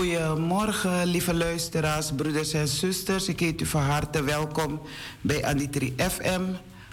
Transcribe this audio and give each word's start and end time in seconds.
Goedemorgen, 0.00 1.06
lieve 1.06 1.34
luisteraars, 1.34 2.10
broeders 2.16 2.52
en 2.52 2.68
zusters. 2.68 3.28
Ik 3.28 3.40
heet 3.40 3.60
u 3.60 3.66
van 3.66 3.82
harte 3.82 4.22
welkom 4.22 4.80
bij 5.20 5.44
Anitri 5.44 5.94
FM. 5.96 6.40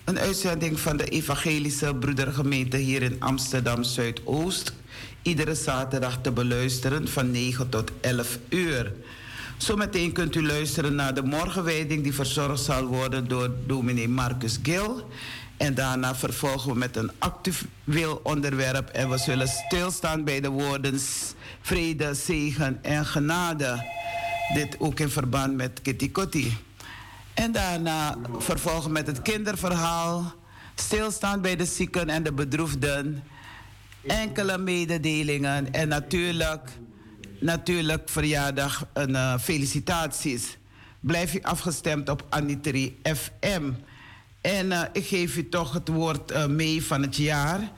Een 0.06 0.20
uitzending 0.20 0.80
van 0.80 0.98
de 0.98 1.06
Evangelische 1.06 1.96
Broedergemeente 1.96 2.78
hier 2.78 3.02
in 3.02 3.16
Amsterdam 3.20 3.84
Zuidoost. 3.84 4.74
Iedere 5.22 5.56
zaterdag 5.56 6.20
te 6.22 6.32
beluisteren 6.32 7.08
van 7.08 7.32
9 7.32 7.70
tot 7.70 7.92
11 8.02 8.40
uur. 8.50 8.94
Zometeen 9.58 10.12
kunt 10.12 10.36
u 10.36 10.46
luisteren 10.46 10.96
naar 10.96 11.14
de 11.14 11.24
morgenwijding 11.24 12.04
die 12.04 12.14
verzorgd 12.14 12.64
zal 12.64 12.86
worden 12.86 13.28
door 13.28 13.52
dominee 13.66 14.10
Marcus 14.10 14.60
Gil. 14.64 15.10
En 15.58 15.74
daarna 15.74 16.16
vervolgen 16.16 16.72
we 16.72 16.78
met 16.78 16.96
een 16.96 17.12
actueel 17.20 18.20
onderwerp 18.24 18.90
en 18.90 19.10
we 19.10 19.18
zullen 19.18 19.48
stilstaan 19.48 20.24
bij 20.24 20.40
de 20.40 20.50
woorden 20.50 21.00
vrede, 21.68 22.14
zegen 22.14 22.84
en 22.84 23.06
genade. 23.06 23.86
Dit 24.54 24.80
ook 24.80 25.00
in 25.00 25.10
verband 25.10 25.56
met 25.56 25.82
Kitty 25.82 26.12
Kotti. 26.12 26.58
En 27.34 27.52
daarna 27.52 28.18
vervolgen 28.38 28.92
met 28.92 29.08
het 29.08 29.22
kinderverhaal. 29.22 30.34
Stilstaan 30.76 31.42
bij 31.42 31.56
de 31.56 31.66
zieken 31.66 32.10
en 32.10 32.24
de 32.24 32.34
bedroefden. 32.34 33.24
Enkele 34.06 34.58
mededelingen. 34.58 35.74
En 35.74 35.88
natuurlijk, 35.88 36.70
natuurlijk 37.40 38.10
verjaardag 38.10 38.88
en 38.94 39.10
uh, 39.10 39.38
felicitaties. 39.38 40.58
Blijf 41.00 41.34
u 41.34 41.42
afgestemd 41.42 42.10
op 42.10 42.26
Anitri 42.30 43.00
FM. 43.04 43.72
En 44.42 44.66
uh, 44.66 44.82
ik 44.92 45.06
geef 45.06 45.38
u 45.38 45.50
toch 45.50 45.74
het 45.74 45.88
woord 45.88 46.32
uh, 46.32 46.46
mee 46.46 46.84
van 46.84 47.02
het 47.02 47.16
jaar. 47.16 47.72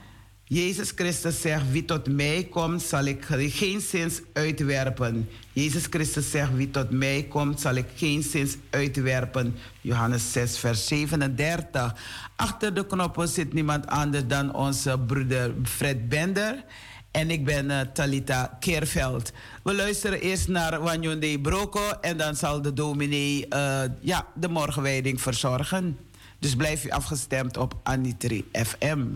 Jezus 0.51 0.92
Christus 0.96 1.42
zegt, 1.42 1.72
wie 1.72 1.86
tot 1.86 2.07
mij 2.07 2.48
komt, 2.51 2.81
zal 2.81 3.04
ik 3.06 3.25
geen 3.25 3.81
zins 3.81 4.22
uitwerpen. 4.34 5.30
Jezus 5.54 5.86
Christus 5.90 6.31
zegt, 6.31 6.54
wie 6.54 6.72
tot 6.72 6.90
mij 6.90 7.25
komt, 7.30 7.60
zal 7.60 7.75
ik 7.75 7.86
geen 7.96 8.24
zins 8.24 8.57
uitwerpen. 8.69 9.56
Johannes 9.81 10.31
6, 10.31 10.57
vers 10.57 10.88
37. 10.88 11.96
Achter 12.36 12.74
de 12.74 12.86
knoppen 12.86 13.28
zit 13.28 13.54
niemand 13.54 13.88
anders 13.88 14.28
dan 14.28 14.54
onze 14.54 15.00
broeder 15.07 15.54
Fred 15.63 16.10
Bender. 16.10 16.63
En 17.12 17.31
ik 17.31 17.46
ben 17.46 17.66
uh, 17.66 17.80
Talita 17.81 18.57
Keerveld. 18.60 19.31
We 19.63 19.74
luisteren 19.74 20.22
eerst 20.22 20.48
naar 20.48 20.81
Wanyonde 20.81 21.40
Broko 21.40 21.90
en 22.01 22.18
dan 22.18 22.36
zal 22.36 22.62
de 22.62 22.74
dominee 22.74 23.46
uh, 23.50 23.81
ja, 24.01 24.28
de 24.36 24.48
morgenwijding 24.48 25.22
verzorgen. 25.22 25.98
Dus 26.40 26.56
blijf 26.56 26.86
u 26.86 26.90
afgestemd 26.90 27.57
op 27.57 27.75
Anitri 27.84 28.46
FM. 28.51 29.07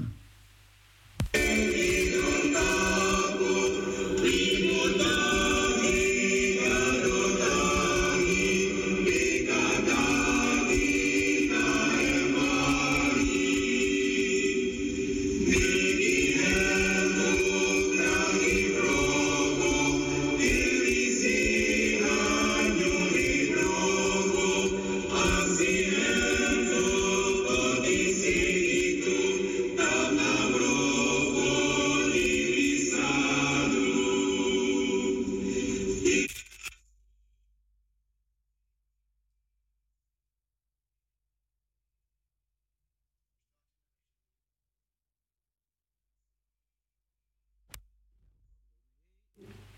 Thank 1.33 1.75
you. 1.75 2.02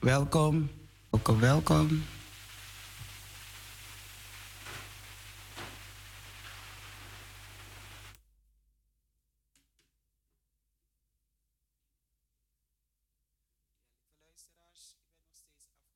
Welkom, 0.06 0.70
welkom, 1.10 1.40
welkom. 1.40 2.04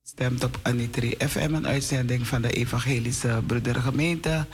stemt 0.03 0.43
op 0.43 0.59
Anitri 0.61 1.15
FM, 1.17 1.53
een 1.53 1.67
uitzending 1.67 2.27
van 2.27 2.41
de 2.41 2.51
Evangelische 2.51 3.41
Broedergemeente. 3.45 4.45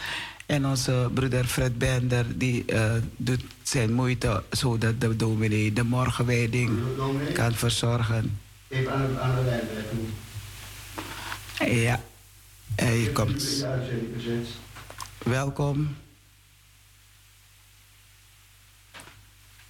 En 0.45 0.65
onze 0.65 1.09
broeder 1.13 1.45
Fred 1.45 1.77
Bender, 1.77 2.37
die 2.37 2.65
eh, 2.65 2.93
doet 3.17 3.43
zijn 3.63 3.93
moeite 3.93 4.43
zodat 4.49 5.01
de 5.01 5.15
dominee 5.15 5.73
de 5.73 5.83
morgenwijding 5.83 6.79
kan 7.33 7.53
verzorgen. 7.53 8.44
Even 8.67 8.91
aan 8.93 9.13
de, 9.13 9.19
aan 9.19 9.35
de 9.35 9.41
lijn 9.41 9.67
blijven. 9.67 10.13
Ja, 11.81 12.01
hij 12.75 13.09
komt. 13.13 13.65
Welkom. 15.23 15.95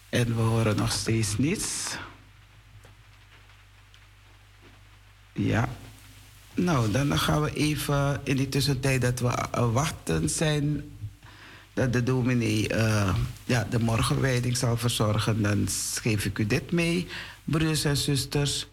En 0.09 0.35
we 0.35 0.41
horen 0.41 0.75
nog 0.75 0.91
steeds 0.91 1.37
niets. 1.37 1.97
Ja. 5.33 5.69
Nou, 6.53 6.91
dan 6.91 7.19
gaan 7.19 7.41
we 7.41 7.53
even 7.53 8.21
in 8.23 8.35
die 8.35 8.49
tussentijd 8.49 9.01
dat 9.01 9.19
we 9.19 9.61
wachten 9.71 10.29
zijn 10.29 10.83
dat 11.75 11.93
de 11.93 12.03
dominee 12.03 12.73
uh, 12.73 13.15
ja, 13.43 13.67
de 13.69 13.79
morgenwijding 13.79 14.57
zal 14.57 14.77
verzorgen, 14.77 15.41
dan 15.41 15.67
geef 16.01 16.25
ik 16.25 16.39
u 16.39 16.47
dit 16.47 16.71
mee, 16.71 17.07
broeders 17.43 17.83
en 17.83 17.97
zusters. 17.97 18.67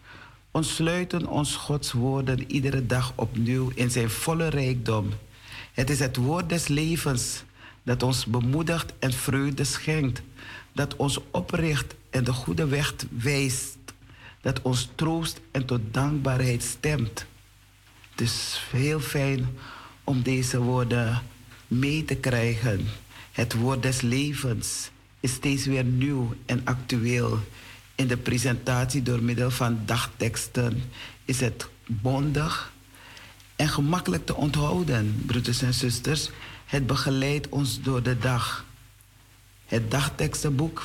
Ontsluiten 0.53 1.27
ons 1.27 1.55
Gods 1.55 1.91
woorden 1.91 2.51
iedere 2.51 2.85
dag 2.85 3.13
opnieuw 3.15 3.71
in 3.75 3.89
zijn 3.91 4.09
volle 4.09 4.47
rijkdom. 4.47 5.09
Het 5.73 5.89
is 5.89 5.99
het 5.99 6.15
woord 6.15 6.49
des 6.49 6.67
levens 6.67 7.43
dat 7.83 8.03
ons 8.03 8.25
bemoedigt 8.25 8.93
en 8.99 9.13
vreugde 9.13 9.63
schenkt, 9.63 10.21
dat 10.71 10.95
ons 10.95 11.19
opricht 11.31 11.95
en 12.09 12.23
de 12.23 12.33
goede 12.33 12.67
weg 12.67 12.93
wijst, 13.09 13.77
dat 14.41 14.61
ons 14.61 14.89
troost 14.95 15.41
en 15.51 15.65
tot 15.65 15.81
dankbaarheid 15.91 16.63
stemt. 16.63 17.25
Het 18.11 18.21
is 18.21 18.65
heel 18.71 18.99
fijn 18.99 19.47
om 20.03 20.21
deze 20.21 20.59
woorden 20.59 21.21
mee 21.67 22.05
te 22.05 22.15
krijgen. 22.15 22.87
Het 23.31 23.53
woord 23.53 23.81
des 23.81 24.01
levens 24.01 24.89
is 25.19 25.31
steeds 25.31 25.65
weer 25.65 25.83
nieuw 25.83 26.33
en 26.45 26.61
actueel. 26.63 27.39
In 27.95 28.07
de 28.07 28.17
presentatie 28.17 29.01
door 29.01 29.23
middel 29.23 29.51
van 29.51 29.79
dagteksten 29.85 30.83
is 31.25 31.39
het 31.39 31.67
bondig 31.85 32.71
en 33.55 33.69
gemakkelijk 33.69 34.25
te 34.25 34.35
onthouden, 34.35 35.23
broeders 35.25 35.61
en 35.61 35.73
zusters. 35.73 36.29
Het 36.65 36.87
begeleidt 36.87 37.49
ons 37.49 37.81
door 37.81 38.03
de 38.03 38.17
dag. 38.17 38.65
Het 39.65 39.91
dagtekstenboek 39.91 40.83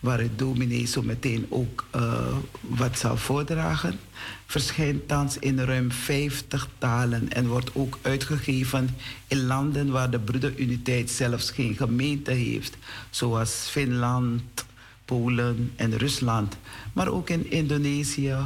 waar 0.00 0.18
het 0.18 0.38
dominee 0.38 0.86
zo 0.86 1.02
meteen 1.02 1.46
ook 1.48 1.86
uh, 1.96 2.36
wat 2.60 2.98
zal 2.98 3.16
voordragen, 3.16 3.98
verschijnt 4.46 5.08
thans 5.08 5.38
in 5.38 5.58
ruim 5.58 5.92
50 5.92 6.68
talen 6.78 7.32
en 7.32 7.46
wordt 7.46 7.70
ook 7.74 7.98
uitgegeven 8.02 8.96
in 9.26 9.46
landen 9.46 9.90
waar 9.90 10.10
de 10.10 10.18
broederuniteit 10.18 11.10
zelfs 11.10 11.50
geen 11.50 11.76
gemeente 11.76 12.30
heeft, 12.30 12.76
zoals 13.10 13.52
Finland, 13.70 14.66
Polen 15.08 15.72
en 15.76 15.98
Rusland, 15.98 16.56
maar 16.92 17.08
ook 17.08 17.30
in 17.30 17.50
Indonesië, 17.50 18.36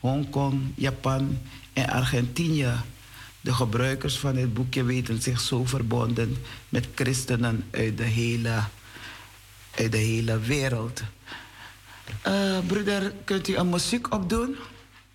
Hongkong, 0.00 0.60
Japan 0.74 1.38
en 1.72 1.88
Argentinië. 1.88 2.72
De 3.40 3.52
gebruikers 3.52 4.18
van 4.18 4.36
het 4.36 4.54
boekje 4.54 4.84
weten 4.84 5.22
zich 5.22 5.40
zo 5.40 5.64
verbonden 5.64 6.36
met 6.68 6.86
christenen 6.94 7.64
uit 7.70 7.96
de 7.96 8.04
hele 8.04 8.62
uit 9.74 9.92
de 9.92 9.98
hele 9.98 10.38
wereld. 10.38 11.02
Uh, 12.26 12.58
broeder, 12.66 13.12
kunt 13.24 13.48
u 13.48 13.56
een 13.56 13.68
muziek 13.68 14.14
opdoen? 14.14 14.56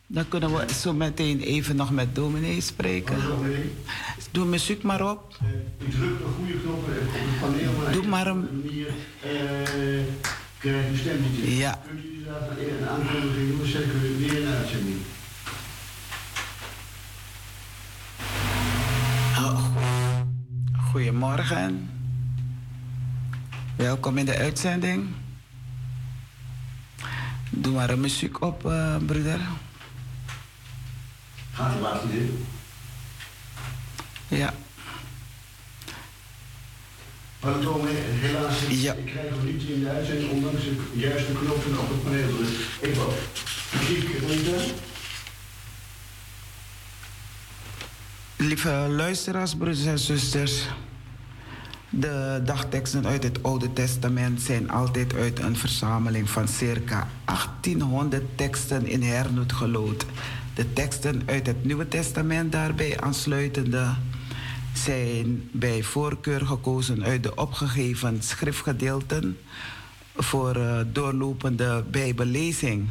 Dan 0.08 0.28
kunnen 0.28 0.56
we 0.56 0.74
zo 0.74 0.94
meteen 0.94 1.40
even 1.40 1.76
nog 1.76 1.92
met 1.92 2.16
dominee 2.16 2.62
spreken. 2.62 3.18
Doe 4.32 4.46
muziek 4.46 4.84
maar 4.84 5.12
op. 5.12 5.38
Ik 5.78 5.92
druk 5.92 6.20
een 6.20 6.34
goede 6.38 6.54
knop 6.62 6.78
op 6.78 6.86
het 6.88 7.40
paneel. 7.40 7.72
Maar 7.72 7.92
Doe 7.92 8.08
maar 8.08 8.28
een... 8.28 8.48
manier 10.64 10.80
uh, 10.80 10.84
krijg 10.84 10.92
je 10.92 10.98
stem 10.98 11.22
niet 11.22 11.58
Ja. 11.58 11.80
Kunt 11.88 12.04
u 12.04 12.24
daar 12.24 12.58
een 12.58 12.88
aankondiging 12.88 13.58
doen? 13.58 13.68
Zetten 13.68 14.02
we 14.02 14.18
weer 14.18 14.48
een 14.48 14.54
uitzending. 14.54 14.98
Oh, 19.38 19.66
goedemorgen. 20.92 21.90
Welkom 23.76 24.18
in 24.18 24.26
de 24.26 24.38
uitzending. 24.38 25.08
Doe 27.50 27.74
maar 27.74 27.90
een 27.90 28.00
muziek 28.00 28.42
op, 28.42 28.66
uh, 28.66 28.96
broeder. 29.06 29.40
Gaat 31.54 31.76
u 31.78 31.80
laten 31.80 32.10
doen? 32.12 32.46
Ja. 34.28 34.54
Helaas, 37.48 38.56
ja. 38.70 38.94
ik 38.94 39.06
krijg 39.06 39.30
nog 39.30 39.44
niet 39.44 39.64
in 39.64 39.80
de 39.80 39.90
uitzending, 39.90 40.32
ondanks 40.32 40.64
de 40.64 41.00
juiste 41.00 41.32
knoppen 41.32 41.80
op 41.80 41.90
het 41.90 42.04
paneel 42.04 42.28
druk. 42.28 42.50
Ik 42.82 44.20
Rita. 44.28 44.58
Lieve 48.36 48.86
luisteraars, 48.90 49.56
broeders 49.56 49.86
en 49.86 50.00
zusters. 50.00 50.68
De 51.90 52.42
dagteksten 52.46 53.06
uit 53.06 53.24
het 53.24 53.44
Oude 53.44 53.74
Testament 53.74 54.42
zijn 54.42 54.70
altijd 54.70 55.16
uit 55.16 55.40
een 55.40 55.58
verzameling 55.58 56.30
van 56.30 56.48
circa 56.48 57.08
1800 57.26 58.24
teksten 58.36 58.88
in 58.88 59.02
hernoet 59.02 59.54
gelood. 59.54 60.06
De 60.54 60.74
teksten 60.74 61.22
uit 61.26 61.48
het 61.48 61.66
Nieuwe 61.66 61.88
Testament 61.88 62.52
daarbij 62.52 63.00
aansluitende 63.00 63.88
zijn 64.84 65.50
bij 65.52 65.84
voorkeur 65.84 66.46
gekozen 66.46 67.04
uit 67.04 67.24
de 67.24 67.36
opgegeven 67.36 68.24
schriftgedeelten 68.24 69.38
voor 70.16 70.58
uh, 70.58 70.80
doorlopende 70.92 71.84
Bijbellezing. 71.92 72.88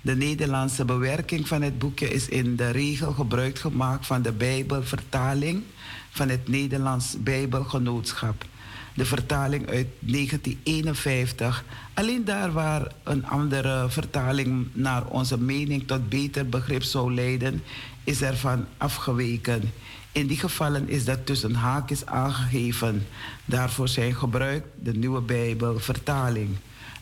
De 0.00 0.16
Nederlandse 0.16 0.84
bewerking 0.84 1.48
van 1.48 1.62
het 1.62 1.78
boekje 1.78 2.10
is 2.10 2.28
in 2.28 2.56
de 2.56 2.70
regel 2.70 3.12
gebruik 3.12 3.58
gemaakt 3.58 4.06
van 4.06 4.22
de 4.22 4.32
Bijbelvertaling 4.32 5.62
van 6.10 6.28
het 6.28 6.48
Nederlands 6.48 7.16
Bijbelgenootschap. 7.22 8.44
De 8.94 9.04
vertaling 9.04 9.68
uit 9.68 9.86
1951. 9.98 11.64
Alleen 11.94 12.24
daar 12.24 12.52
waar 12.52 12.92
een 13.02 13.26
andere 13.26 13.86
vertaling 13.88 14.66
naar 14.72 15.06
onze 15.06 15.38
mening 15.38 15.86
tot 15.86 16.08
beter 16.08 16.48
begrip 16.48 16.82
zou 16.82 17.14
leiden, 17.14 17.62
is 18.04 18.22
ervan 18.22 18.66
afgeweken. 18.76 19.72
In 20.16 20.26
die 20.26 20.38
gevallen 20.38 20.88
is 20.88 21.04
dat 21.04 21.26
tussen 21.26 21.54
haakjes 21.54 22.06
aangegeven. 22.06 23.06
Daarvoor 23.44 23.88
zijn 23.88 24.14
gebruikt 24.14 24.66
de 24.82 24.92
nieuwe 24.92 25.20
Bijbelvertaling. 25.20 26.56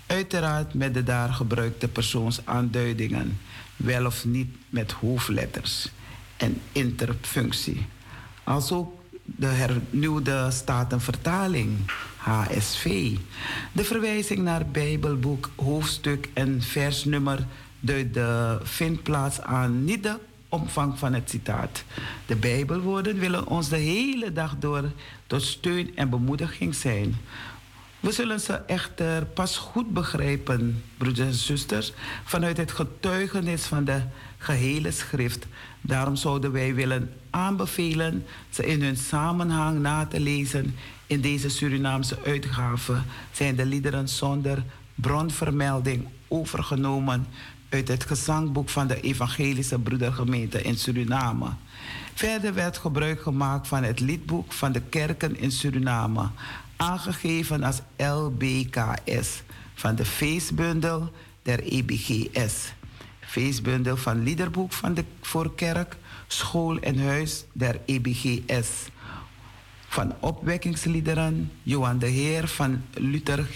Uiteraard 0.06 0.74
met 0.74 0.94
de 0.94 1.02
daar 1.02 1.32
gebruikte 1.32 1.88
persoonsaanduidingen, 1.88 3.38
wel 3.76 4.06
of 4.06 4.24
niet 4.24 4.56
met 4.68 4.92
hoofdletters 4.92 5.88
en 6.36 6.60
interpunctie. 6.72 7.86
Als 8.44 8.72
ook 8.72 8.92
de 9.24 9.46
hernieuwde 9.46 10.50
Statenvertaling, 10.50 11.70
HSV. 12.16 13.16
De 13.72 13.84
verwijzing 13.84 14.40
naar 14.40 14.66
Bijbelboek, 14.66 15.50
hoofdstuk 15.56 16.28
en 16.32 16.62
versnummer 16.62 17.46
duidt 17.80 18.14
de 18.14 18.58
vindplaats 18.62 19.40
aan, 19.40 19.84
niet 19.84 20.02
de 20.02 20.18
omvang 20.54 20.98
van 20.98 21.14
het 21.14 21.30
citaat. 21.30 21.84
De 22.26 22.36
Bijbelwoorden 22.36 23.18
willen 23.18 23.46
ons 23.46 23.68
de 23.68 23.76
hele 23.76 24.32
dag 24.32 24.56
door 24.58 24.90
tot 25.26 25.42
steun 25.42 25.96
en 25.96 26.10
bemoediging 26.10 26.74
zijn. 26.74 27.14
We 28.00 28.12
zullen 28.12 28.40
ze 28.40 28.52
echter 28.52 29.24
pas 29.24 29.56
goed 29.56 29.92
begrijpen, 29.92 30.82
broeders 30.96 31.28
en 31.28 31.34
zusters, 31.34 31.92
vanuit 32.24 32.56
het 32.56 32.72
getuigenis 32.72 33.64
van 33.64 33.84
de 33.84 34.00
gehele 34.38 34.90
schrift. 34.90 35.46
Daarom 35.80 36.16
zouden 36.16 36.52
wij 36.52 36.74
willen 36.74 37.12
aanbevelen 37.30 38.26
ze 38.50 38.66
in 38.66 38.82
hun 38.82 38.96
samenhang 38.96 39.80
na 39.80 40.06
te 40.06 40.20
lezen. 40.20 40.76
In 41.06 41.20
deze 41.20 41.48
Surinaamse 41.48 42.18
uitgave 42.24 42.94
zijn 43.32 43.56
de 43.56 43.66
liederen 43.66 44.08
zonder 44.08 44.62
bronvermelding 44.94 46.08
overgenomen 46.28 47.26
uit 47.74 47.88
het 47.88 48.04
gezangboek 48.04 48.68
van 48.68 48.86
de 48.86 49.00
Evangelische 49.00 49.78
Broedergemeente 49.78 50.62
in 50.62 50.76
Suriname. 50.76 51.48
Verder 52.14 52.54
werd 52.54 52.78
gebruik 52.78 53.22
gemaakt 53.22 53.68
van 53.68 53.82
het 53.82 54.00
liedboek 54.00 54.52
van 54.52 54.72
de 54.72 54.80
kerken 54.80 55.38
in 55.38 55.50
Suriname, 55.52 56.28
aangegeven 56.76 57.62
als 57.62 57.80
LBKS, 57.96 59.42
van 59.74 59.94
de 59.94 60.04
feestbundel 60.04 61.12
der 61.42 61.62
EBGS, 61.62 62.72
feestbundel 63.20 63.96
van 63.96 64.22
liederboek 64.22 64.72
van 64.72 64.94
de 64.94 65.04
voor 65.20 65.54
kerk, 65.54 65.96
school 66.26 66.78
en 66.78 66.98
huis 66.98 67.44
der 67.52 67.80
EBGS, 67.86 68.68
van 69.88 70.14
opwekkingsliederen 70.20 71.50
Johan 71.62 71.98
de 71.98 72.08
Heer 72.08 72.48
van 72.48 72.84
Luther 72.92 73.46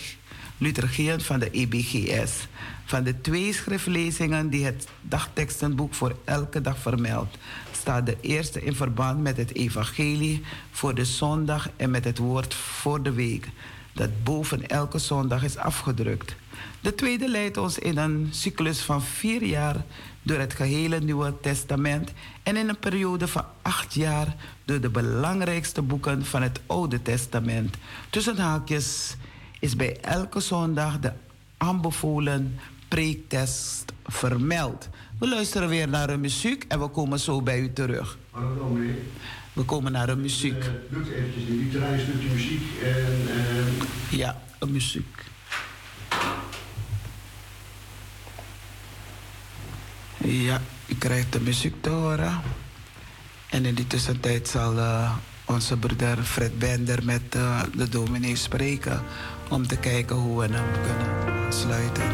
liturgieën 0.58 1.20
van 1.20 1.38
de 1.38 1.50
EBGS. 1.50 2.46
Van 2.84 3.02
de 3.02 3.20
twee 3.20 3.52
schriftlezingen 3.52 4.50
die 4.50 4.64
het 4.64 4.88
dagtekstenboek 5.02 5.94
voor 5.94 6.16
elke 6.24 6.60
dag 6.60 6.78
vermeldt, 6.78 7.38
staat 7.72 8.06
de 8.06 8.16
eerste 8.20 8.62
in 8.62 8.74
verband 8.74 9.22
met 9.22 9.36
het 9.36 9.54
evangelie 9.54 10.42
voor 10.70 10.94
de 10.94 11.04
zondag 11.04 11.68
en 11.76 11.90
met 11.90 12.04
het 12.04 12.18
woord 12.18 12.54
voor 12.54 13.02
de 13.02 13.12
week, 13.12 13.48
dat 13.92 14.24
boven 14.24 14.68
elke 14.68 14.98
zondag 14.98 15.44
is 15.44 15.56
afgedrukt. 15.56 16.36
De 16.80 16.94
tweede 16.94 17.28
leidt 17.28 17.56
ons 17.56 17.78
in 17.78 17.98
een 17.98 18.28
cyclus 18.30 18.80
van 18.80 19.02
vier 19.02 19.44
jaar 19.44 19.84
door 20.22 20.38
het 20.38 20.54
gehele 20.54 21.00
Nieuwe 21.00 21.34
Testament 21.40 22.12
en 22.42 22.56
in 22.56 22.68
een 22.68 22.78
periode 22.78 23.28
van 23.28 23.44
acht 23.62 23.94
jaar 23.94 24.36
door 24.64 24.80
de 24.80 24.90
belangrijkste 24.90 25.82
boeken 25.82 26.24
van 26.24 26.42
het 26.42 26.60
Oude 26.66 27.02
Testament. 27.02 27.76
Tussen 28.10 28.38
haakjes 28.38 29.16
is 29.58 29.76
bij 29.76 30.00
elke 30.00 30.40
zondag 30.40 30.98
de 30.98 31.12
aanbevolen 31.56 32.58
preektest 32.88 33.92
vermeld. 34.06 34.88
We 35.18 35.28
luisteren 35.28 35.68
weer 35.68 35.88
naar 35.88 36.10
een 36.10 36.20
muziek 36.20 36.64
en 36.68 36.80
we 36.80 36.88
komen 36.88 37.20
zo 37.20 37.42
bij 37.42 37.60
u 37.60 37.72
terug. 37.72 38.18
We 39.52 39.62
komen 39.64 39.92
naar 39.92 40.08
een 40.08 40.20
muziek. 40.20 40.64
Uh, 40.64 40.70
doet 40.90 41.08
eventjes 41.08 41.46
die 41.46 41.56
literaire 41.56 42.02
stukje 42.02 42.28
muziek 42.28 42.62
en... 42.82 43.28
Uh... 44.10 44.18
Ja, 44.18 44.42
een 44.58 44.72
muziek. 44.72 45.24
Ja, 50.24 50.60
u 50.86 50.94
krijgt 50.94 51.32
de 51.32 51.40
muziek 51.40 51.74
te 51.80 51.90
horen. 51.90 52.40
En 53.50 53.64
in 53.64 53.74
die 53.74 53.86
tussentijd 53.86 54.48
zal 54.48 54.76
uh, 54.76 55.16
onze 55.44 55.76
broeder 55.76 56.22
Fred 56.22 56.58
Bender 56.58 57.04
met 57.04 57.34
uh, 57.36 57.62
de 57.76 57.88
dominee 57.88 58.36
spreken 58.36 59.02
om 59.48 59.66
te 59.66 59.76
kijken 59.76 60.16
hoe 60.16 60.38
we 60.40 60.54
hem 60.54 60.66
kunnen 60.82 61.52
sluiten. 61.52 62.04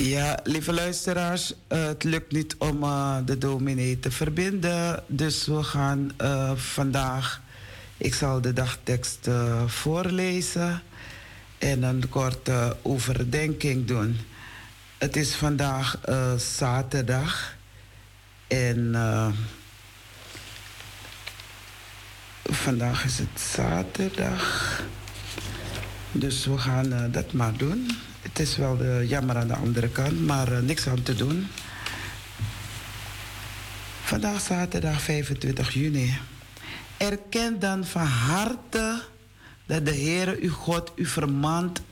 Ja, 0.00 0.38
lieve 0.44 0.72
luisteraars, 0.72 1.52
uh, 1.68 1.86
het 1.86 2.04
lukt 2.04 2.32
niet 2.32 2.56
om 2.58 2.82
uh, 2.82 3.16
de 3.24 3.38
dominee 3.38 3.98
te 3.98 4.10
verbinden. 4.10 5.02
Dus 5.06 5.46
we 5.46 5.62
gaan 5.62 6.12
uh, 6.20 6.52
vandaag, 6.54 7.42
ik 7.96 8.14
zal 8.14 8.40
de 8.40 8.52
dagtekst 8.52 9.28
voorlezen 9.66 10.82
en 11.58 11.82
een 11.82 12.08
korte 12.08 12.76
overdenking 12.82 13.86
doen. 13.86 14.18
Het 14.98 15.16
is 15.16 15.34
vandaag 15.34 15.98
zaterdag 16.36 17.56
en 18.46 18.96
vandaag 22.42 23.04
is 23.04 23.18
het 23.18 23.40
zaterdag. 23.40 24.82
Dus 26.12 26.46
we 26.46 26.58
gaan 26.58 27.08
dat 27.10 27.32
maar 27.32 27.56
doen. 27.56 27.90
Het 28.20 28.38
is 28.38 28.56
wel 28.56 28.76
de 28.76 29.04
jammer 29.08 29.36
aan 29.36 29.48
de 29.48 29.56
andere 29.56 29.88
kant, 29.88 30.26
maar 30.26 30.52
uh, 30.52 30.58
niks 30.58 30.86
aan 30.86 31.02
te 31.02 31.14
doen. 31.14 31.46
Vandaag 34.02 34.40
zaterdag 34.40 35.00
25 35.00 35.74
juni. 35.74 36.18
Erken 36.96 37.58
dan 37.58 37.84
van 37.84 38.06
harte 38.06 39.02
dat 39.66 39.86
de 39.86 39.94
Heere 39.94 40.36
uw 40.40 40.52
God 40.52 40.92
u 40.94 41.06
vermant 41.06 41.82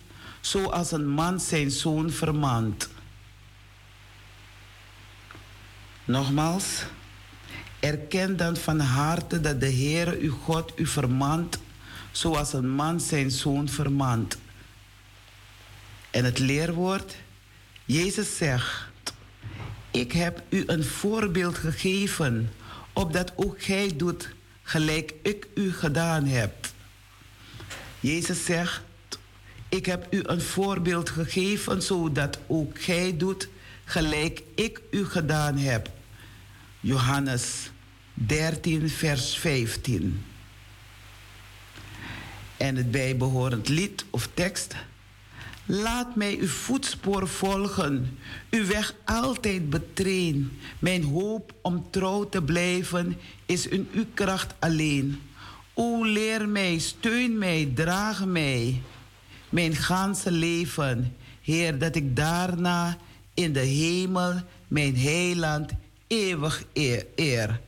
zoals 0.41 0.93
een 0.93 1.09
man 1.09 1.41
zijn 1.41 1.71
zoon 1.71 2.11
vermant. 2.11 2.89
Nogmaals, 6.05 6.85
erken 7.81 8.37
dan 8.37 8.57
van 8.57 8.81
harte 8.81 9.41
dat 9.41 9.61
de 9.61 9.73
Heere 9.73 10.19
uw 10.19 10.33
God 10.33 10.73
u 10.77 10.87
vermant 10.87 11.59
zoals 12.11 12.53
een 12.53 12.71
man 12.71 13.01
zijn 13.01 13.31
zoon 13.31 13.69
vermant. 13.69 14.39
En 16.11 16.25
het 16.25 16.39
leerwoord, 16.39 17.17
Jezus 17.85 18.37
zegt, 18.37 18.91
ik 19.91 20.13
heb 20.13 20.43
u 20.49 20.63
een 20.67 20.85
voorbeeld 20.85 21.59
gegeven, 21.59 22.53
opdat 22.93 23.33
ook 23.37 23.63
gij 23.63 23.97
doet 23.97 24.29
gelijk 24.63 25.15
ik 25.23 25.47
u 25.55 25.73
gedaan 25.73 26.25
heb. 26.25 26.69
Jezus 28.01 28.45
zegt, 28.45 28.81
ik 29.69 29.87
heb 29.87 30.07
u 30.11 30.21
een 30.23 30.41
voorbeeld 30.41 31.11
gegeven, 31.11 31.83
zodat 31.83 32.39
ook 32.47 32.83
gij 32.83 33.17
doet 33.17 33.49
gelijk 33.85 34.43
ik 34.55 34.81
u 34.91 35.05
gedaan 35.05 35.59
heb. 35.59 35.91
Johannes 36.81 37.71
13, 38.15 38.89
vers 38.89 39.39
15. 39.39 40.25
En 42.57 42.77
het 42.77 42.91
bijbehorend 42.91 43.69
lied 43.69 44.05
of 44.11 44.29
tekst. 44.35 44.75
Laat 45.71 46.17
mij 46.17 46.39
uw 46.39 46.47
voetspoor 46.47 47.29
volgen, 47.29 48.19
uw 48.51 48.67
weg 48.67 48.95
altijd 49.05 49.71
betreden. 49.71 50.59
Mijn 50.79 51.05
hoop 51.05 51.53
om 51.63 51.87
trouw 51.91 52.29
te 52.29 52.43
blijven 52.43 53.17
is 53.47 53.67
in 53.67 53.89
uw 53.93 54.05
kracht 54.15 54.55
alleen. 54.59 55.21
O 55.75 56.05
leer 56.05 56.49
mij, 56.49 56.79
steun 56.79 57.39
mij, 57.39 57.73
draag 57.75 58.27
mij, 58.27 58.83
mijn 59.49 59.77
ganse 59.77 60.31
leven. 60.31 61.17
Heer, 61.43 61.79
dat 61.79 61.97
ik 61.97 62.17
daarna 62.17 62.97
in 63.35 63.53
de 63.53 63.61
hemel 63.61 64.35
mijn 64.69 64.97
heiland 64.97 65.71
eeuwig 66.07 66.65
eer. 67.15 67.61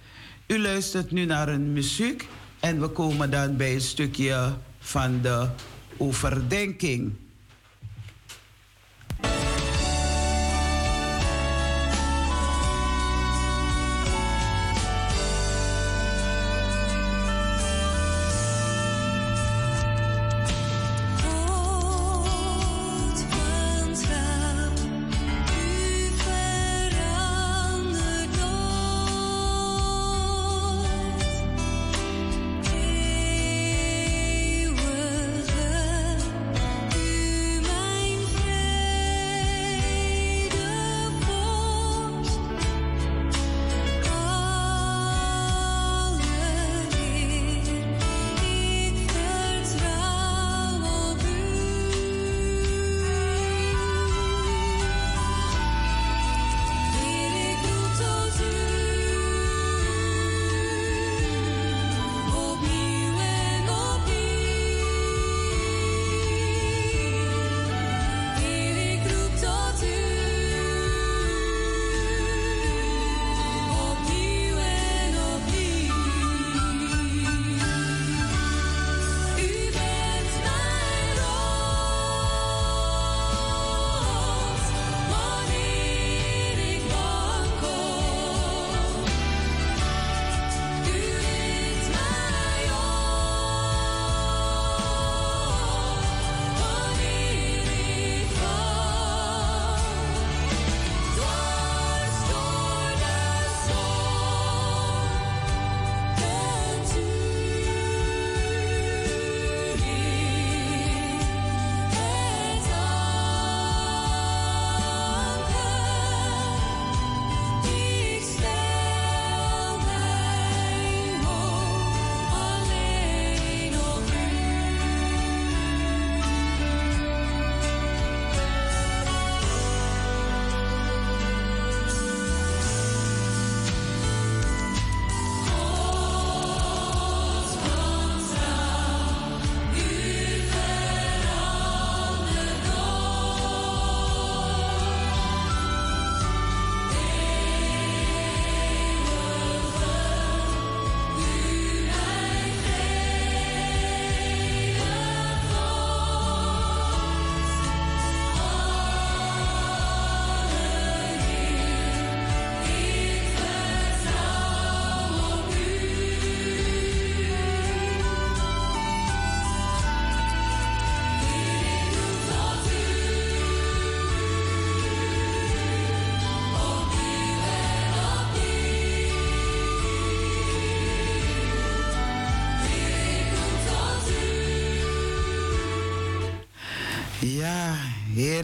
U 0.46 0.59
luistert 0.59 1.11
nu 1.11 1.25
naar 1.25 1.48
een 1.48 1.72
muziek 1.72 2.29
en 2.61 2.81
we 2.81 2.88
komen 2.88 3.31
dan 3.31 3.57
bij 3.57 3.75
een 3.75 3.81
stukje 3.81 4.55
van 4.79 5.20
de 5.22 5.48
overdenking. 5.96 7.12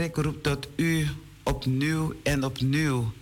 Ik 0.01 0.17
roep 0.17 0.43
tot 0.43 0.69
u 0.77 1.09
opnieuw 1.43 2.15
en 2.23 2.45
opnieuw. 2.45 3.13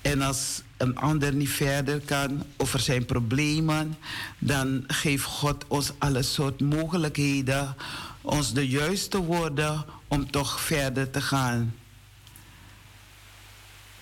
En 0.00 0.22
als 0.22 0.62
een 0.76 0.96
ander 0.96 1.34
niet 1.34 1.50
verder 1.50 2.00
kan 2.00 2.42
over 2.56 2.80
zijn 2.80 3.04
problemen, 3.04 3.96
dan 4.38 4.84
geeft 4.86 5.24
God 5.24 5.64
ons 5.68 5.92
alle 5.98 6.22
soort 6.22 6.60
mogelijkheden, 6.60 7.76
ons 8.20 8.52
de 8.52 8.68
juiste 8.68 9.18
woorden 9.18 9.84
om 10.08 10.30
toch 10.30 10.60
verder 10.60 11.10
te 11.10 11.20
gaan. 11.20 11.74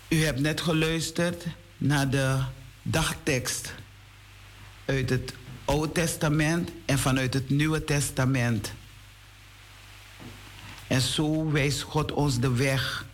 U 0.08 0.24
hebt 0.24 0.40
net 0.40 0.60
geluisterd 0.60 1.44
naar 1.78 2.10
de 2.10 2.38
dagtekst 2.82 3.74
uit 4.84 5.10
het 5.10 5.34
Oude 5.64 5.92
Testament 5.92 6.70
en 6.84 6.98
vanuit 6.98 7.34
het 7.34 7.50
Nieuwe 7.50 7.84
Testament. 7.84 8.72
En 10.90 11.00
zo 11.00 11.50
wijst 11.50 11.82
God 11.82 12.12
ons 12.12 12.38
de 12.38 12.52
weg. 12.54 13.06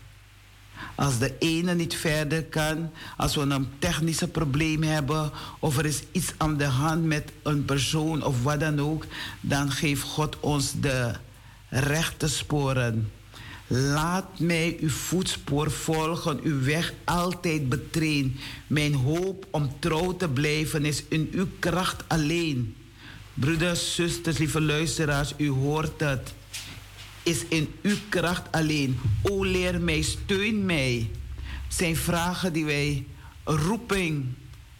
Als 0.95 1.19
de 1.19 1.35
ene 1.39 1.75
niet 1.75 1.95
verder 1.95 2.45
kan, 2.45 2.91
als 3.17 3.35
we 3.35 3.41
een 3.41 3.69
technische 3.79 4.29
probleem 4.29 4.83
hebben 4.83 5.31
of 5.59 5.79
er 5.79 5.87
is 5.87 6.03
iets 6.13 6.33
aan 6.37 6.57
de 6.57 6.65
hand 6.65 7.05
met 7.05 7.33
een 7.43 7.65
persoon 7.65 8.25
of 8.25 8.43
wat 8.43 8.61
dan 8.61 8.81
ook, 8.81 9.07
dan 9.41 9.71
geeft 9.71 10.03
God 10.03 10.41
ons 10.41 10.73
de 10.81 11.13
rechte 11.69 12.29
sporen. 12.29 13.11
Laat 13.67 14.39
mij 14.39 14.77
uw 14.81 14.89
voetspoor 14.91 15.71
volgen, 15.71 16.41
uw 16.43 16.63
weg 16.63 16.93
altijd 17.05 17.69
betreden. 17.69 18.37
Mijn 18.67 18.95
hoop 18.95 19.47
om 19.51 19.77
trouw 19.79 20.17
te 20.17 20.29
blijven 20.29 20.85
is 20.85 21.03
in 21.09 21.29
uw 21.33 21.47
kracht 21.59 22.05
alleen. 22.07 22.77
Broeders, 23.35 23.95
zusters, 23.95 24.39
lieve 24.39 24.61
luisteraars, 24.61 25.35
u 25.37 25.49
hoort 25.51 26.01
het 26.01 26.35
is 27.27 27.45
in 27.49 27.75
uw 27.83 27.97
kracht 28.09 28.53
alleen. 28.53 28.99
O 29.23 29.45
leer 29.45 29.81
mij, 29.81 30.03
steun 30.03 30.65
mij. 30.65 31.11
zijn 31.69 31.97
vragen 31.97 32.53
die 32.53 32.65
wij, 32.65 33.07
roeping, 33.45 34.25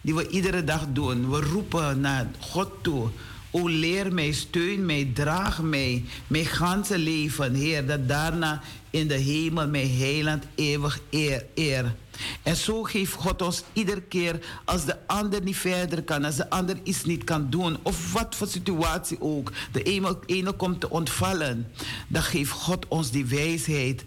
die 0.01 0.15
we 0.15 0.27
iedere 0.29 0.63
dag 0.63 0.85
doen. 0.93 1.29
We 1.29 1.39
roepen 1.41 1.99
naar 1.99 2.27
God 2.39 2.69
toe. 2.81 3.09
O 3.51 3.67
leer 3.67 4.13
mij, 4.13 4.31
steun 4.31 4.85
mij, 4.85 5.11
draag 5.13 5.61
mij, 5.61 6.03
mijn 6.27 6.45
ganse 6.45 6.97
leven, 6.97 7.53
Heer, 7.53 7.85
dat 7.85 8.07
daarna 8.07 8.61
in 8.89 9.07
de 9.07 9.17
hemel 9.17 9.67
mijn 9.67 9.97
heiland 9.97 10.43
eeuwig 10.55 10.99
eer, 11.09 11.45
eer. 11.55 11.95
En 12.43 12.55
zo 12.55 12.83
geeft 12.83 13.13
God 13.13 13.41
ons 13.41 13.63
iedere 13.73 14.01
keer 14.01 14.61
als 14.65 14.85
de 14.85 15.07
ander 15.07 15.41
niet 15.41 15.57
verder 15.57 16.03
kan, 16.03 16.23
als 16.23 16.35
de 16.35 16.49
ander 16.49 16.79
iets 16.83 17.03
niet 17.03 17.23
kan 17.23 17.49
doen, 17.49 17.77
of 17.81 18.13
wat 18.13 18.35
voor 18.35 18.47
situatie 18.47 19.21
ook, 19.21 19.51
de 19.71 19.83
ene, 20.25 20.51
komt 20.51 20.79
te 20.79 20.89
ontvallen, 20.89 21.71
dan 22.07 22.23
geeft 22.23 22.51
God 22.51 22.87
ons 22.87 23.11
die 23.11 23.25
wijsheid 23.25 24.05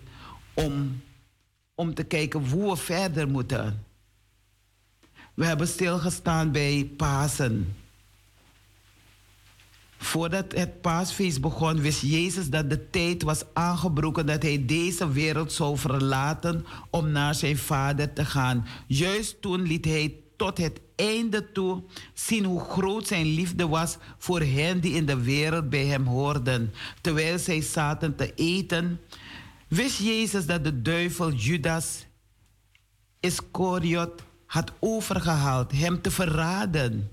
om, 0.54 1.02
om 1.74 1.94
te 1.94 2.04
kijken 2.04 2.48
hoe 2.48 2.70
we 2.70 2.76
verder 2.76 3.28
moeten. 3.28 3.84
We 5.34 5.46
hebben 5.46 5.68
stilgestaan 5.68 6.52
bij 6.52 6.90
Pasen. 6.96 7.74
Voordat 10.02 10.52
het 10.52 10.80
paasfeest 10.80 11.40
begon, 11.40 11.80
wist 11.80 12.00
Jezus 12.00 12.50
dat 12.50 12.70
de 12.70 12.90
tijd 12.90 13.22
was 13.22 13.42
aangebroken 13.52 14.26
dat 14.26 14.42
hij 14.42 14.64
deze 14.66 15.12
wereld 15.12 15.52
zou 15.52 15.78
verlaten 15.78 16.66
om 16.90 17.10
naar 17.10 17.34
zijn 17.34 17.56
Vader 17.58 18.12
te 18.12 18.24
gaan. 18.24 18.66
Juist 18.86 19.40
toen 19.42 19.62
liet 19.62 19.84
hij 19.84 20.14
tot 20.36 20.58
het 20.58 20.80
einde 20.96 21.52
toe 21.52 21.82
zien 22.14 22.44
hoe 22.44 22.60
groot 22.60 23.06
zijn 23.06 23.26
liefde 23.26 23.68
was 23.68 23.96
voor 24.18 24.40
hen 24.40 24.80
die 24.80 24.94
in 24.94 25.06
de 25.06 25.20
wereld 25.22 25.70
bij 25.70 25.84
hem 25.84 26.06
hoorden. 26.06 26.72
Terwijl 27.00 27.38
zij 27.38 27.60
zaten 27.60 28.16
te 28.16 28.34
eten, 28.34 29.00
wist 29.68 29.98
Jezus 29.98 30.46
dat 30.46 30.64
de 30.64 30.82
duivel 30.82 31.32
Judas 31.32 32.06
Iscariot 33.20 34.22
had 34.46 34.72
overgehaald 34.78 35.72
hem 35.72 36.02
te 36.02 36.10
verraden. 36.10 37.10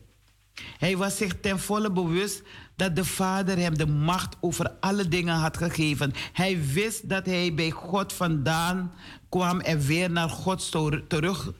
Hij 0.77 0.97
was 0.97 1.17
zich 1.17 1.39
ten 1.39 1.59
volle 1.59 1.91
bewust 1.91 2.41
dat 2.77 2.95
de 2.95 3.05
Vader 3.05 3.57
hem 3.57 3.77
de 3.77 3.87
macht 3.87 4.35
over 4.39 4.71
alle 4.79 5.07
dingen 5.07 5.35
had 5.35 5.57
gegeven. 5.57 6.13
Hij 6.33 6.65
wist 6.73 7.09
dat 7.09 7.25
hij 7.25 7.53
bij 7.53 7.71
God 7.71 8.13
vandaan 8.13 8.93
kwam 9.29 9.59
en 9.59 9.79
weer 9.79 10.11
naar 10.11 10.29
God 10.29 10.71
terug, 11.07 11.51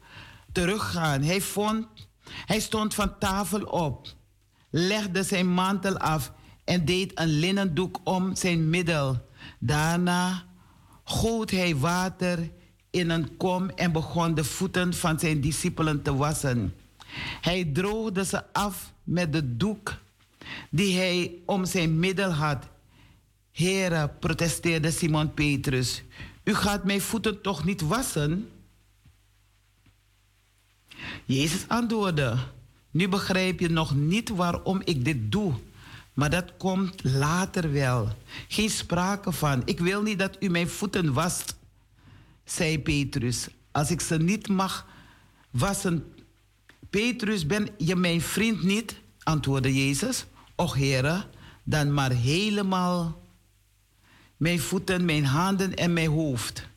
teruggaan. 0.51 1.21
Hij, 1.21 1.41
vond, 1.41 1.87
hij 2.45 2.59
stond 2.59 2.93
van 2.93 3.17
tafel 3.19 3.61
op, 3.61 4.07
legde 4.69 5.23
zijn 5.23 5.47
mantel 5.47 5.97
af 5.97 6.31
en 6.63 6.85
deed 6.85 7.19
een 7.19 7.39
linnen 7.39 7.73
doek 7.73 7.99
om 8.03 8.35
zijn 8.35 8.69
middel. 8.69 9.25
Daarna 9.59 10.43
goot 11.03 11.51
hij 11.51 11.75
water 11.75 12.51
in 12.89 13.09
een 13.09 13.37
kom 13.37 13.69
en 13.69 13.91
begon 13.91 14.35
de 14.35 14.43
voeten 14.43 14.93
van 14.93 15.19
zijn 15.19 15.41
discipelen 15.41 16.01
te 16.01 16.15
wassen. 16.15 16.73
Hij 17.41 17.63
droogde 17.73 18.25
ze 18.25 18.53
af 18.53 18.93
met 19.03 19.33
de 19.33 19.57
doek 19.57 19.93
die 20.69 20.97
hij 20.97 21.35
om 21.45 21.65
zijn 21.65 21.99
middel 21.99 22.31
had. 22.31 22.67
Heere, 23.51 24.09
protesteerde 24.19 24.91
Simon 24.91 25.33
Petrus, 25.33 26.03
u 26.43 26.53
gaat 26.53 26.83
mijn 26.83 27.01
voeten 27.01 27.41
toch 27.41 27.65
niet 27.65 27.81
wassen? 27.81 28.49
Jezus 31.25 31.67
antwoordde, 31.67 32.37
nu 32.91 33.07
begrijp 33.07 33.59
je 33.59 33.69
nog 33.69 33.95
niet 33.95 34.29
waarom 34.29 34.81
ik 34.83 35.05
dit 35.05 35.31
doe, 35.31 35.53
maar 36.13 36.29
dat 36.29 36.57
komt 36.57 37.03
later 37.03 37.71
wel. 37.71 38.15
Geen 38.47 38.69
sprake 38.69 39.31
van, 39.31 39.61
ik 39.65 39.79
wil 39.79 40.01
niet 40.01 40.19
dat 40.19 40.37
u 40.39 40.49
mijn 40.49 40.69
voeten 40.69 41.13
wast, 41.13 41.55
zei 42.43 42.79
Petrus. 42.79 43.47
Als 43.71 43.91
ik 43.91 44.01
ze 44.01 44.17
niet 44.17 44.47
mag 44.47 44.87
wassen, 45.49 46.13
Petrus, 46.89 47.45
ben 47.45 47.67
je 47.77 47.95
mijn 47.95 48.21
vriend 48.21 48.63
niet? 48.63 48.95
antwoordde 49.23 49.85
Jezus. 49.85 50.25
Och 50.57 50.73
heren, 50.75 51.23
dan 51.63 51.93
maar 51.93 52.11
helemaal 52.11 53.21
mijn 54.37 54.59
voeten, 54.59 55.05
mijn 55.05 55.25
handen 55.25 55.75
en 55.75 55.93
mijn 55.93 56.09
hoofd. 56.09 56.67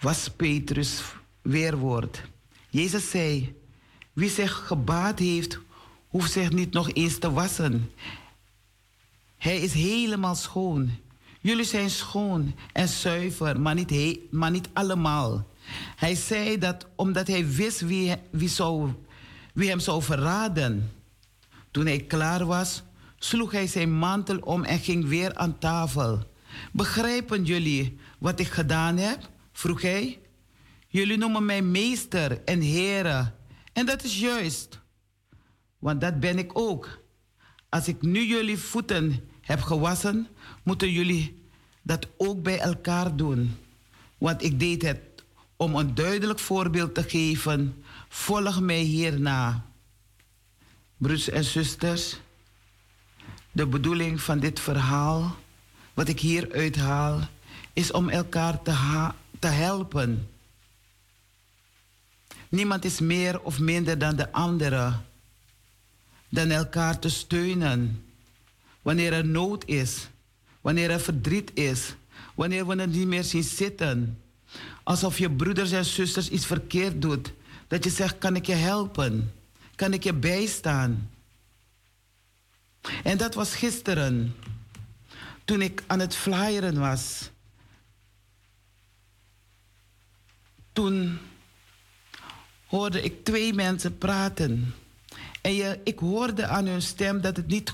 Was 0.00 0.30
Petrus 0.30 1.02
weerwoord. 1.42 2.22
Jezus 2.70 3.10
zei, 3.10 3.56
wie 4.12 4.30
zich 4.30 4.66
gebaat 4.66 5.18
heeft, 5.18 5.58
hoeft 6.08 6.32
zich 6.32 6.52
niet 6.52 6.72
nog 6.72 6.92
eens 6.92 7.18
te 7.18 7.32
wassen. 7.32 7.90
Hij 9.36 9.60
is 9.60 9.72
helemaal 9.72 10.34
schoon. 10.34 10.90
Jullie 11.40 11.64
zijn 11.64 11.90
schoon 11.90 12.54
en 12.72 12.88
zuiver, 12.88 13.60
maar 13.60 13.74
niet, 13.74 14.18
maar 14.30 14.50
niet 14.50 14.68
allemaal. 14.72 15.46
Hij 15.96 16.14
zei 16.14 16.58
dat 16.58 16.86
omdat 16.94 17.26
hij 17.26 17.48
wist 17.48 17.80
wie, 17.80 18.14
wie, 18.30 18.48
zou, 18.48 18.92
wie 19.58 19.68
hem 19.68 19.80
zou 19.80 20.02
verraden. 20.02 20.92
Toen 21.70 21.86
hij 21.86 22.00
klaar 22.00 22.46
was, 22.46 22.82
sloeg 23.18 23.52
hij 23.52 23.66
zijn 23.66 23.92
mantel 23.98 24.38
om 24.38 24.64
en 24.64 24.78
ging 24.78 25.08
weer 25.08 25.34
aan 25.34 25.58
tafel. 25.58 26.30
Begrijpen 26.72 27.44
jullie 27.44 27.96
wat 28.18 28.40
ik 28.40 28.46
gedaan 28.46 28.96
heb? 28.96 29.28
vroeg 29.52 29.82
hij. 29.82 30.18
Jullie 30.88 31.16
noemen 31.16 31.44
mij 31.44 31.62
meester 31.62 32.44
en 32.44 32.60
heren. 32.60 33.34
En 33.72 33.86
dat 33.86 34.04
is 34.04 34.20
juist, 34.20 34.80
want 35.78 36.00
dat 36.00 36.20
ben 36.20 36.38
ik 36.38 36.58
ook. 36.58 37.02
Als 37.68 37.88
ik 37.88 38.02
nu 38.02 38.26
jullie 38.26 38.58
voeten 38.58 39.28
heb 39.40 39.60
gewassen, 39.60 40.26
moeten 40.62 40.90
jullie 40.90 41.42
dat 41.82 42.08
ook 42.16 42.42
bij 42.42 42.58
elkaar 42.58 43.16
doen. 43.16 43.56
Want 44.18 44.42
ik 44.42 44.60
deed 44.60 44.82
het 44.82 45.00
om 45.56 45.74
een 45.74 45.94
duidelijk 45.94 46.38
voorbeeld 46.38 46.94
te 46.94 47.02
geven. 47.02 47.82
Volg 48.08 48.60
mij 48.60 48.80
hierna. 48.80 49.66
Broers 50.96 51.28
en 51.28 51.44
zusters, 51.44 52.16
de 53.52 53.66
bedoeling 53.66 54.20
van 54.20 54.38
dit 54.38 54.60
verhaal, 54.60 55.36
wat 55.94 56.08
ik 56.08 56.20
hier 56.20 56.52
uithaal, 56.52 57.28
is 57.72 57.90
om 57.90 58.08
elkaar 58.08 58.62
te, 58.62 59.10
te 59.38 59.46
helpen. 59.46 60.28
Niemand 62.48 62.84
is 62.84 63.00
meer 63.00 63.40
of 63.40 63.58
minder 63.58 63.98
dan 63.98 64.16
de 64.16 64.32
andere. 64.32 64.92
Dan 66.28 66.50
elkaar 66.50 66.98
te 66.98 67.08
steunen. 67.08 68.04
Wanneer 68.82 69.12
er 69.12 69.26
nood 69.26 69.64
is, 69.64 70.08
wanneer 70.60 70.90
er 70.90 71.00
verdriet 71.00 71.50
is, 71.54 71.94
wanneer 72.34 72.66
we 72.66 72.80
het 72.80 72.92
niet 72.92 73.06
meer 73.06 73.24
zien 73.24 73.42
zitten. 73.42 74.22
Alsof 74.82 75.18
je 75.18 75.30
broeders 75.30 75.70
en 75.70 75.84
zusters 75.84 76.28
iets 76.28 76.46
verkeerd 76.46 77.02
doet. 77.02 77.32
Dat 77.68 77.84
je 77.84 77.90
zegt, 77.90 78.18
kan 78.18 78.36
ik 78.36 78.46
je 78.46 78.54
helpen? 78.54 79.32
Kan 79.74 79.92
ik 79.92 80.04
je 80.04 80.12
bijstaan? 80.12 81.10
En 83.04 83.18
dat 83.18 83.34
was 83.34 83.54
gisteren, 83.54 84.34
toen 85.44 85.62
ik 85.62 85.82
aan 85.86 85.98
het 85.98 86.14
flyeren 86.14 86.78
was. 86.78 87.30
Toen 90.72 91.18
hoorde 92.66 93.02
ik 93.02 93.24
twee 93.24 93.54
mensen 93.54 93.98
praten. 93.98 94.74
En 95.40 95.54
je, 95.54 95.80
ik 95.84 95.98
hoorde 95.98 96.46
aan 96.46 96.66
hun 96.66 96.82
stem 96.82 97.20
dat 97.20 97.36
het 97.36 97.46
niet 97.46 97.72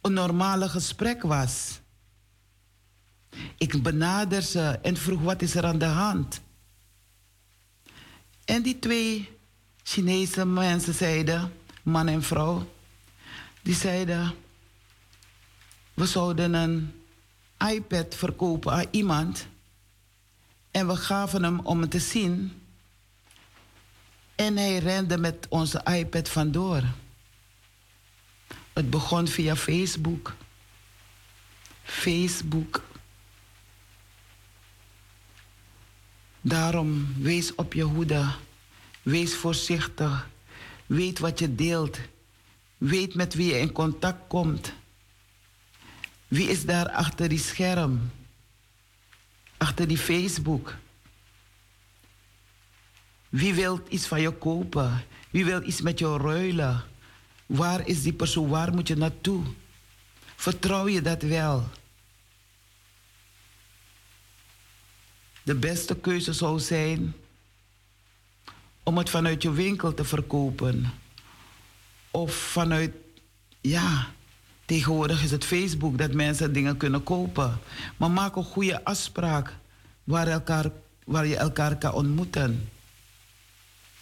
een 0.00 0.12
normale 0.12 0.68
gesprek 0.68 1.22
was. 1.22 1.80
Ik 3.58 3.82
benader 3.82 4.42
ze 4.42 4.78
en 4.82 4.96
vroeg 4.96 5.20
wat 5.20 5.42
is 5.42 5.54
er 5.54 5.64
aan 5.64 5.78
de 5.78 5.84
hand. 5.84 6.40
En 8.44 8.62
die 8.62 8.78
twee 8.78 9.38
Chinese 9.82 10.44
mensen 10.44 10.94
zeiden, 10.94 11.52
man 11.82 12.08
en 12.08 12.22
vrouw, 12.22 12.72
die 13.62 13.74
zeiden, 13.74 14.34
we 15.94 16.06
zouden 16.06 16.54
een 16.54 17.02
iPad 17.68 18.14
verkopen 18.14 18.72
aan 18.72 18.86
iemand 18.90 19.46
en 20.70 20.86
we 20.86 20.96
gaven 20.96 21.42
hem 21.42 21.60
om 21.60 21.80
het 21.80 21.90
te 21.90 21.98
zien. 21.98 22.62
En 24.34 24.56
hij 24.56 24.78
rende 24.78 25.18
met 25.18 25.46
onze 25.48 25.80
iPad 25.84 26.28
vandoor. 26.28 26.82
Het 28.72 28.90
begon 28.90 29.28
via 29.28 29.56
Facebook. 29.56 30.34
Facebook. 31.82 32.82
Daarom 36.46 37.14
wees 37.18 37.54
op 37.54 37.72
je 37.72 37.82
hoede. 37.82 38.24
Wees 39.02 39.36
voorzichtig. 39.36 40.28
Weet 40.86 41.18
wat 41.18 41.38
je 41.38 41.54
deelt. 41.54 41.98
Weet 42.76 43.14
met 43.14 43.34
wie 43.34 43.46
je 43.46 43.58
in 43.58 43.72
contact 43.72 44.18
komt. 44.28 44.72
Wie 46.28 46.48
is 46.48 46.64
daar 46.64 46.88
achter 46.88 47.28
die 47.28 47.38
scherm? 47.38 48.10
Achter 49.56 49.88
die 49.88 49.98
Facebook? 49.98 50.74
Wie 53.28 53.54
wil 53.54 53.80
iets 53.88 54.06
van 54.06 54.20
je 54.20 54.30
kopen? 54.30 55.04
Wie 55.30 55.44
wil 55.44 55.62
iets 55.62 55.80
met 55.80 55.98
jou 55.98 56.22
ruilen? 56.22 56.84
Waar 57.46 57.86
is 57.86 58.02
die 58.02 58.12
persoon? 58.12 58.48
Waar 58.48 58.74
moet 58.74 58.88
je 58.88 58.96
naartoe? 58.96 59.42
Vertrouw 60.36 60.88
je 60.88 61.02
dat 61.02 61.22
wel? 61.22 61.68
De 65.44 65.54
beste 65.54 65.96
keuze 65.96 66.32
zou 66.32 66.58
zijn 66.60 67.14
om 68.82 68.98
het 68.98 69.10
vanuit 69.10 69.42
je 69.42 69.52
winkel 69.52 69.94
te 69.94 70.04
verkopen. 70.04 70.92
Of 72.10 72.34
vanuit, 72.34 72.92
ja, 73.60 74.06
tegenwoordig 74.64 75.22
is 75.22 75.30
het 75.30 75.44
Facebook 75.44 75.98
dat 75.98 76.12
mensen 76.12 76.52
dingen 76.52 76.76
kunnen 76.76 77.02
kopen. 77.02 77.58
Maar 77.96 78.10
maak 78.10 78.36
een 78.36 78.44
goede 78.44 78.84
afspraak 78.84 79.56
waar, 80.04 80.26
elkaar, 80.26 80.70
waar 81.04 81.26
je 81.26 81.36
elkaar 81.36 81.76
kan 81.76 81.92
ontmoeten. 81.92 82.68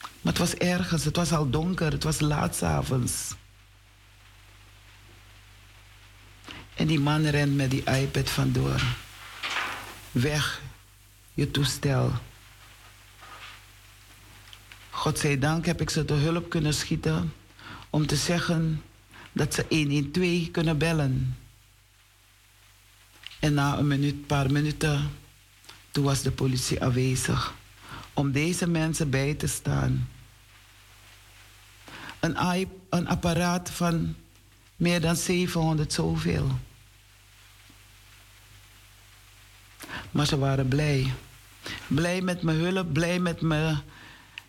Maar 0.00 0.32
het 0.32 0.38
was 0.38 0.54
ergens, 0.54 1.04
het 1.04 1.16
was 1.16 1.32
al 1.32 1.50
donker, 1.50 1.92
het 1.92 2.04
was 2.04 2.20
laat 2.20 2.56
s'avonds. 2.56 3.34
En 6.74 6.86
die 6.86 7.00
man 7.00 7.26
rent 7.26 7.54
met 7.54 7.70
die 7.70 7.84
iPad 7.84 8.30
vandoor. 8.30 8.82
Weg, 10.10 10.62
je 11.34 11.50
toestel. 11.50 12.12
Godzijdank 14.90 15.66
heb 15.66 15.80
ik 15.80 15.90
ze 15.90 16.04
te 16.04 16.12
hulp 16.12 16.50
kunnen 16.50 16.74
schieten 16.74 17.32
om 17.90 18.06
te 18.06 18.16
zeggen 18.16 18.82
dat 19.32 19.54
ze 19.54 19.64
112 19.68 20.50
kunnen 20.50 20.78
bellen. 20.78 21.36
En 23.40 23.54
na 23.54 23.78
een 23.78 23.86
minuut, 23.86 24.26
paar 24.26 24.52
minuten, 24.52 25.10
toen 25.90 26.04
was 26.04 26.22
de 26.22 26.32
politie 26.32 26.82
aanwezig 26.82 27.54
om 28.12 28.32
deze 28.32 28.66
mensen 28.68 29.10
bij 29.10 29.34
te 29.34 29.46
staan. 29.46 30.08
Een, 32.20 32.68
een 32.88 33.08
apparaat 33.08 33.70
van 33.70 34.14
meer 34.76 35.00
dan 35.00 35.16
700 35.16 35.92
zoveel. 35.92 36.58
Maar 40.10 40.26
ze 40.26 40.38
waren 40.38 40.68
blij. 40.68 41.12
Blij 41.86 42.20
met 42.20 42.42
mijn 42.42 42.58
hulp, 42.58 42.92
blij 42.92 43.18
met 43.18 43.40
mijn, 43.40 43.82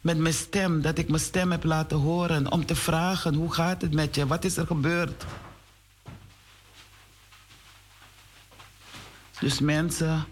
met 0.02 0.18
mijn 0.18 0.34
stem. 0.34 0.82
Dat 0.82 0.98
ik 0.98 1.10
mijn 1.10 1.22
stem 1.22 1.52
heb 1.52 1.64
laten 1.64 1.98
horen. 1.98 2.52
Om 2.52 2.66
te 2.66 2.76
vragen, 2.76 3.34
hoe 3.34 3.54
gaat 3.54 3.82
het 3.82 3.94
met 3.94 4.16
je? 4.16 4.28
Wat 4.28 4.44
is 4.44 4.58
er 4.58 4.66
gebeurd? 4.66 5.26
Dus 9.40 9.60
mensen, 9.60 10.26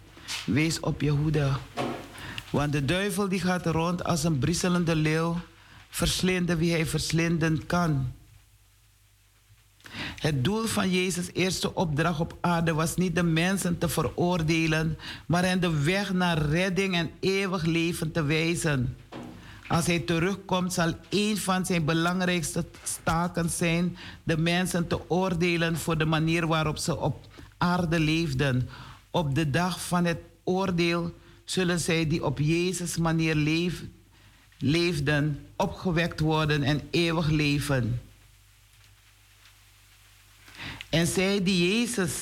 wees 0.46 0.80
op 0.80 1.02
je 1.02 1.10
hoede. 1.10 1.50
Want 2.50 2.72
de 2.72 2.86
duivel 2.86 3.30
die 3.30 3.42
gaat 3.42 3.66
rond 3.66 4.04
als 4.04 4.24
een 4.24 4.40
brieselende 4.40 4.96
leeuw. 4.96 5.40
Verslinden 5.90 6.58
wie 6.58 6.72
hij 6.72 6.86
verslinden 6.86 7.66
kan. 7.66 8.14
Het 10.20 10.44
doel 10.44 10.66
van 10.66 10.90
Jezus' 10.90 11.30
eerste 11.34 11.76
opdracht 11.76 12.20
op 12.20 12.38
aarde 12.42 12.74
was 12.74 12.96
niet 12.96 13.16
de 13.16 13.24
mensen 13.24 13.78
te 13.78 13.90
veroordelen, 13.90 14.98
maar 15.26 15.44
hen 15.44 15.60
de 15.60 15.84
weg 15.84 16.14
naar 16.14 16.38
redding 16.38 16.96
en 16.96 17.12
eeuwig 17.20 17.66
leven 17.66 18.12
te 18.12 18.24
wijzen. 18.24 18.96
Als 19.68 19.86
hij 19.86 20.00
terugkomt, 20.00 20.74
zal 20.74 20.94
een 21.10 21.38
van 21.38 21.66
zijn 21.66 21.86
belangrijkste 21.86 22.66
taken 23.04 23.50
zijn 23.50 23.98
de 24.24 24.38
mensen 24.38 24.88
te 24.88 25.10
oordelen 25.10 25.78
voor 25.78 25.98
de 25.98 26.06
manier 26.06 26.48
waarop 26.48 26.78
ze 26.78 26.98
op 26.98 27.28
aarde 27.58 28.00
leefden. 28.00 28.70
Op 29.12 29.36
de 29.36 29.50
dag 29.50 29.82
van 29.82 30.06
het 30.06 30.18
oordeel 30.44 31.14
zullen 31.46 31.80
zij 31.80 32.08
die 32.08 32.26
op 32.26 32.40
Jezus' 32.40 32.98
manier 32.98 33.36
leefden, 34.58 35.40
opgewekt 35.56 36.20
worden 36.20 36.64
en 36.64 36.82
eeuwig 36.90 37.30
leven. 37.30 38.02
En 40.92 41.08
zij 41.08 41.44
die 41.44 41.68
Jezus 41.68 42.14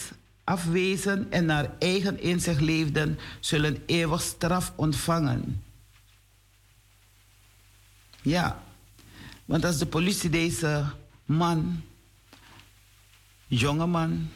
afwezen 0.43 1.31
en 1.31 1.45
naar 1.45 1.71
eigen 1.79 2.21
inzicht 2.21 2.61
leefden, 2.61 3.19
zullen 3.39 3.83
eeuwig 3.85 4.21
straf 4.21 4.73
ontvangen. 4.75 5.63
Ja, 8.21 8.63
want 9.45 9.65
als 9.65 9.77
de 9.77 9.85
politie 9.85 10.29
deze 10.29 10.85
man, 11.25 11.81
jonge 13.47 13.85
man, 13.85 14.29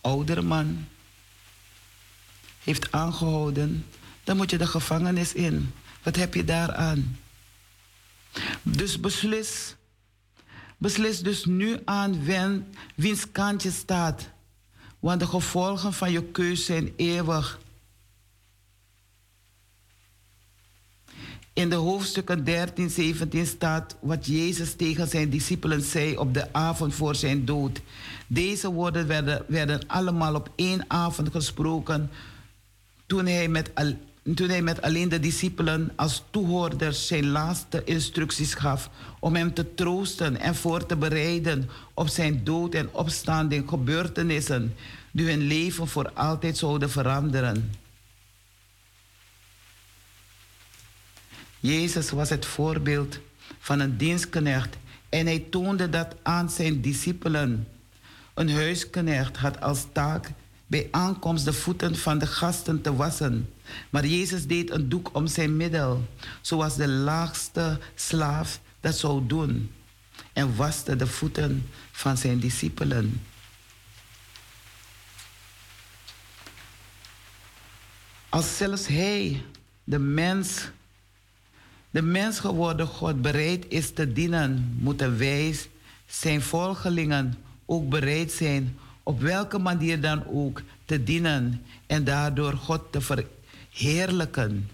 oudere 0.00 0.42
man, 0.42 0.86
heeft 2.62 2.92
aangehouden, 2.92 3.86
dan 4.24 4.36
moet 4.36 4.50
je 4.50 4.58
de 4.58 4.66
gevangenis 4.66 5.32
in. 5.32 5.72
Wat 6.02 6.16
heb 6.16 6.34
je 6.34 6.44
daaraan? 6.44 7.18
Dus 8.62 9.00
beslis 9.00 9.74
Beslis 10.78 11.20
dus 11.20 11.44
nu 11.44 11.78
aan 11.84 12.24
wen, 12.24 12.74
wiens 12.94 13.30
kant 13.32 13.62
je 13.62 13.70
staat. 13.70 14.28
Want 14.98 15.20
de 15.20 15.26
gevolgen 15.26 15.92
van 15.92 16.12
je 16.12 16.22
keus 16.22 16.64
zijn 16.64 16.92
eeuwig. 16.96 17.60
In 21.52 21.70
de 21.70 21.74
hoofdstukken 21.74 22.44
13, 22.44 22.90
17 22.90 23.46
staat 23.46 23.96
wat 24.00 24.26
Jezus 24.26 24.74
tegen 24.74 25.08
zijn 25.08 25.30
discipelen 25.30 25.82
zei 25.82 26.16
op 26.16 26.34
de 26.34 26.52
avond 26.52 26.94
voor 26.94 27.14
zijn 27.14 27.44
dood. 27.44 27.80
Deze 28.26 28.72
woorden 28.72 29.06
werden, 29.06 29.44
werden 29.48 29.80
allemaal 29.86 30.34
op 30.34 30.52
één 30.54 30.84
avond 30.90 31.30
gesproken 31.30 32.10
toen 33.06 33.26
hij 33.26 33.48
met 33.48 33.70
toen 34.34 34.48
hij 34.48 34.62
met 34.62 34.82
alleen 34.82 35.08
de 35.08 35.20
discipelen 35.20 35.92
als 35.96 36.22
toehoorders 36.30 37.06
zijn 37.06 37.30
laatste 37.30 37.84
instructies 37.84 38.54
gaf 38.54 38.90
om 39.20 39.36
hem 39.36 39.54
te 39.54 39.74
troosten 39.74 40.36
en 40.36 40.54
voor 40.54 40.86
te 40.86 40.96
bereiden 40.96 41.70
op 41.94 42.08
zijn 42.08 42.44
dood 42.44 42.74
en 42.74 42.92
opstanding, 42.92 43.68
gebeurtenissen 43.68 44.74
die 45.10 45.26
hun 45.26 45.46
leven 45.46 45.88
voor 45.88 46.10
altijd 46.12 46.56
zouden 46.56 46.90
veranderen. 46.90 47.72
Jezus 51.60 52.10
was 52.10 52.28
het 52.28 52.46
voorbeeld 52.46 53.18
van 53.58 53.80
een 53.80 53.96
dienstknecht 53.96 54.76
en 55.08 55.26
hij 55.26 55.46
toonde 55.50 55.88
dat 55.88 56.14
aan 56.22 56.50
zijn 56.50 56.80
discipelen. 56.80 57.68
Een 58.34 58.50
huisknecht 58.50 59.36
had 59.36 59.60
als 59.60 59.86
taak 59.92 60.30
bij 60.66 60.88
aankomst 60.90 61.44
de 61.44 61.52
voeten 61.52 61.96
van 61.96 62.18
de 62.18 62.26
gasten 62.26 62.80
te 62.80 62.96
wassen. 62.96 63.48
Maar 63.90 64.06
Jezus 64.06 64.46
deed 64.46 64.70
een 64.70 64.88
doek 64.88 65.10
om 65.12 65.26
zijn 65.26 65.56
middel, 65.56 66.08
zoals 66.40 66.76
de 66.76 66.88
laagste 66.88 67.78
slaaf 67.94 68.60
dat 68.80 68.96
zou 68.96 69.26
doen, 69.26 69.70
en 70.32 70.56
waste 70.56 70.96
de 70.96 71.06
voeten 71.06 71.68
van 71.92 72.16
zijn 72.16 72.38
discipelen. 72.38 73.22
Als 78.28 78.56
zelfs 78.56 78.86
hij, 78.86 79.42
de 79.84 79.98
mens, 79.98 80.68
de 81.90 82.02
mens 82.02 82.38
geworden 82.38 82.86
God, 82.86 83.22
bereid 83.22 83.64
is 83.68 83.92
te 83.92 84.12
dienen, 84.12 84.76
moeten 84.80 85.18
wij, 85.18 85.56
zijn 86.06 86.42
volgelingen, 86.42 87.34
ook 87.66 87.88
bereid 87.88 88.32
zijn 88.32 88.78
op 89.02 89.20
welke 89.20 89.58
manier 89.58 90.00
dan 90.00 90.26
ook 90.26 90.62
te 90.84 91.04
dienen 91.04 91.62
en 91.86 92.04
daardoor 92.04 92.52
God 92.52 92.80
te 92.90 93.00
verheerlijken. 93.74 94.70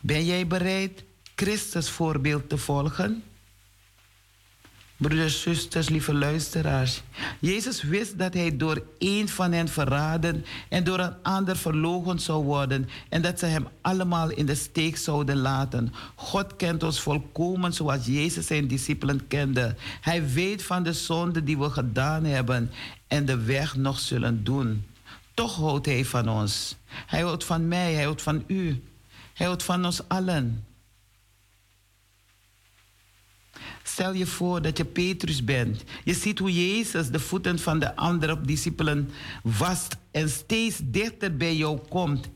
Ben 0.00 0.24
jij 0.24 0.46
bereid 0.46 1.04
Christus 1.34 1.90
voorbeeld 1.90 2.48
te 2.48 2.58
volgen? 2.58 3.22
Broeders, 4.96 5.42
zusters, 5.42 5.88
lieve 5.88 6.14
luisteraars. 6.14 7.02
Jezus 7.40 7.82
wist 7.82 8.18
dat 8.18 8.34
hij 8.34 8.56
door 8.56 8.82
één 8.98 9.28
van 9.28 9.52
hen 9.52 9.68
verraden 9.68 10.44
en 10.68 10.84
door 10.84 10.98
een 10.98 11.14
ander 11.22 11.56
verlogen 11.56 12.18
zou 12.18 12.44
worden 12.44 12.88
en 13.08 13.22
dat 13.22 13.38
ze 13.38 13.46
hem 13.46 13.68
allemaal 13.80 14.30
in 14.30 14.46
de 14.46 14.54
steek 14.54 14.96
zouden 14.96 15.36
laten. 15.36 15.92
God 16.14 16.56
kent 16.56 16.82
ons 16.82 17.00
volkomen 17.00 17.72
zoals 17.72 18.06
Jezus 18.06 18.46
zijn 18.46 18.68
discipelen 18.68 19.26
kende. 19.26 19.74
Hij 20.00 20.28
weet 20.28 20.62
van 20.62 20.82
de 20.82 20.92
zonde 20.92 21.44
die 21.44 21.58
we 21.58 21.70
gedaan 21.70 22.24
hebben 22.24 22.70
en 23.06 23.24
de 23.24 23.36
weg 23.36 23.76
nog 23.76 23.98
zullen 24.00 24.44
doen. 24.44 24.84
Toch 25.34 25.56
houdt 25.56 25.86
hij 25.86 26.04
van 26.04 26.28
ons. 26.28 26.76
Hij 27.06 27.20
houdt 27.20 27.44
van 27.44 27.68
mij, 27.68 27.92
hij 27.92 28.02
houdt 28.02 28.22
van 28.22 28.44
u. 28.46 28.82
Hij 29.34 29.46
houdt 29.46 29.62
van 29.62 29.84
ons 29.84 30.08
allen. 30.08 30.66
Stel 33.82 34.12
je 34.12 34.26
voor 34.26 34.62
dat 34.62 34.76
je 34.76 34.84
Petrus 34.84 35.44
bent. 35.44 35.82
Je 36.04 36.14
ziet 36.14 36.38
hoe 36.38 36.52
Jezus 36.52 37.10
de 37.10 37.20
voeten 37.20 37.58
van 37.58 37.78
de 37.78 37.96
andere 37.96 38.40
discipelen 38.40 39.10
wast 39.42 39.96
en 40.10 40.28
steeds 40.28 40.80
dichter 40.82 41.36
bij 41.36 41.56
jou 41.56 41.78
komt. 41.88 42.28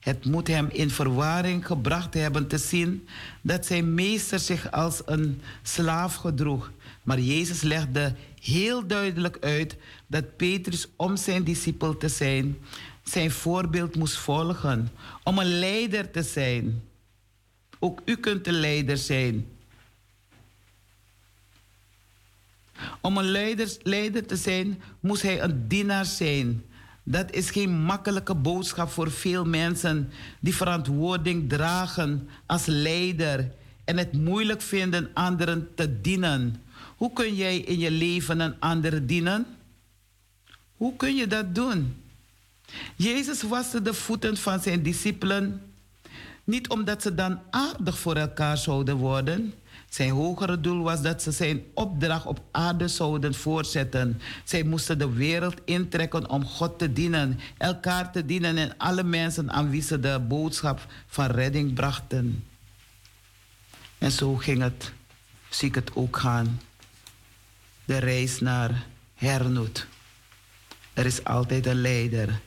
Het 0.00 0.24
moet 0.24 0.46
hem 0.46 0.68
in 0.72 0.90
verwarring 0.90 1.66
gebracht 1.66 2.14
hebben 2.14 2.46
te 2.46 2.58
zien 2.58 3.08
dat 3.40 3.66
zijn 3.66 3.94
meester 3.94 4.38
zich 4.38 4.70
als 4.70 5.02
een 5.04 5.40
slaaf 5.62 6.14
gedroeg. 6.14 6.72
Maar 7.02 7.20
Jezus 7.20 7.60
legde 7.60 8.14
heel 8.40 8.86
duidelijk 8.86 9.36
uit 9.40 9.76
dat 10.06 10.36
Petrus, 10.36 10.86
om 10.96 11.16
zijn 11.16 11.44
discipel 11.44 11.96
te 11.96 12.08
zijn, 12.08 12.58
zijn 13.08 13.30
voorbeeld 13.30 13.96
moest 13.96 14.16
volgen. 14.16 14.88
Om 15.22 15.38
een 15.38 15.58
leider 15.58 16.10
te 16.10 16.22
zijn. 16.22 16.82
Ook 17.78 18.00
u 18.04 18.16
kunt 18.16 18.46
een 18.46 18.60
leider 18.60 18.96
zijn. 18.96 19.46
Om 23.00 23.16
een 23.16 23.30
leider, 23.30 23.76
leider 23.82 24.26
te 24.26 24.36
zijn, 24.36 24.82
moest 25.00 25.22
hij 25.22 25.42
een 25.42 25.68
dienaar 25.68 26.04
zijn. 26.04 26.64
Dat 27.02 27.32
is 27.32 27.50
geen 27.50 27.70
makkelijke 27.70 28.34
boodschap 28.34 28.90
voor 28.90 29.10
veel 29.10 29.44
mensen 29.44 30.10
die 30.40 30.54
verantwoording 30.54 31.48
dragen 31.48 32.28
als 32.46 32.66
leider 32.66 33.52
en 33.84 33.96
het 33.96 34.12
moeilijk 34.12 34.62
vinden 34.62 35.10
anderen 35.14 35.68
te 35.74 36.00
dienen. 36.00 36.62
Hoe 36.96 37.12
kun 37.12 37.34
jij 37.34 37.58
in 37.58 37.78
je 37.78 37.90
leven 37.90 38.40
een 38.40 38.60
ander 38.60 39.06
dienen? 39.06 39.46
Hoe 40.76 40.96
kun 40.96 41.16
je 41.16 41.26
dat 41.26 41.54
doen? 41.54 41.96
Jezus 42.96 43.42
waste 43.42 43.82
de 43.82 43.94
voeten 43.94 44.36
van 44.36 44.60
zijn 44.60 44.82
discipelen 44.82 45.62
niet 46.44 46.68
omdat 46.68 47.02
ze 47.02 47.14
dan 47.14 47.40
aardig 47.50 47.98
voor 47.98 48.16
elkaar 48.16 48.56
zouden 48.56 48.96
worden. 48.96 49.54
Zijn 49.88 50.10
hogere 50.10 50.60
doel 50.60 50.82
was 50.82 51.02
dat 51.02 51.22
ze 51.22 51.30
zijn 51.30 51.62
opdracht 51.74 52.26
op 52.26 52.40
aarde 52.50 52.88
zouden 52.88 53.34
voortzetten. 53.34 54.20
Zij 54.44 54.62
moesten 54.62 54.98
de 54.98 55.12
wereld 55.12 55.60
intrekken 55.64 56.30
om 56.30 56.44
God 56.44 56.78
te 56.78 56.92
dienen, 56.92 57.40
elkaar 57.58 58.12
te 58.12 58.24
dienen 58.24 58.56
en 58.56 58.76
alle 58.76 59.02
mensen 59.02 59.50
aan 59.50 59.70
wie 59.70 59.82
ze 59.82 60.00
de 60.00 60.20
boodschap 60.28 60.86
van 61.06 61.26
redding 61.26 61.74
brachten. 61.74 62.44
En 63.98 64.10
zo 64.10 64.34
ging 64.34 64.62
het, 64.62 64.92
zie 65.48 65.68
ik 65.68 65.74
het 65.74 65.90
ook 65.94 66.16
gaan. 66.16 66.60
De 67.84 67.98
reis 67.98 68.40
naar 68.40 68.86
Hernoet. 69.14 69.86
Er 70.92 71.06
is 71.06 71.24
altijd 71.24 71.66
een 71.66 71.80
leider. 71.80 72.40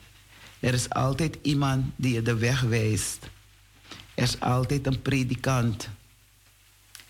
Er 0.62 0.74
is 0.74 0.90
altijd 0.90 1.38
iemand 1.42 1.84
die 1.96 2.14
je 2.14 2.22
de 2.22 2.36
weg 2.36 2.60
wijst. 2.60 3.30
Er 4.14 4.22
is 4.22 4.40
altijd 4.40 4.86
een 4.86 5.02
predikant. 5.02 5.88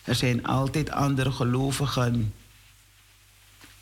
Er 0.05 0.15
zijn 0.15 0.47
altijd 0.47 0.91
andere 0.91 1.33
gelovigen 1.33 2.35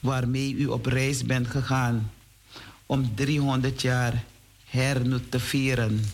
waarmee 0.01 0.55
u 0.55 0.67
op 0.67 0.87
reis 0.87 1.25
bent 1.25 1.47
gegaan 1.47 2.13
om 2.87 3.15
300 3.15 3.83
jaar 3.83 4.25
hernoet 4.65 5.31
te 5.31 5.41
vieren. 5.41 6.05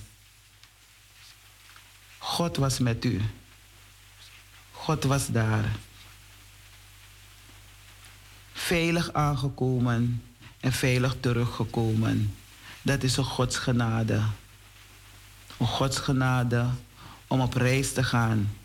God 2.19 2.57
was 2.57 2.79
met 2.79 3.05
u. 3.05 3.21
God 4.71 5.05
was 5.05 5.27
daar. 5.27 5.77
Veilig 8.53 9.13
aangekomen 9.13 10.23
en 10.61 10.73
veilig 10.73 11.17
teruggekomen. 11.21 12.35
Dat 12.87 13.03
is 13.03 13.17
een 13.17 13.25
Gods 13.25 13.57
genade. 13.57 14.21
Een 15.59 15.67
Gods 15.67 15.99
genade 15.99 16.67
om 17.27 17.41
op 17.41 17.55
reis 17.55 17.93
te 17.93 18.03
gaan. 18.03 18.57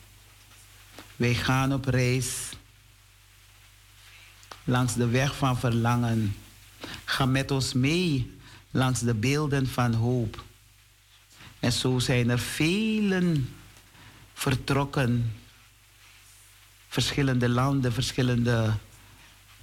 Wij 1.15 1.34
gaan 1.34 1.73
op 1.73 1.86
reis 1.86 2.49
langs 4.63 4.93
de 4.93 5.07
weg 5.07 5.36
van 5.36 5.60
verlangen. 5.60 6.36
Ga 7.05 7.25
met 7.25 7.51
ons 7.51 7.73
mee 7.73 8.38
langs 8.71 8.99
de 8.99 9.13
beelden 9.13 9.67
van 9.67 9.93
hoop. 9.93 10.43
En 11.60 11.71
zo 11.71 11.99
zijn 11.99 12.29
er 12.29 12.39
velen 12.39 13.53
vertrokken. 14.34 15.36
Verschillende 16.88 17.49
landen, 17.49 17.93
verschillende 17.93 18.73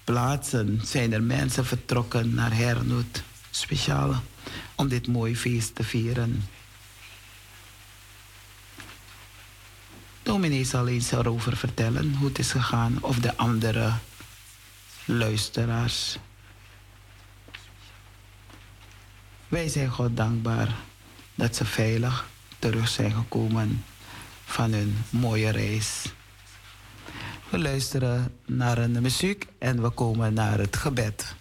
plaatsen 0.04 0.80
zijn 0.84 1.12
er 1.12 1.22
mensen 1.22 1.64
vertrokken 1.64 2.34
naar 2.34 2.54
Hernoet. 2.54 3.22
Speciaal 3.50 4.22
om 4.74 4.88
dit 4.88 5.06
mooie 5.06 5.36
feest 5.36 5.74
te 5.74 5.84
vieren. 5.84 6.44
Dominee 10.22 10.64
zal 10.64 10.88
eens 10.88 11.12
erover 11.12 11.56
vertellen 11.56 12.14
hoe 12.14 12.28
het 12.28 12.38
is 12.38 12.50
gegaan 12.50 12.98
of 13.00 13.18
de 13.18 13.36
andere 13.36 13.92
luisteraars. 15.04 16.18
Wij 19.48 19.68
zijn 19.68 19.90
God 19.90 20.16
dankbaar 20.16 20.74
dat 21.34 21.56
ze 21.56 21.64
veilig 21.64 22.28
terug 22.58 22.88
zijn 22.88 23.12
gekomen 23.12 23.84
van 24.44 24.72
hun 24.72 24.96
mooie 25.10 25.50
reis. 25.50 26.12
We 27.48 27.58
luisteren 27.58 28.36
naar 28.46 28.78
een 28.78 29.02
muziek 29.02 29.46
en 29.58 29.82
we 29.82 29.90
komen 29.90 30.34
naar 30.34 30.58
het 30.58 30.76
gebed. 30.76 31.34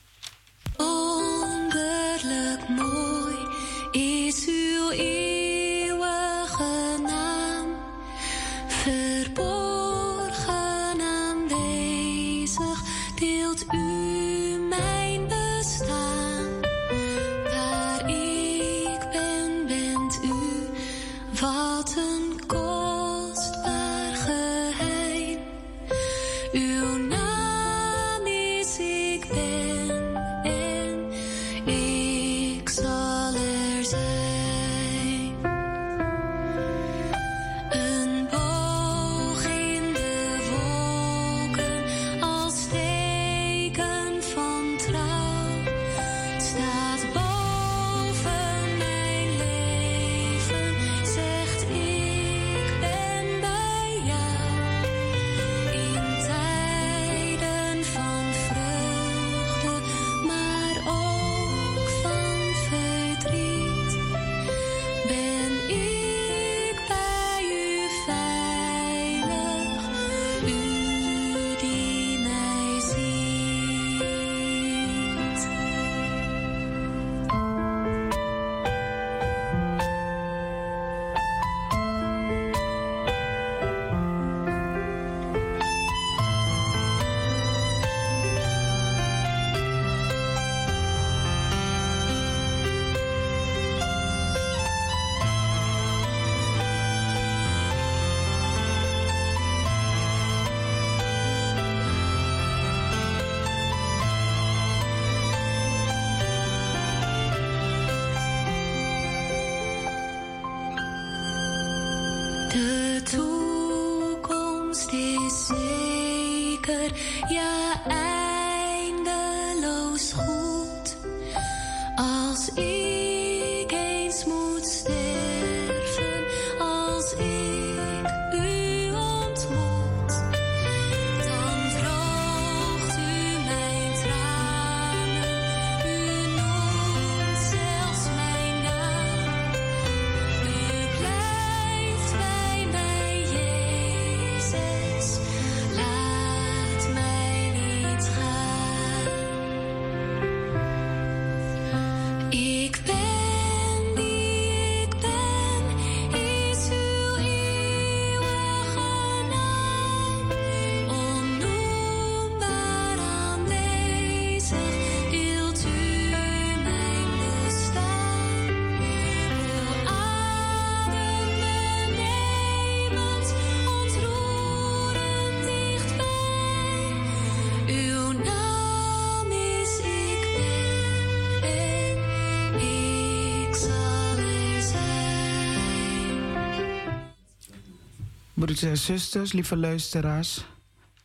En 188.62 188.78
zusters, 188.78 189.32
lieve 189.32 189.58
luisteraars, 189.58 190.44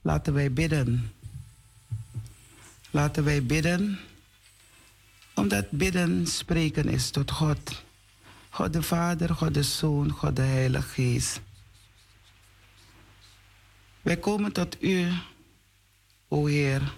laten 0.03 0.35
wij 0.35 0.53
bidden. 0.53 1.13
Laten 2.91 3.25
wij 3.25 3.43
bidden, 3.43 3.99
omdat 5.35 5.71
bidden 5.71 6.27
spreken 6.27 6.89
is 6.89 7.11
tot 7.11 7.31
God. 7.31 7.83
God 8.51 8.73
de 8.73 8.83
Vader, 8.83 9.35
God 9.35 9.55
de 9.55 9.63
Zoon, 9.63 10.11
God 10.11 10.37
de 10.37 10.43
Heilige 10.43 10.89
Geest. 10.89 11.41
Wij 14.03 14.17
komen 14.17 14.53
tot 14.53 14.83
U, 14.83 15.09
o 16.29 16.47
Heer, 16.47 16.95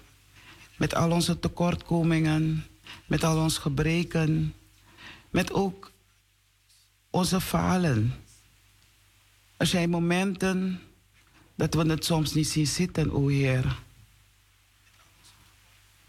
met 0.77 0.95
al 0.95 1.11
onze 1.11 1.39
tekortkomingen, 1.39 2.65
met 3.05 3.23
al 3.23 3.37
onze 3.41 3.61
gebreken, 3.61 4.53
met 5.29 5.53
ook 5.53 5.91
onze 7.09 7.41
falen. 7.41 8.24
Er 9.57 9.65
zijn 9.67 9.89
momenten 9.89 10.81
dat 11.55 11.73
we 11.73 11.89
het 11.89 12.05
soms 12.05 12.33
niet 12.33 12.47
zien 12.47 12.67
zitten, 12.67 13.11
o 13.11 13.27
Heer. 13.27 13.77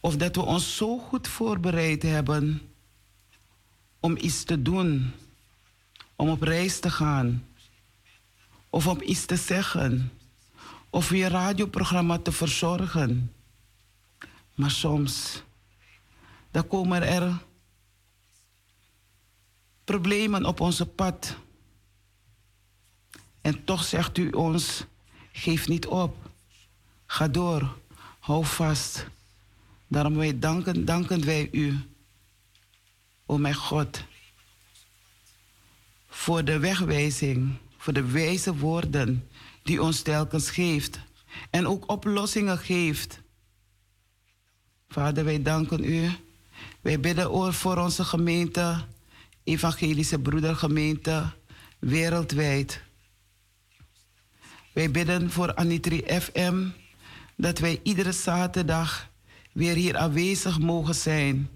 Of 0.00 0.16
dat 0.16 0.36
we 0.36 0.42
ons 0.42 0.76
zo 0.76 0.98
goed 0.98 1.28
voorbereid 1.28 2.02
hebben 2.02 2.60
om 4.00 4.16
iets 4.16 4.44
te 4.44 4.62
doen, 4.62 5.12
om 6.16 6.28
op 6.28 6.42
reis 6.42 6.80
te 6.80 6.90
gaan, 6.90 7.46
of 8.70 8.86
om 8.86 9.00
iets 9.02 9.24
te 9.24 9.36
zeggen, 9.36 10.12
of 10.90 11.08
weer 11.08 11.28
radioprogramma 11.28 12.18
te 12.18 12.32
verzorgen. 12.32 13.32
Maar 14.54 14.70
soms, 14.70 15.42
dan 16.50 16.68
komen 16.68 17.02
er 17.02 17.44
problemen 19.84 20.44
op 20.44 20.60
onze 20.60 20.86
pad. 20.86 21.36
En 23.46 23.64
toch 23.64 23.84
zegt 23.84 24.18
u 24.18 24.30
ons, 24.30 24.84
geef 25.32 25.68
niet 25.68 25.86
op. 25.86 26.30
Ga 27.06 27.28
door, 27.28 27.78
hou 28.18 28.44
vast. 28.44 29.06
Daarom 29.86 30.16
wij 30.16 30.38
danken, 30.38 30.84
danken 30.84 31.24
wij 31.24 31.48
u, 31.52 31.78
o 33.26 33.38
mijn 33.38 33.54
God, 33.54 34.04
voor 36.08 36.44
de 36.44 36.58
wegwijzing, 36.58 37.56
voor 37.76 37.92
de 37.92 38.04
wijze 38.04 38.56
woorden 38.56 39.28
die 39.62 39.82
ons 39.82 40.02
telkens 40.02 40.50
geeft 40.50 40.98
en 41.50 41.66
ook 41.66 41.90
oplossingen 41.90 42.58
geeft. 42.58 43.20
Vader, 44.88 45.24
wij 45.24 45.42
danken 45.42 45.84
u. 45.84 46.10
Wij 46.80 47.00
bidden 47.00 47.54
voor 47.54 47.76
onze 47.76 48.04
gemeente, 48.04 48.84
evangelische 49.44 50.18
broedergemeente, 50.18 51.32
wereldwijd. 51.78 52.84
Wij 54.76 54.90
bidden 54.90 55.30
voor 55.30 55.54
Anitri 55.54 56.02
FM 56.20 56.68
dat 57.36 57.58
wij 57.58 57.80
iedere 57.82 58.12
zaterdag 58.12 59.10
weer 59.52 59.74
hier 59.74 59.96
aanwezig 59.96 60.58
mogen 60.58 60.94
zijn. 60.94 61.48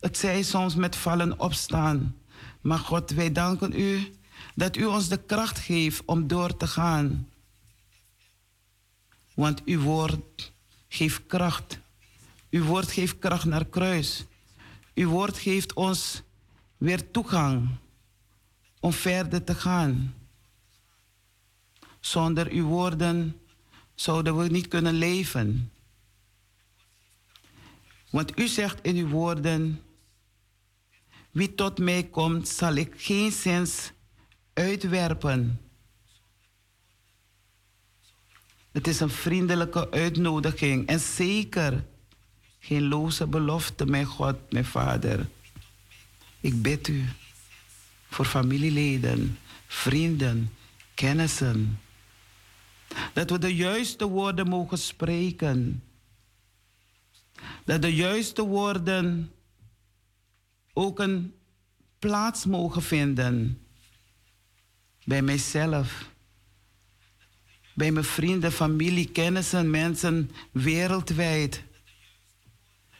Het 0.00 0.16
zij 0.16 0.42
soms 0.42 0.74
met 0.74 0.96
vallen 0.96 1.40
opstaan. 1.40 2.16
Maar 2.60 2.78
God, 2.78 3.10
wij 3.10 3.32
danken 3.32 3.80
u 3.80 4.12
dat 4.54 4.76
u 4.76 4.84
ons 4.84 5.08
de 5.08 5.16
kracht 5.16 5.58
geeft 5.58 6.02
om 6.04 6.26
door 6.26 6.56
te 6.56 6.66
gaan. 6.66 7.28
Want 9.34 9.64
uw 9.64 9.80
woord 9.80 10.52
geeft 10.88 11.26
kracht. 11.26 11.78
Uw 12.50 12.64
woord 12.64 12.90
geeft 12.90 13.18
kracht 13.18 13.44
naar 13.44 13.64
kruis. 13.66 14.24
Uw 14.94 15.08
woord 15.08 15.38
geeft 15.38 15.72
ons 15.72 16.22
weer 16.76 17.10
toegang 17.10 17.68
om 18.80 18.92
verder 18.92 19.44
te 19.44 19.54
gaan. 19.54 20.14
Zonder 22.06 22.50
uw 22.50 22.66
woorden 22.66 23.40
zouden 23.94 24.36
we 24.36 24.48
niet 24.48 24.68
kunnen 24.68 24.94
leven. 24.94 25.72
Want 28.10 28.38
u 28.38 28.46
zegt 28.46 28.78
in 28.82 28.96
uw 28.96 29.08
woorden: 29.08 29.82
Wie 31.30 31.54
tot 31.54 31.78
mij 31.78 32.04
komt, 32.04 32.48
zal 32.48 32.74
ik 32.74 32.94
geen 32.96 33.32
zins 33.32 33.92
uitwerpen. 34.52 35.60
Het 38.72 38.86
is 38.86 39.00
een 39.00 39.10
vriendelijke 39.10 39.90
uitnodiging 39.90 40.86
en 40.86 41.00
zeker 41.00 41.84
geen 42.58 42.88
loze 42.88 43.26
belofte, 43.26 43.86
mijn 43.86 44.06
God, 44.06 44.36
mijn 44.50 44.64
Vader. 44.64 45.28
Ik 46.40 46.62
bid 46.62 46.88
u 46.88 47.04
voor 48.08 48.24
familieleden, 48.24 49.38
vrienden, 49.66 50.52
kennissen. 50.94 51.80
Dat 53.12 53.30
we 53.30 53.38
de 53.38 53.54
juiste 53.54 54.06
woorden 54.06 54.48
mogen 54.48 54.78
spreken. 54.78 55.82
Dat 57.64 57.82
de 57.82 57.94
juiste 57.94 58.42
woorden 58.42 59.32
ook 60.72 60.98
een 60.98 61.34
plaats 61.98 62.44
mogen 62.44 62.82
vinden 62.82 63.60
bij 65.04 65.22
mijzelf, 65.22 66.10
bij 67.74 67.92
mijn 67.92 68.04
vrienden, 68.04 68.52
familie, 68.52 69.08
kennissen, 69.08 69.70
mensen 69.70 70.30
wereldwijd. 70.50 71.62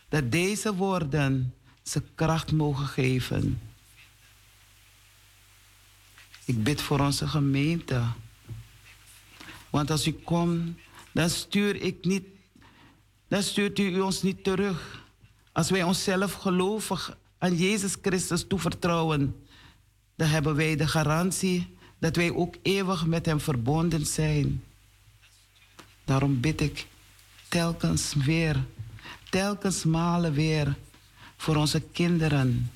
Dat 0.08 0.32
deze 0.32 0.74
woorden 0.74 1.54
ze 1.82 2.02
kracht 2.14 2.52
mogen 2.52 2.86
geven. 2.86 3.60
Ik 6.44 6.62
bid 6.62 6.80
voor 6.80 7.00
onze 7.00 7.28
gemeente. 7.28 8.02
Want 9.76 9.90
als 9.90 10.06
u 10.06 10.12
komt, 10.12 10.78
dan 11.12 11.30
stuur 11.30 11.82
ik 11.82 12.04
niet, 12.04 12.24
dan 13.28 13.42
stuurt 13.42 13.78
u 13.78 14.00
ons 14.00 14.22
niet 14.22 14.44
terug. 14.44 15.04
Als 15.52 15.70
wij 15.70 15.82
onszelf 15.82 16.32
gelovig 16.32 17.16
aan 17.38 17.56
Jezus 17.56 17.96
Christus 18.02 18.46
toevertrouwen, 18.46 19.36
dan 20.14 20.28
hebben 20.28 20.54
wij 20.54 20.76
de 20.76 20.86
garantie 20.86 21.76
dat 21.98 22.16
wij 22.16 22.32
ook 22.32 22.54
eeuwig 22.62 23.06
met 23.06 23.26
Hem 23.26 23.40
verbonden 23.40 24.06
zijn. 24.06 24.64
Daarom 26.04 26.40
bid 26.40 26.60
ik 26.60 26.86
telkens 27.48 28.14
weer, 28.14 28.64
telkens 29.30 29.84
malen 29.84 30.32
weer 30.32 30.76
voor 31.36 31.56
onze 31.56 31.80
kinderen, 31.80 32.72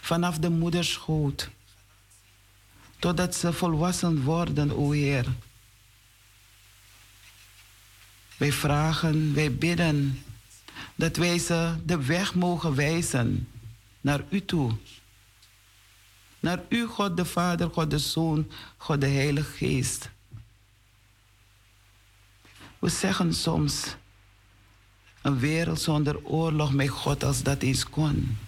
vanaf 0.00 0.38
de 0.38 0.50
moederschoot, 0.50 1.50
totdat 2.98 3.34
ze 3.34 3.52
volwassen 3.52 4.22
worden, 4.22 4.76
o 4.76 4.90
Heer. 4.90 5.26
Wij 8.42 8.52
vragen, 8.52 9.34
wij 9.34 9.54
bidden 9.54 10.22
dat 10.94 11.16
wij 11.16 11.38
ze 11.38 11.74
de 11.84 12.04
weg 12.04 12.34
mogen 12.34 12.74
wijzen 12.74 13.48
naar 14.00 14.20
U 14.28 14.44
toe. 14.44 14.72
Naar 16.40 16.60
U, 16.68 16.86
God 16.86 17.16
de 17.16 17.24
Vader, 17.24 17.70
God 17.70 17.90
de 17.90 17.98
Zoon, 17.98 18.50
God 18.76 19.00
de 19.00 19.06
Heilige 19.06 19.50
Geest. 19.52 20.10
We 22.78 22.88
zeggen 22.88 23.34
soms, 23.34 23.96
een 25.20 25.38
wereld 25.38 25.80
zonder 25.80 26.24
oorlog 26.24 26.72
met 26.72 26.88
God 26.88 27.24
als 27.24 27.42
dat 27.42 27.62
eens 27.62 27.88
kon. 27.88 28.38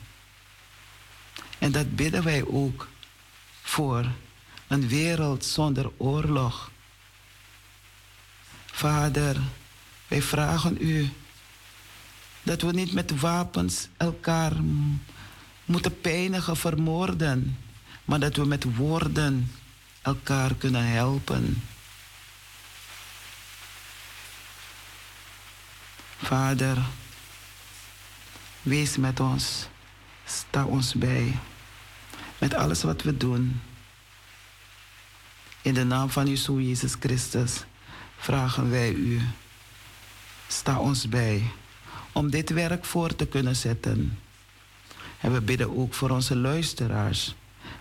En 1.59 1.73
dat 1.73 1.97
bidden 1.97 2.23
wij 2.23 2.47
ook 2.47 2.89
voor 3.63 4.07
een 4.67 4.89
wereld 4.89 5.45
zonder 5.45 5.91
oorlog. 5.97 6.71
Vader, 8.67 9.37
wij 10.15 10.23
vragen 10.23 10.77
u 10.81 11.11
dat 12.43 12.63
we 12.63 12.71
niet 12.71 12.93
met 12.93 13.21
wapens 13.21 13.89
elkaar 13.97 14.53
moeten 15.65 16.01
pijnigen, 16.01 16.57
vermoorden, 16.57 17.59
maar 18.05 18.21
dat 18.21 18.37
we 18.37 18.45
met 18.45 18.77
woorden 18.77 19.51
elkaar 20.03 20.55
kunnen 20.55 20.87
helpen. 20.87 21.63
Vader, 26.23 26.79
wees 28.63 28.97
met 28.97 29.21
ons, 29.21 29.69
sta 30.25 30.65
ons 30.65 30.95
bij, 30.95 31.39
met 32.39 32.55
alles 32.55 32.83
wat 32.83 33.03
we 33.03 33.17
doen. 33.17 33.61
In 35.63 35.75
de 35.75 35.85
naam 35.85 36.11
van 36.11 36.27
uw 36.27 36.37
Zoon 36.37 36.67
Jezus 36.67 36.95
Christus 37.01 37.65
vragen 38.17 38.71
wij 38.71 38.93
u, 38.93 39.21
sta 40.55 40.79
ons 40.79 41.09
bij 41.09 41.43
om 42.13 42.31
dit 42.31 42.51
werk 42.51 42.85
voor 42.85 43.17
te 43.17 43.27
kunnen 43.27 43.57
zetten. 43.57 44.19
En 45.21 45.33
we 45.33 45.41
bidden 45.41 45.77
ook 45.77 45.95
voor 45.95 46.11
onze 46.11 46.37
luisteraars. 46.37 47.35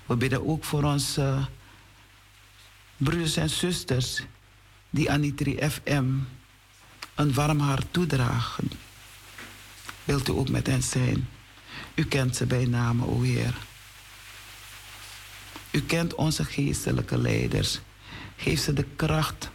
We 0.05 0.15
bidden 0.15 0.47
ook 0.47 0.63
voor 0.63 0.83
onze 0.83 1.47
broeders 2.97 3.37
en 3.37 3.49
zusters 3.49 4.21
die 4.89 5.11
aan 5.11 5.21
die 5.21 5.69
fm 5.69 6.05
een 7.15 7.33
warm 7.33 7.59
hart 7.59 7.85
toedragen. 7.91 8.71
Wilt 10.03 10.29
u 10.29 10.31
ook 10.31 10.49
met 10.49 10.67
hen 10.67 10.83
zijn? 10.83 11.29
U 11.95 12.05
kent 12.05 12.35
ze 12.35 12.45
bij 12.45 12.65
name, 12.65 13.05
o 13.05 13.21
Heer. 13.21 13.55
U 15.71 15.81
kent 15.81 16.15
onze 16.15 16.43
geestelijke 16.45 17.17
leiders. 17.17 17.79
Geef 18.35 18.59
ze 18.59 18.73
de 18.73 18.85
kracht 18.95 19.49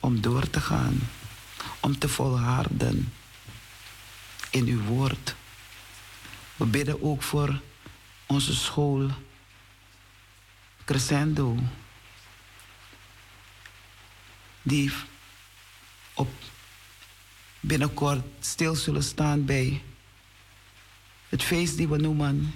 om 0.00 0.20
door 0.20 0.50
te 0.50 0.60
gaan, 0.60 0.98
om 1.80 1.98
te 1.98 2.08
volharden 2.08 3.12
in 4.50 4.66
uw 4.66 4.82
woord. 4.82 5.34
We 6.56 6.66
bidden 6.66 7.02
ook 7.02 7.22
voor 7.22 7.60
onze 8.26 8.54
school 8.54 9.10
Crescendo, 10.84 11.56
die 14.62 14.92
op 16.14 16.28
binnenkort 17.60 18.24
stil 18.40 18.74
zullen 18.74 19.02
staan 19.02 19.44
bij 19.44 19.82
het 21.28 21.42
feest 21.42 21.76
die 21.76 21.88
we 21.88 21.96
noemen 21.96 22.54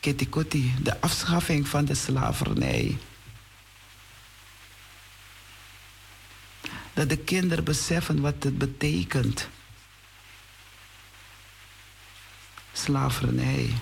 Ketikoti, 0.00 0.74
de 0.82 1.00
afschaffing 1.00 1.68
van 1.68 1.84
de 1.84 1.94
slavernij. 1.94 2.98
Dat 6.92 7.08
de 7.08 7.16
kinderen 7.16 7.64
beseffen 7.64 8.20
wat 8.20 8.42
het 8.42 8.58
betekent. 8.58 9.48
Slavernij. 12.72 13.72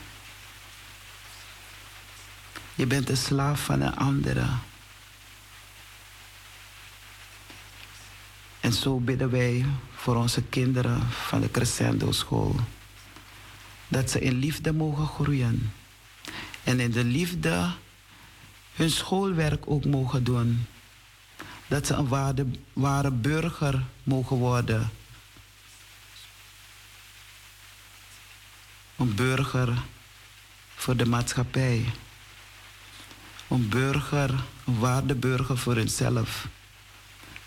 Je 2.74 2.86
bent 2.86 3.08
een 3.08 3.16
slaaf 3.16 3.64
van 3.64 3.80
een 3.80 3.96
andere. 3.96 4.46
En 8.60 8.72
zo 8.72 8.98
bidden 8.98 9.30
wij 9.30 9.66
voor 9.94 10.16
onze 10.16 10.42
kinderen 10.42 11.10
van 11.10 11.40
de 11.40 11.50
Crescendo 11.50 12.12
School. 12.12 12.56
Dat 13.88 14.10
ze 14.10 14.20
in 14.20 14.34
liefde 14.34 14.72
mogen 14.72 15.06
groeien. 15.06 15.72
En 16.64 16.80
in 16.80 16.90
de 16.90 17.04
liefde 17.04 17.70
hun 18.74 18.90
schoolwerk 18.90 19.62
ook 19.66 19.84
mogen 19.84 20.24
doen. 20.24 20.66
Dat 21.70 21.86
ze 21.86 21.94
een 21.94 22.08
ware, 22.08 22.46
ware 22.72 23.10
burger 23.10 23.82
mogen 24.02 24.36
worden. 24.36 24.90
Een 28.96 29.14
burger 29.14 29.82
voor 30.74 30.96
de 30.96 31.06
maatschappij. 31.06 31.84
Een 33.48 33.68
burger, 33.68 34.30
een 34.64 34.78
waardeburger 34.78 35.58
voor 35.58 35.74
hunzelf. 35.74 36.48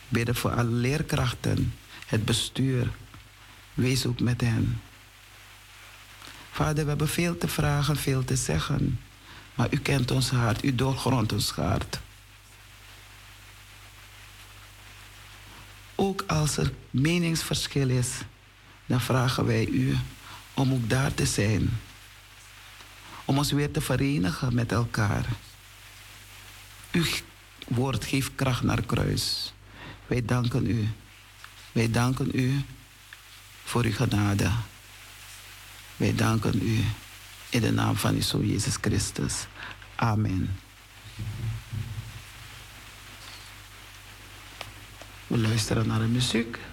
Bidden 0.08 0.36
voor 0.36 0.52
alle 0.52 0.72
leerkrachten, 0.72 1.74
het 2.08 2.26
bestuur. 2.26 2.92
Wees 3.74 4.06
ook 4.06 4.20
met 4.20 4.42
hen. 4.42 4.82
Vader, 6.52 6.84
we 6.84 6.90
hebben 6.90 7.10
veel 7.10 7.38
te 7.38 7.48
vragen, 7.48 7.98
veel 7.98 8.24
te 8.24 8.36
zeggen. 8.36 9.00
Maar 9.56 9.68
u 9.70 9.78
kent 9.78 10.12
ons 10.12 10.30
hart, 10.30 10.64
u 10.64 10.76
doorgrondt 10.76 11.34
ons 11.34 11.52
hart. 11.52 12.00
Ook 15.96 16.24
als 16.28 16.58
er 16.58 16.74
meningsverschil 16.90 17.90
is, 17.90 18.10
dan 18.86 19.02
vragen 19.02 19.46
wij 19.46 19.66
u 19.66 19.98
om 20.54 20.74
ook 20.74 20.90
daar 20.90 21.14
te 21.14 21.26
zijn. 21.26 21.70
Om 23.26 23.38
ons 23.38 23.52
weer 23.52 23.72
te 23.72 23.82
verenigen 23.82 24.54
met 24.56 24.72
elkaar. 24.72 25.26
Uw 26.92 27.06
woord 27.68 28.06
geeft 28.06 28.32
kracht 28.36 28.64
naar 28.64 28.82
kruis. 28.82 29.54
Wij 30.08 30.26
danken 30.26 30.70
u. 30.70 30.88
Wij 31.72 31.92
danken 31.92 32.30
u 32.34 32.62
voor 33.64 33.84
uw 33.84 33.94
genade. 33.94 34.52
Wij 35.98 36.16
danken 36.16 36.62
u 36.62 36.84
in 37.50 37.62
de 37.62 37.72
naam 37.72 37.96
van 37.96 38.16
uw 38.16 38.22
Zoon 38.22 38.48
Jezus 38.48 38.78
Christus. 38.82 39.48
Amen. 39.96 40.63
We 45.30 46.73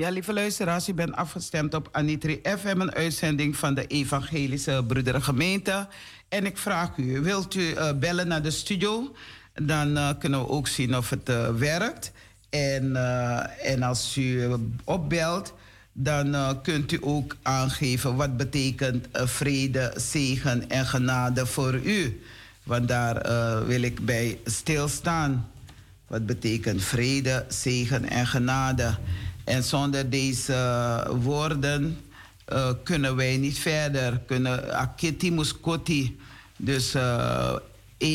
Ja, 0.00 0.08
lieve 0.08 0.32
luisteraars, 0.32 0.88
u 0.88 0.94
bent 0.94 1.16
afgestemd 1.16 1.74
op 1.74 1.88
Anitri 1.92 2.40
FM, 2.58 2.80
een 2.80 2.94
uitzending 2.94 3.56
van 3.56 3.74
de 3.74 3.86
Evangelische 3.86 4.84
Broederengemeente. 4.86 5.88
En 6.28 6.46
ik 6.46 6.58
vraag 6.58 6.96
u, 6.96 7.20
wilt 7.20 7.54
u 7.54 7.60
uh, 7.60 7.92
bellen 7.92 8.28
naar 8.28 8.42
de 8.42 8.50
studio? 8.50 9.14
Dan 9.54 9.96
uh, 9.96 10.10
kunnen 10.18 10.40
we 10.40 10.48
ook 10.48 10.68
zien 10.68 10.96
of 10.96 11.10
het 11.10 11.28
uh, 11.28 11.48
werkt. 11.48 12.12
En, 12.50 12.96
en 13.62 13.82
als 13.82 14.16
u 14.16 14.48
opbelt, 14.84 15.54
dan 15.92 16.58
kunt 16.62 16.92
u 16.92 16.98
ook 17.00 17.36
aangeven 17.42 18.16
wat 18.16 18.36
betekent 18.36 19.06
vrede, 19.12 19.92
zegen 19.96 20.70
en 20.70 20.86
genade 20.86 21.46
voor 21.46 21.74
u. 21.74 22.20
Want 22.62 22.88
daar 22.88 23.16
wil 23.66 23.82
ik 23.82 24.04
bij 24.04 24.38
stilstaan. 24.44 25.50
Wat 26.06 26.26
betekent 26.26 26.82
vrede, 26.82 27.44
zegen 27.48 28.08
en 28.08 28.26
genade? 28.26 28.98
En 29.44 29.62
zonder 29.64 30.10
deze 30.10 31.06
woorden 31.22 31.98
uh, 32.52 32.70
kunnen 32.82 33.16
wij 33.16 33.36
niet 33.36 33.58
verder. 33.58 34.20
Kunnen 34.26 34.74
akiti 34.74 35.32
muskoti. 35.32 36.18
Dus 36.56 36.94
uh, 36.94 37.56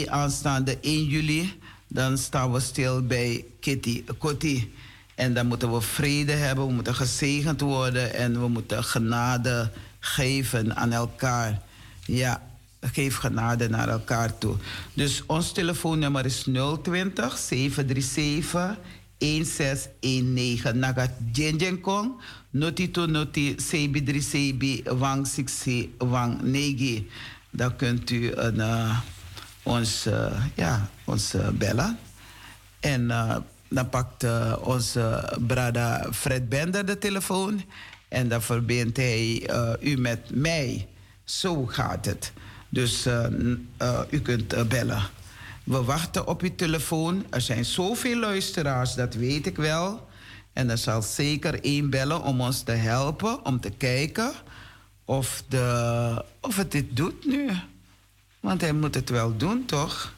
aanstaande 0.06 0.78
1 0.82 1.06
juli, 1.06 1.60
dan 1.88 2.18
staan 2.18 2.52
we 2.52 2.60
stil 2.60 3.02
bij 3.02 3.46
Kitty, 3.60 4.04
Koti. 4.18 4.74
En 5.16 5.34
dan 5.34 5.48
moeten 5.48 5.74
we 5.74 5.82
vrede 5.82 6.32
hebben, 6.32 6.68
we 6.68 6.74
moeten 6.74 6.96
gezegend 6.96 7.62
worden 7.62 8.14
en 8.14 8.40
we 8.40 8.48
moeten 8.48 8.84
genade 8.84 9.72
geven 10.00 10.76
aan 10.76 10.92
elkaar. 10.92 11.62
Ja, 12.06 12.42
geef 12.82 13.16
genade 13.16 13.70
naar 13.70 13.90
elkaar 13.90 14.38
toe. 14.38 14.56
Dus 14.94 15.24
ons 15.26 15.52
telefoonnummer 15.52 16.26
is 16.26 16.46
020 16.82 17.38
737 17.38 18.78
1619 19.26 20.78
naga 20.80 21.08
jenjen 21.32 21.82
kong 21.82 22.22
noti 22.52 22.92
to 22.92 23.08
noti 23.08 23.56
sebi 23.58 24.04
dri 24.04 24.22
sebi 24.22 24.84
wang 24.86 25.26
siksi 25.28 25.90
wang 25.98 26.42
negi. 26.42 27.08
Dan 27.50 27.76
kunt 27.76 28.12
u 28.12 28.32
een, 28.36 28.56
uh, 28.56 29.00
ons, 29.64 30.08
uh, 30.08 30.46
ja, 30.56 30.90
ons 31.06 31.36
uh, 31.36 31.50
bellen. 31.50 31.98
En 32.80 33.08
dan 33.70 33.90
pakt 33.90 34.26
onze 34.62 35.34
brada 35.48 36.08
Fred 36.14 36.50
Bender 36.50 36.86
de 36.86 36.98
telefoon. 36.98 37.64
En 38.08 38.28
dan 38.28 38.42
verbindt 38.42 38.98
hij 38.98 39.50
u 39.82 39.98
met 39.98 40.20
mij. 40.36 40.88
Zo 41.24 41.66
gaat 41.66 42.06
het. 42.06 42.32
Dus 42.70 43.08
u 44.10 44.20
kunt 44.20 44.70
bellen 44.70 45.04
we 45.66 45.84
wachten 45.84 46.28
op 46.28 46.42
uw 46.42 46.56
telefoon. 46.56 47.26
Er 47.30 47.42
zijn 47.42 47.66
zoveel 47.66 48.20
luisteraars, 48.20 48.96
dat 48.96 49.14
weet 49.14 49.46
ik 49.46 49.56
wel. 49.56 50.08
En 50.54 50.70
er 50.70 50.78
zal 50.78 51.02
zeker 51.02 51.64
één 51.64 51.90
bellen 51.90 52.22
om 52.22 52.42
ons 52.42 52.62
te 52.64 52.72
helpen, 52.72 53.46
om 53.46 53.60
te 53.60 53.70
kijken 53.70 54.32
of, 55.06 55.44
de, 55.48 56.26
of 56.40 56.56
het 56.56 56.72
dit 56.72 56.96
doet 56.96 57.26
nu. 57.26 57.50
Want 58.40 58.62
hij 58.62 58.74
moet 58.74 58.96
het 58.96 59.10
wel 59.10 59.38
doen, 59.38 59.66
toch? 59.66 60.14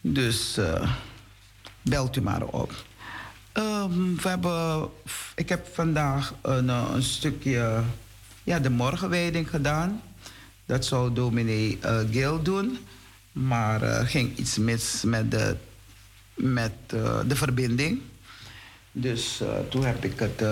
Dus 0.00 0.58
uh, 0.58 0.92
belt 1.82 2.16
u 2.16 2.20
maar 2.20 2.42
op. 2.42 2.84
Um, 3.52 4.16
we 4.16 4.28
hebben, 4.28 4.88
ik 5.34 5.48
heb 5.48 5.66
vandaag 5.72 6.34
een, 6.42 6.70
eh, 6.70 6.90
een 6.94 7.02
stukje 7.02 7.82
ja, 8.44 8.58
de 8.58 8.70
morgenwijding 8.70 9.50
gedaan. 9.50 10.02
Dat 10.66 10.84
zou 10.84 11.12
dominee 11.12 11.78
uh, 11.84 11.98
Gil 12.10 12.42
doen. 12.42 12.78
Maar 13.32 13.82
er 13.82 14.02
uh, 14.02 14.08
ging 14.08 14.36
iets 14.36 14.58
mis 14.58 15.02
met 15.04 15.30
de, 15.30 15.56
met, 16.34 16.72
uh, 16.94 17.18
de 17.26 17.36
verbinding. 17.36 18.00
Dus 18.92 19.40
uh, 19.42 19.48
toen 19.70 19.84
heb 19.84 20.04
ik 20.04 20.18
het 20.18 20.42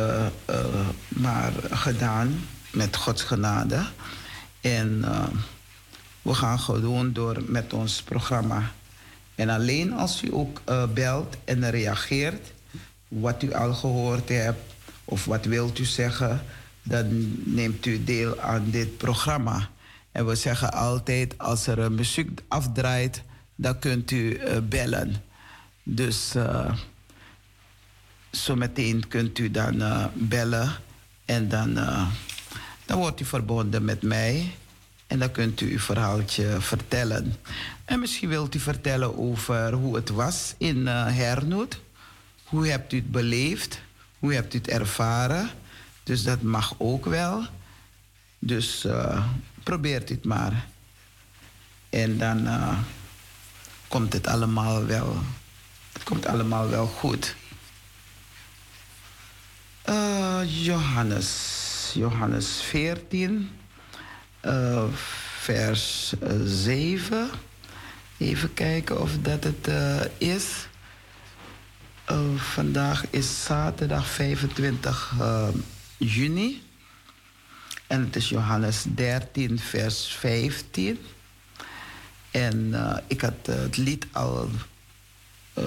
maar 1.09 1.53
gedaan 1.71 2.47
met 2.73 2.97
Gods 2.97 3.23
genade. 3.23 3.87
En 4.61 5.05
we 6.23 6.35
gaan 6.35 6.59
gewoon 6.59 7.13
door 7.13 7.43
met 7.47 7.73
ons 7.73 8.03
programma. 8.03 8.73
En 9.35 9.49
alleen 9.49 9.93
als 9.93 10.23
u 10.23 10.29
ook 10.33 10.63
belt 10.95 11.37
en 11.45 11.71
reageert, 11.71 12.53
wat 13.09 13.43
u 13.43 13.53
al 13.53 13.75
gehoord 13.75 14.29
hebt 14.29 14.75
of 15.05 15.25
wat 15.25 15.45
wilt 15.45 15.79
u 15.79 15.85
zeggen, 15.85 16.43
dan 16.83 17.33
neemt 17.45 17.87
u 17.87 18.05
deel 18.05 18.41
aan 18.41 18.71
dit 18.71 18.97
programma. 18.97 19.69
En 20.13 20.27
we 20.27 20.35
zeggen 20.35 20.73
altijd, 20.73 21.39
als 21.39 21.67
er 21.67 21.79
een 21.79 21.95
muziek 21.95 22.41
afdraait, 22.49 23.23
dan 23.55 23.79
kunt 23.79 24.11
u 24.11 24.17
uh, 24.17 24.59
bellen. 24.63 25.23
Dus 25.83 26.37
uh, 26.37 26.75
zometeen 28.31 29.09
kunt 29.09 29.39
u 29.39 29.51
dan 29.51 29.75
uh, 29.75 30.07
bellen 30.15 30.73
en 31.25 31.49
dan, 31.49 31.75
dan 32.85 32.99
wordt 32.99 33.21
u 33.21 33.25
verbonden 33.25 33.85
met 33.85 34.03
mij. 34.03 34.55
En 35.07 35.19
dan 35.19 35.31
kunt 35.31 35.61
u 35.61 35.71
uw 35.71 35.79
verhaaltje 35.79 36.61
vertellen. 36.61 37.37
En 37.85 38.01
misschien 38.01 38.29
wilt 38.29 38.55
u 38.55 38.59
vertellen 38.59 39.19
over 39.19 39.73
hoe 39.73 39.95
het 39.95 40.09
was 40.09 40.55
in 40.59 40.87
Hernoet. 40.87 41.81
Hoe 42.45 42.69
hebt 42.69 42.93
u 42.93 42.97
het 42.97 43.11
beleefd? 43.11 43.81
Hoe 44.19 44.35
hebt 44.35 44.55
u 44.55 44.59
het 44.59 44.69
ervaren? 44.69 45.51
Dus 46.03 46.23
dat 46.23 46.43
mag 46.43 46.75
ook 46.79 47.05
wel. 47.05 47.45
Dus 48.39 48.87
probeert 49.71 50.09
het 50.09 50.25
maar. 50.25 50.67
En 51.91 52.19
dan 52.19 52.47
uh, 52.47 52.79
komt 53.89 54.13
het 54.13 54.27
allemaal 54.27 54.87
wel, 54.87 55.17
het 55.93 56.03
komt 56.03 56.27
allemaal 56.27 56.69
wel 56.69 56.87
goed. 56.87 57.37
Uh, 59.89 60.41
Johannes, 60.47 61.91
Johannes 61.95 62.63
14, 62.63 63.51
uh, 64.45 64.85
vers 65.39 66.15
7. 66.45 67.31
Even 68.19 68.55
kijken 68.55 69.01
of 69.01 69.19
dat 69.19 69.45
het 69.45 69.71
is. 70.19 70.69
vandaag 72.37 73.05
is 73.11 73.45
zaterdag 73.45 74.07
25 74.07 75.15
juni. 75.97 76.70
En 77.91 78.05
het 78.05 78.17
is 78.17 78.29
Johannes 78.29 78.85
13, 78.95 79.59
vers 79.59 80.05
15. 80.07 80.99
En 82.31 82.69
uh, 82.73 82.97
ik 83.07 83.21
had 83.21 83.49
uh, 83.49 83.55
het 83.55 83.77
lied 83.77 84.07
al 84.13 84.49
uh, 85.59 85.65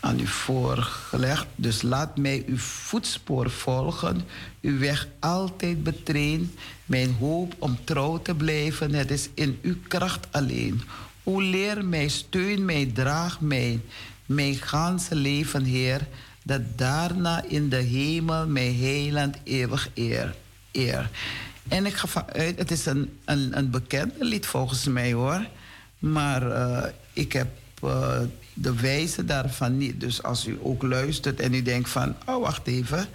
aan 0.00 0.20
u 0.20 0.26
voorgelegd. 0.26 1.46
Dus 1.54 1.82
laat 1.82 2.16
mij 2.16 2.44
uw 2.46 2.58
voetspoor 2.58 3.50
volgen, 3.50 4.20
uw 4.60 4.78
weg 4.78 5.08
altijd 5.18 5.82
betreden. 5.82 6.54
Mijn 6.84 7.14
hoop 7.14 7.54
om 7.58 7.78
trouw 7.84 8.22
te 8.22 8.34
blijven, 8.34 8.94
het 8.94 9.10
is 9.10 9.28
in 9.34 9.58
uw 9.62 9.76
kracht 9.88 10.26
alleen. 10.30 10.82
O 11.22 11.40
leer 11.40 11.84
mij, 11.84 12.08
steun 12.08 12.64
mij, 12.64 12.90
draag 12.94 13.40
mij, 13.40 13.80
mijn 14.26 14.54
ganse 14.54 15.14
leven, 15.14 15.64
Heer, 15.64 16.06
dat 16.42 16.78
daarna 16.78 17.44
in 17.44 17.68
de 17.68 17.76
hemel 17.76 18.46
mijn 18.46 18.76
heiland 18.76 19.36
eeuwig 19.44 19.90
eer. 19.94 20.34
En 21.68 21.86
ik 21.86 21.94
ga 21.94 22.06
vanuit, 22.06 22.58
het 22.58 22.70
is 22.70 22.86
een, 22.86 23.18
een, 23.24 23.58
een 23.58 23.70
bekend 23.70 24.12
lied 24.18 24.46
volgens 24.46 24.84
mij 24.84 25.12
hoor. 25.12 25.46
Maar 25.98 26.42
uh, 26.42 26.84
ik 27.12 27.32
heb 27.32 27.48
uh, 27.84 28.18
de 28.54 28.74
wijze 28.74 29.24
daarvan 29.24 29.76
niet. 29.76 30.00
Dus 30.00 30.22
als 30.22 30.46
u 30.46 30.58
ook 30.62 30.82
luistert 30.82 31.40
en 31.40 31.54
u 31.54 31.62
denkt 31.62 31.90
van, 31.90 32.16
oh 32.26 32.42
wacht 32.42 32.66
even, 32.66 33.06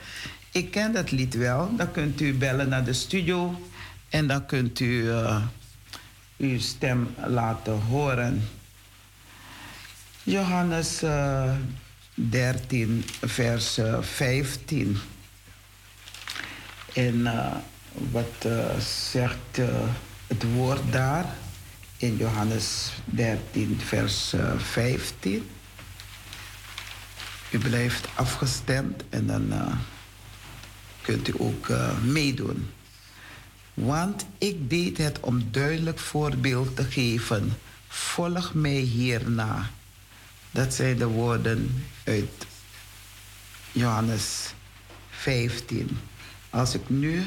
ik 0.51 0.72
ken 0.72 0.91
dat 0.91 1.11
lied 1.11 1.34
wel. 1.34 1.76
Dan 1.76 1.91
kunt 1.91 2.22
u 2.22 2.34
bellen 2.34 2.70
naar 2.70 2.84
de 2.84 2.93
studio 2.93 3.61
en 4.09 4.28
dan 4.28 4.45
kunt 4.45 4.80
u 4.80 5.11
uw 6.38 6.59
stem 6.59 7.07
laten 7.26 7.80
horen. 7.82 8.49
Johannes 10.24 11.01
13, 12.14 13.05
vers 13.22 13.80
15. 14.01 14.97
En 16.94 17.16
uh, 17.16 17.56
wat 18.12 18.46
uh, 18.46 18.80
zegt 19.12 19.58
uh, 19.60 19.68
het 20.28 20.44
woord 20.54 20.91
daar 20.91 21.26
in 21.98 22.18
Johannes 22.18 22.91
13, 23.06 23.80
vers 23.86 24.34
15? 24.58 25.50
U 27.52 27.58
blijft 27.58 28.08
afgestemd 28.16 29.04
en 29.10 29.28
dan 29.28 29.54
kunt 31.02 31.28
u 31.28 31.34
ook 31.38 31.68
meedoen. 32.04 32.70
Want 33.74 34.26
ik 34.38 34.70
deed 34.70 34.98
het 34.98 35.20
om 35.20 35.52
duidelijk 35.52 36.00
voorbeeld 36.00 36.76
te 36.76 36.84
geven. 36.84 37.58
Volg 37.88 38.54
mij 38.54 38.72
hierna. 38.72 39.70
Dat 40.52 40.74
zijn 40.74 40.98
de 40.98 41.06
woorden 41.06 41.86
uit 42.04 42.46
Johannes 43.72 44.54
15. 45.10 45.98
Als 46.54 46.74
ik 46.74 46.89
nu 46.89 47.24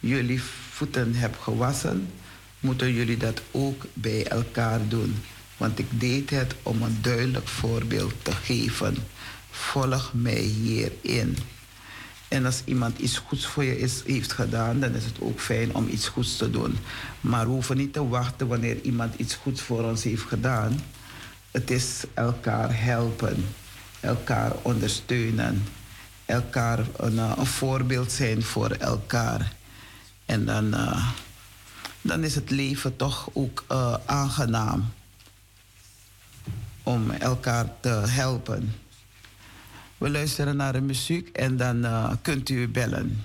jullie 0.00 0.42
voeten 0.70 1.14
heb 1.14 1.38
gewassen, 1.38 2.10
moeten 2.60 2.92
jullie 2.92 3.16
dat 3.16 3.42
ook 3.50 3.84
bij 3.92 4.26
elkaar 4.26 4.88
doen. 4.88 5.16
Want 5.56 5.78
ik 5.78 5.86
deed 5.90 6.30
het 6.30 6.54
om 6.62 6.82
een 6.82 6.98
duidelijk 7.00 7.48
voorbeeld 7.48 8.14
te 8.22 8.32
geven. 8.32 8.96
Volg 9.50 10.12
mij 10.14 10.40
hierin. 10.40 11.36
En 12.28 12.44
als 12.44 12.62
iemand 12.64 12.98
iets 12.98 13.18
goeds 13.18 13.46
voor 13.46 13.64
je 13.64 13.78
is, 13.78 14.02
heeft 14.06 14.32
gedaan, 14.32 14.80
dan 14.80 14.94
is 14.94 15.04
het 15.04 15.20
ook 15.20 15.40
fijn 15.40 15.74
om 15.74 15.88
iets 15.88 16.08
goeds 16.08 16.36
te 16.36 16.50
doen. 16.50 16.76
Maar 17.20 17.46
we 17.46 17.52
hoeven 17.52 17.76
niet 17.76 17.92
te 17.92 18.08
wachten 18.08 18.46
wanneer 18.46 18.80
iemand 18.82 19.14
iets 19.14 19.34
goeds 19.34 19.60
voor 19.60 19.84
ons 19.84 20.02
heeft 20.02 20.22
gedaan. 20.26 20.80
Het 21.50 21.70
is 21.70 22.04
elkaar 22.14 22.82
helpen, 22.82 23.44
elkaar 24.00 24.52
ondersteunen, 24.62 25.62
elkaar 26.28 26.78
een, 26.96 27.18
eh, 27.18 27.32
een 27.36 27.46
voorbeeld 27.46 28.12
zijn 28.12 28.42
voor 28.42 28.70
elkaar. 28.70 29.52
En 30.26 30.44
dan, 30.44 30.74
uh, 30.74 31.08
dan 32.00 32.24
is 32.24 32.34
het 32.34 32.50
leven 32.50 32.96
toch 32.96 33.28
ook 33.32 33.64
uh, 33.72 33.94
aangenaam 34.06 34.92
om 36.82 37.10
elkaar 37.10 37.66
te 37.80 37.88
helpen. 37.88 38.74
We 39.98 40.10
luisteren 40.10 40.56
naar 40.56 40.72
de 40.72 40.80
muziek 40.80 41.28
en 41.28 41.56
dan 41.56 41.84
uh, 41.84 42.12
kunt 42.22 42.48
u 42.48 42.68
bellen. 42.68 43.24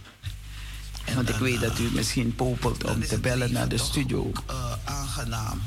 En 1.05 1.15
Want 1.15 1.29
ik 1.29 1.35
weet 1.35 1.61
dat 1.61 1.79
u 1.79 1.89
misschien 1.93 2.35
popelt 2.35 2.83
om 2.83 3.01
te 3.01 3.19
bellen 3.19 3.51
naar 3.51 3.67
de 3.69 3.77
studio. 3.77 4.19
Ook, 4.19 4.43
aangenaam. 4.83 5.61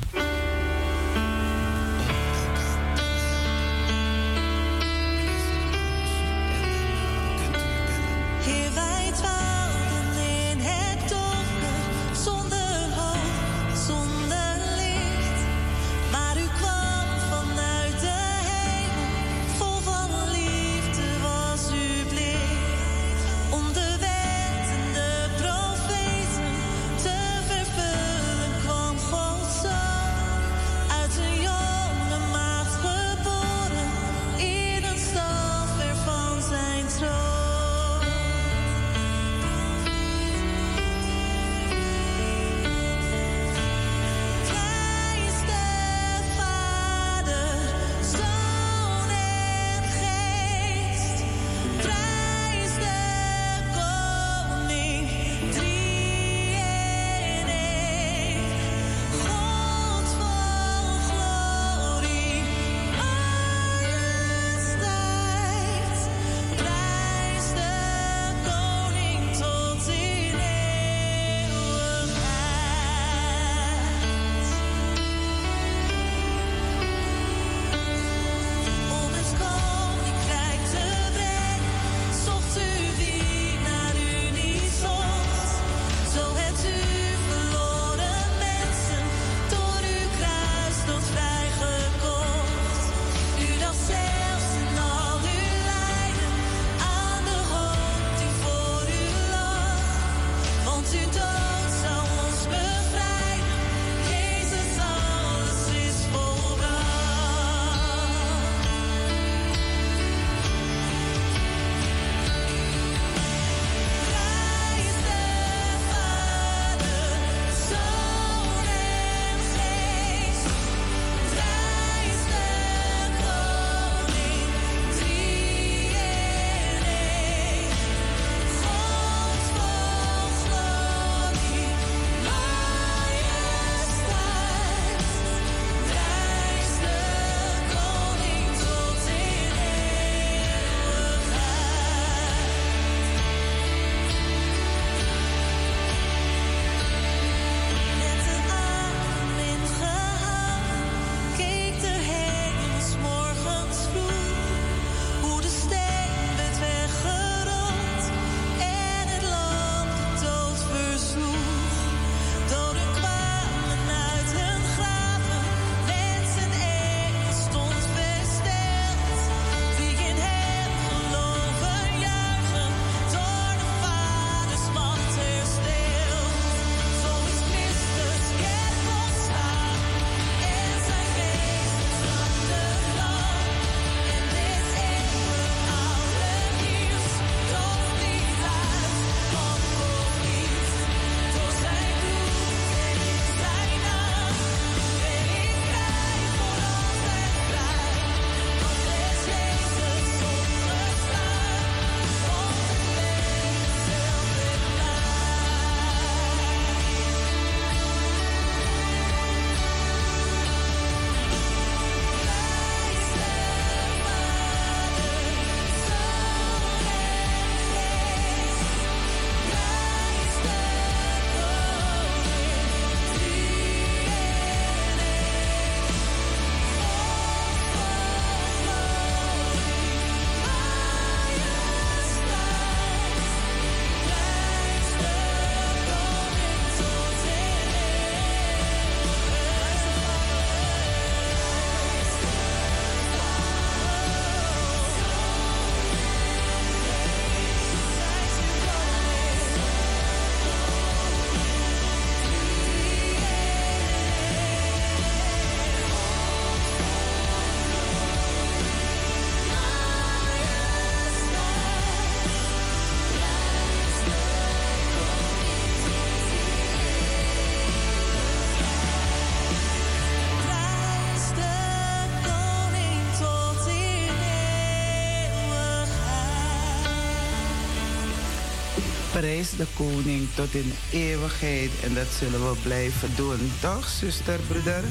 Prijs 279.27 279.55
de 279.57 279.65
koning 279.75 280.27
tot 280.35 280.53
in 280.53 280.73
eeuwigheid 280.91 281.71
en 281.83 281.93
dat 281.93 282.07
zullen 282.19 282.49
we 282.49 282.57
blijven 282.63 283.09
doen. 283.15 283.51
Toch, 283.59 283.87
zuster, 283.87 284.39
broeder? 284.47 284.83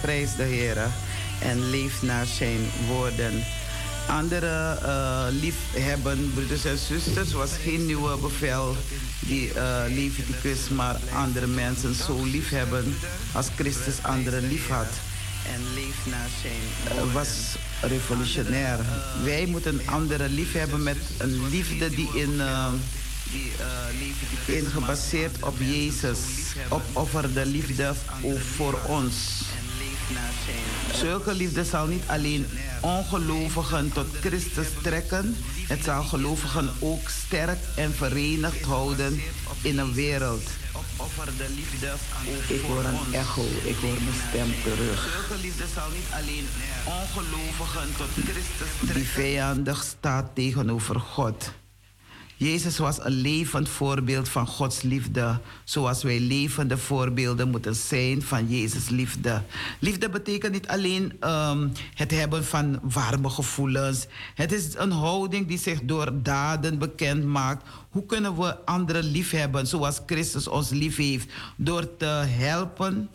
Prijs 0.00 0.36
de 0.36 0.42
Heer 0.42 0.76
en 1.40 1.70
leef 1.70 2.02
naar 2.02 2.26
zijn 2.26 2.58
woorden. 2.86 3.44
Andere 4.08 4.78
uh, 4.82 5.26
liefhebben, 5.40 6.30
broeders 6.34 6.64
en 6.64 6.78
zusters, 6.78 7.32
was 7.32 7.50
geen 7.62 7.86
nieuwe 7.86 8.16
bevel 8.16 8.76
die 9.20 9.48
uh, 9.48 9.82
Leviticus, 9.88 10.68
maar 10.68 10.96
andere 11.14 11.46
mensen 11.46 11.94
zo 11.94 12.24
liefhebben 12.24 12.96
als 13.32 13.46
Christus 13.56 14.02
anderen 14.02 14.48
lief 14.48 14.68
had. 14.68 14.92
En 15.54 15.60
leef 15.74 15.96
naar 16.10 16.28
zijn. 16.40 17.12
Was 17.12 17.56
revolutionair. 17.80 18.78
Wij 19.24 19.46
moeten 19.46 19.80
anderen 19.84 20.34
liefhebben 20.34 20.82
met 20.82 20.98
een 21.18 21.48
liefde 21.48 21.90
die 21.90 22.08
in. 22.14 22.40
In 24.46 24.66
gebaseerd 24.66 25.42
op 25.42 25.54
Jezus, 25.58 26.18
opofferde 26.68 27.46
liefde 27.46 27.94
voor 28.54 28.78
ons. 28.86 29.42
Zulke 30.94 31.34
liefde 31.34 31.64
zal 31.64 31.86
niet 31.86 32.02
alleen 32.06 32.46
ongelovigen 32.80 33.92
tot 33.92 34.06
Christus 34.20 34.66
trekken, 34.82 35.36
het 35.66 35.84
zal 35.84 36.02
gelovigen 36.04 36.70
ook 36.78 37.08
sterk 37.08 37.58
en 37.76 37.94
verenigd 37.94 38.62
houden 38.62 39.20
in 39.62 39.78
een 39.78 39.92
wereld. 39.92 40.42
Ik 42.48 42.60
hoor 42.60 42.84
een 42.84 43.14
echo, 43.14 43.44
ik 43.64 43.76
hoor 43.76 43.90
mijn 44.02 44.20
stem 44.28 44.54
terug. 44.62 45.08
Zulke 45.12 45.42
liefde 45.42 45.64
zal 45.74 45.88
niet 45.94 46.10
alleen 46.10 46.46
ongelovigen 46.84 47.88
tot 47.96 48.08
Christus 48.12 48.68
trekken, 48.78 48.94
die 48.94 49.08
vijandig 49.08 49.82
staat 49.82 50.34
tegenover 50.34 51.00
God. 51.00 51.52
Jezus 52.40 52.78
was 52.78 53.04
een 53.04 53.12
levend 53.12 53.68
voorbeeld 53.68 54.28
van 54.28 54.46
Gods 54.46 54.82
liefde, 54.82 55.40
zoals 55.64 56.02
wij 56.02 56.20
levende 56.20 56.78
voorbeelden 56.78 57.50
moeten 57.50 57.74
zijn 57.74 58.22
van 58.22 58.48
Jezus' 58.48 58.88
liefde. 58.88 59.42
Liefde 59.78 60.08
betekent 60.08 60.52
niet 60.52 60.68
alleen 60.68 61.12
um, 61.24 61.72
het 61.94 62.10
hebben 62.10 62.44
van 62.44 62.78
warme 62.82 63.28
gevoelens. 63.28 64.06
Het 64.34 64.52
is 64.52 64.74
een 64.76 64.90
houding 64.90 65.46
die 65.46 65.58
zich 65.58 65.80
door 65.82 66.22
daden 66.22 66.78
bekend 66.78 67.24
maakt. 67.24 67.68
Hoe 67.90 68.06
kunnen 68.06 68.36
we 68.36 68.64
anderen 68.64 69.04
liefhebben 69.04 69.66
zoals 69.66 70.00
Christus 70.06 70.48
ons 70.48 70.70
lief 70.70 70.96
heeft? 70.96 71.32
Door 71.56 71.96
te 71.96 72.24
helpen 72.26 73.10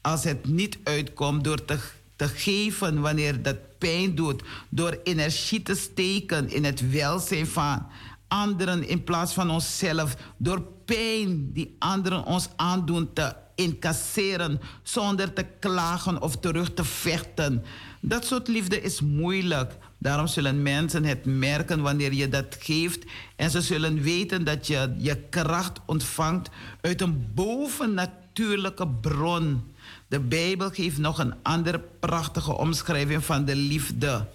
als 0.00 0.24
het 0.24 0.46
niet 0.46 0.78
uitkomt, 0.84 1.44
door 1.44 1.64
te, 1.64 1.78
te 2.16 2.28
geven 2.28 3.00
wanneer 3.00 3.42
dat 3.42 3.56
pijn 3.78 4.14
doet, 4.14 4.42
door 4.68 4.98
energie 5.04 5.62
te 5.62 5.74
steken 5.74 6.50
in 6.50 6.64
het 6.64 6.90
welzijn 6.90 7.46
van 7.46 7.86
anderen 8.34 8.88
in 8.88 9.04
plaats 9.04 9.32
van 9.32 9.50
onszelf. 9.50 10.16
Door 10.36 10.62
pijn 10.84 11.52
die 11.52 11.76
anderen 11.78 12.24
ons 12.24 12.48
aandoen 12.56 13.12
te 13.12 13.34
incasseren 13.54 14.60
zonder 14.82 15.32
te 15.32 15.46
klagen 15.60 16.22
of 16.22 16.36
terug 16.36 16.74
te 16.74 16.84
vechten. 16.84 17.64
Dat 18.00 18.24
soort 18.24 18.48
liefde 18.48 18.80
is 18.80 19.00
moeilijk. 19.00 19.72
Daarom 19.98 20.26
zullen 20.26 20.62
mensen 20.62 21.04
het 21.04 21.24
merken 21.24 21.80
wanneer 21.82 22.12
je 22.12 22.28
dat 22.28 22.56
geeft. 22.58 23.04
En 23.36 23.50
ze 23.50 23.60
zullen 23.60 24.02
weten 24.02 24.44
dat 24.44 24.66
je 24.66 24.94
je 24.98 25.16
kracht 25.16 25.80
ontvangt 25.86 26.48
uit 26.80 27.00
een 27.00 27.30
bovennatuurlijke 27.34 28.88
bron. 28.88 29.62
De 30.08 30.20
Bijbel 30.20 30.70
geeft 30.70 30.98
nog 30.98 31.18
een 31.18 31.34
andere 31.42 31.80
prachtige 32.00 32.52
omschrijving 32.52 33.24
van 33.24 33.44
de 33.44 33.56
liefde. 33.56 34.26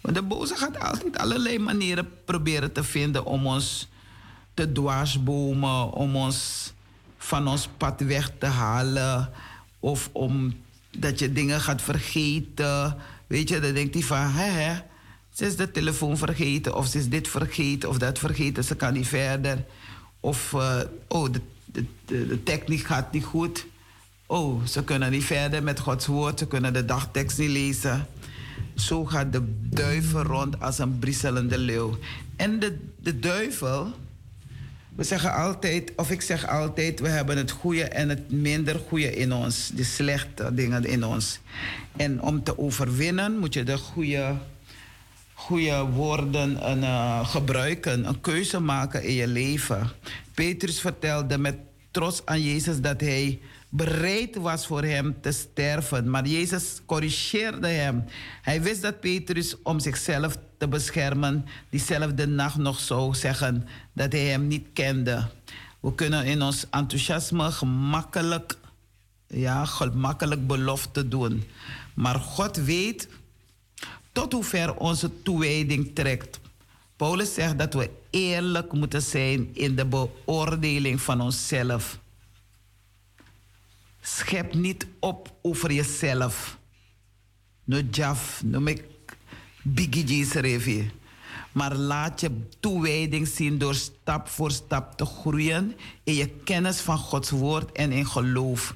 Want 0.00 0.14
de 0.14 0.22
boze 0.22 0.56
gaat 0.56 0.80
altijd 0.80 1.18
allerlei 1.18 1.58
manieren 1.58 2.10
proberen 2.24 2.72
te 2.72 2.84
vinden 2.84 3.24
om 3.24 3.46
ons 3.46 3.88
te 4.54 4.72
dwarsbomen, 4.72 5.92
om 5.92 6.16
ons 6.16 6.72
van 7.18 7.48
ons 7.48 7.68
pad 7.76 8.00
weg 8.00 8.32
te 8.38 8.46
halen. 8.46 9.30
Of 9.78 10.08
om 10.12 10.54
dat 10.90 11.18
je 11.18 11.32
dingen 11.32 11.60
gaat 11.60 11.82
vergeten. 11.82 12.96
Weet 13.26 13.48
je, 13.48 13.60
dan 13.60 13.74
denkt 13.74 13.94
hij 13.94 14.02
van, 14.02 14.18
hè, 14.18 14.78
ze 15.34 15.46
is 15.46 15.56
de 15.56 15.70
telefoon 15.70 16.16
vergeten, 16.18 16.76
of 16.76 16.86
ze 16.86 16.98
is 16.98 17.08
dit 17.08 17.28
vergeten, 17.28 17.88
of 17.88 17.98
dat 17.98 18.18
vergeten, 18.18 18.64
ze 18.64 18.76
kan 18.76 18.92
niet 18.92 19.06
verder. 19.06 19.64
Of, 20.20 20.52
uh, 20.52 20.80
oh, 21.08 21.32
de, 21.32 21.40
de, 21.64 21.84
de, 22.04 22.42
techniek 22.42 22.84
gaat 22.84 23.12
niet 23.12 23.24
goed. 23.24 23.66
Oh, 24.26 24.64
ze 24.64 24.84
kunnen 24.84 25.10
niet 25.10 25.24
verder 25.24 25.62
met 25.62 25.80
Gods 25.80 26.06
woord, 26.06 26.38
ze 26.38 26.46
kunnen 26.46 26.72
de 26.72 26.84
dagtekst 26.84 27.38
niet 27.38 27.50
lezen. 27.50 28.06
Zo 28.80 29.04
gaat 29.04 29.32
de 29.32 29.42
duivel 29.60 30.22
rond 30.22 30.60
als 30.60 30.78
een 30.78 30.98
brieselende 30.98 31.58
leeuw. 31.58 31.98
En 32.36 32.58
de, 32.58 32.78
de 32.96 33.18
duivel, 33.18 33.92
we 34.94 35.04
zeggen 35.04 35.34
altijd, 35.34 35.92
of 35.96 36.10
ik 36.10 36.22
zeg 36.22 36.48
altijd, 36.48 37.00
we 37.00 37.08
hebben 37.08 37.36
het 37.36 37.50
goede 37.50 37.84
en 37.84 38.08
het 38.08 38.30
minder 38.30 38.80
goede 38.88 39.16
in 39.16 39.32
ons. 39.32 39.70
De 39.74 39.84
slechte 39.84 40.54
dingen 40.54 40.84
in 40.84 41.04
ons. 41.04 41.40
En 41.96 42.22
om 42.22 42.42
te 42.42 42.58
overwinnen 42.58 43.38
moet 43.38 43.54
je 43.54 43.62
de 43.62 43.78
goede, 43.78 44.34
goede 45.34 45.84
woorden 45.84 46.50
uh, 46.52 47.28
gebruiken, 47.28 48.08
een 48.08 48.20
keuze 48.20 48.60
maken 48.60 49.04
in 49.04 49.14
je 49.14 49.26
leven. 49.26 49.90
Petrus 50.34 50.80
vertelde 50.80 51.38
met 51.38 51.56
trots 51.90 52.22
aan 52.24 52.42
Jezus 52.42 52.80
dat 52.80 53.00
hij 53.00 53.40
bereid 53.70 54.36
was 54.36 54.66
voor 54.66 54.82
hem 54.82 55.20
te 55.20 55.32
sterven. 55.32 56.10
Maar 56.10 56.26
Jezus 56.26 56.80
corrigeerde 56.86 57.68
hem. 57.68 58.04
Hij 58.42 58.62
wist 58.62 58.82
dat 58.82 59.00
Petrus, 59.00 59.56
om 59.62 59.80
zichzelf 59.80 60.36
te 60.58 60.68
beschermen, 60.68 61.46
diezelfde 61.70 62.26
nacht 62.26 62.56
nog 62.56 62.80
zou 62.80 63.14
zeggen 63.14 63.66
dat 63.92 64.12
hij 64.12 64.24
hem 64.24 64.46
niet 64.46 64.66
kende. 64.72 65.28
We 65.80 65.94
kunnen 65.94 66.24
in 66.24 66.42
ons 66.42 66.66
enthousiasme 66.70 67.50
gemakkelijk, 67.50 68.56
ja, 69.26 69.64
gemakkelijk 69.64 70.46
belofte 70.46 71.08
doen. 71.08 71.44
Maar 71.94 72.18
God 72.18 72.56
weet 72.56 73.08
tot 74.12 74.32
hoever 74.32 74.76
onze 74.76 75.22
toewijding 75.22 75.94
trekt. 75.94 76.40
Paulus 76.96 77.34
zegt 77.34 77.58
dat 77.58 77.74
we 77.74 77.90
eerlijk 78.10 78.72
moeten 78.72 79.02
zijn 79.02 79.48
in 79.52 79.76
de 79.76 79.86
beoordeling 79.86 81.00
van 81.00 81.20
onszelf. 81.20 81.99
Schep 84.00 84.54
niet 84.54 84.86
op 85.00 85.34
over 85.42 85.72
jezelf. 85.72 86.58
No 87.64 87.80
jaf, 87.90 88.42
no 88.44 88.60
me 88.60 88.84
biggie 89.62 90.90
Maar 91.52 91.74
laat 91.74 92.20
je 92.20 92.30
toewijding 92.60 93.28
zien 93.28 93.58
door 93.58 93.74
stap 93.74 94.28
voor 94.28 94.50
stap 94.50 94.96
te 94.96 95.04
groeien 95.04 95.74
in 96.04 96.14
je 96.14 96.28
kennis 96.28 96.80
van 96.80 96.98
Gods 96.98 97.30
woord 97.30 97.72
en 97.72 97.92
in 97.92 98.06
geloof. 98.06 98.74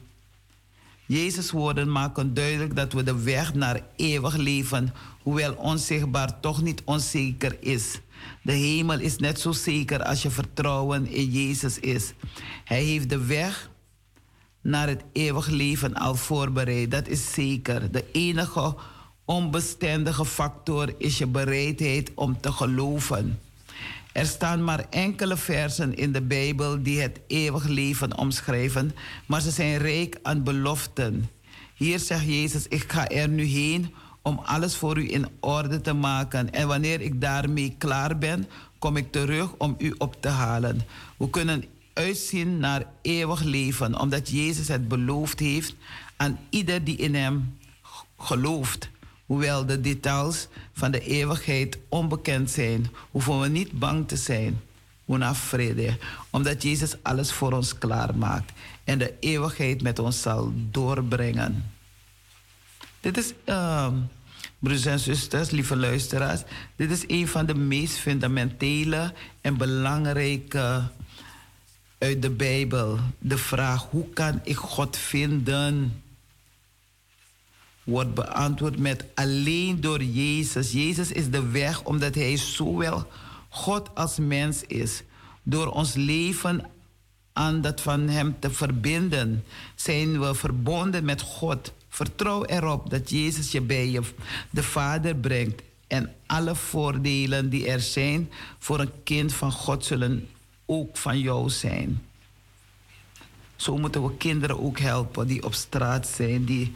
Jezus' 1.07 1.51
woorden 1.51 1.93
maken 1.93 2.35
duidelijk 2.35 2.77
dat 2.77 2.93
we 2.93 3.03
de 3.03 3.23
weg 3.23 3.55
naar 3.55 3.81
eeuwig 3.97 4.37
leven, 4.37 4.95
hoewel 5.23 5.55
onzichtbaar, 5.55 6.41
toch 6.41 6.63
niet 6.63 6.83
onzeker 6.85 7.57
is. 7.61 8.01
De 8.43 8.53
hemel 8.53 8.99
is 8.99 9.17
net 9.17 9.41
zo 9.41 9.53
zeker 9.53 10.03
als 10.03 10.23
je 10.23 10.31
vertrouwen 10.31 11.07
in 11.07 11.31
Jezus 11.31 11.79
is. 11.79 12.13
Hij 12.65 12.83
heeft 12.83 13.09
de 13.09 13.25
weg 13.25 13.71
naar 14.65 14.89
het 14.89 15.03
eeuwig 15.13 15.49
leven 15.49 15.95
al 15.95 16.15
voorbereid. 16.15 16.91
Dat 16.91 17.09
is 17.09 17.33
zeker. 17.33 17.91
De 17.91 18.05
enige 18.13 18.75
onbestendige 19.25 20.25
factor 20.25 20.95
is 20.99 21.19
je 21.19 21.27
bereidheid 21.27 22.11
om 22.15 22.41
te 22.41 22.53
geloven. 22.53 23.39
Er 24.13 24.27
staan 24.27 24.65
maar 24.65 24.87
enkele 24.91 25.37
versen 25.37 25.97
in 25.97 26.13
de 26.13 26.23
Bijbel 26.23 26.83
die 26.83 27.01
het 27.01 27.21
eeuwig 27.27 27.67
leven 27.67 28.19
omschrijven, 28.19 28.95
maar 29.27 29.41
ze 29.41 29.51
zijn 29.51 29.79
rijk 29.79 30.19
aan 30.23 30.43
beloften. 30.43 31.31
Hier 31.75 31.99
zegt 31.99 32.25
Jezus: 32.25 32.69
Ik 32.69 32.93
ga 32.93 33.09
er 33.09 33.29
nu 33.29 33.45
heen 33.45 33.95
om 34.23 34.41
alles 34.45 34.77
voor 34.77 34.99
u 34.99 35.13
in 35.13 35.27
orde 35.41 35.81
te 35.81 35.93
maken. 35.93 36.53
En 36.53 36.69
wanneer 36.69 37.01
ik 37.01 37.21
daarmee 37.21 37.75
klaar 37.79 38.19
ben, 38.19 38.49
kom 38.79 38.97
ik 38.97 39.13
terug 39.13 39.55
om 39.59 39.75
u 39.79 39.95
op 39.99 40.17
te 40.21 40.29
halen. 40.29 40.83
We 41.17 41.31
kunnen 41.31 41.65
uitzien 41.95 42.59
naar 42.59 42.85
eeuwig 43.03 43.43
leven, 43.43 44.01
omdat 44.01 44.29
Jezus 44.29 44.69
het 44.69 44.89
beloofd 44.89 45.41
heeft 45.41 45.75
aan 46.17 46.39
ieder 46.51 46.85
die 46.85 46.97
in 46.97 47.15
Hem 47.15 47.59
gelooft. 48.19 48.89
Hoewel 49.27 49.67
de 49.67 49.81
details 49.81 50.49
van 50.73 50.91
de 50.91 51.01
eeuwigheid 51.01 51.79
onbekend 51.89 52.51
zijn, 52.51 52.91
hoeven 53.11 53.41
we 53.41 53.49
niet 53.49 53.79
bang 53.79 54.09
te 54.09 54.17
zijn. 54.17 54.61
Una 55.09 55.35
vrede, 55.35 55.99
omdat 56.31 56.63
Jezus 56.63 57.03
alles 57.03 57.33
voor 57.33 57.53
ons 57.53 57.79
klaarmaakt 57.79 58.53
en 58.85 58.99
de 58.99 59.15
eeuwigheid 59.21 59.83
met 59.83 59.99
ons 59.99 60.23
zal 60.23 60.53
doorbrengen. 60.71 61.73
Dit 63.01 63.17
is, 63.17 63.33
uh, 63.47 63.93
broers 64.59 64.87
en 64.87 64.99
zusters, 64.99 65.51
lieve 65.51 65.77
luisteraars, 65.77 66.43
dit 66.77 66.91
is 66.91 67.05
een 67.07 67.29
van 67.29 67.47
de 67.47 67.55
meest 67.55 67.97
fundamentele 67.97 69.13
en 69.41 69.57
belangrijke 69.57 70.83
uit 72.05 72.23
de 72.23 72.31
Bijbel. 72.31 72.99
De 73.19 73.39
vraag 73.39 73.87
hoe 73.91 74.09
kan 74.09 74.41
ik 74.43 74.57
God 74.57 74.97
vinden? 74.97 76.03
Wordt 77.85 78.15
beantwoord 78.15 78.79
met 78.79 79.05
alleen 79.15 79.81
door 79.81 80.03
Jezus. 80.03 80.73
Jezus 80.73 81.13
is 81.13 81.31
de 81.31 81.49
weg 81.49 81.83
omdat 81.83 82.15
hij 82.15 82.37
zowel 82.37 83.07
God 83.49 83.95
als 83.95 84.19
mens 84.19 84.63
is. 84.63 85.03
Door 85.43 85.67
ons 85.67 85.95
leven 85.95 86.71
aan 87.33 87.61
dat 87.61 87.81
van 87.81 88.09
Hem 88.09 88.37
te 88.39 88.51
verbinden, 88.51 89.45
zijn 89.75 90.21
we 90.21 90.35
verbonden 90.35 91.05
met 91.05 91.21
God. 91.21 91.73
Vertrouw 91.89 92.45
erop 92.45 92.91
dat 92.91 93.11
Jezus 93.11 93.53
je 93.53 93.61
bij 93.61 93.91
je, 93.91 94.01
de 94.51 94.63
Vader 94.63 95.17
brengt 95.17 95.63
en 95.87 96.15
alle 96.27 96.55
voordelen 96.55 97.51
die 97.51 97.67
er 97.67 97.81
zijn 97.81 98.31
voor 98.59 98.81
een 98.81 99.03
kind 99.05 99.33
van 99.33 99.53
God 99.53 99.85
zullen 99.85 100.29
ook 100.67 100.97
van 100.97 101.21
jou 101.21 101.51
zijn. 101.51 102.03
Zo 103.57 103.77
moeten 103.77 104.03
we 104.03 104.17
kinderen 104.17 104.61
ook 104.61 104.79
helpen 104.79 105.27
die 105.27 105.45
op 105.45 105.55
straat 105.55 106.07
zijn, 106.07 106.45
die 106.45 106.73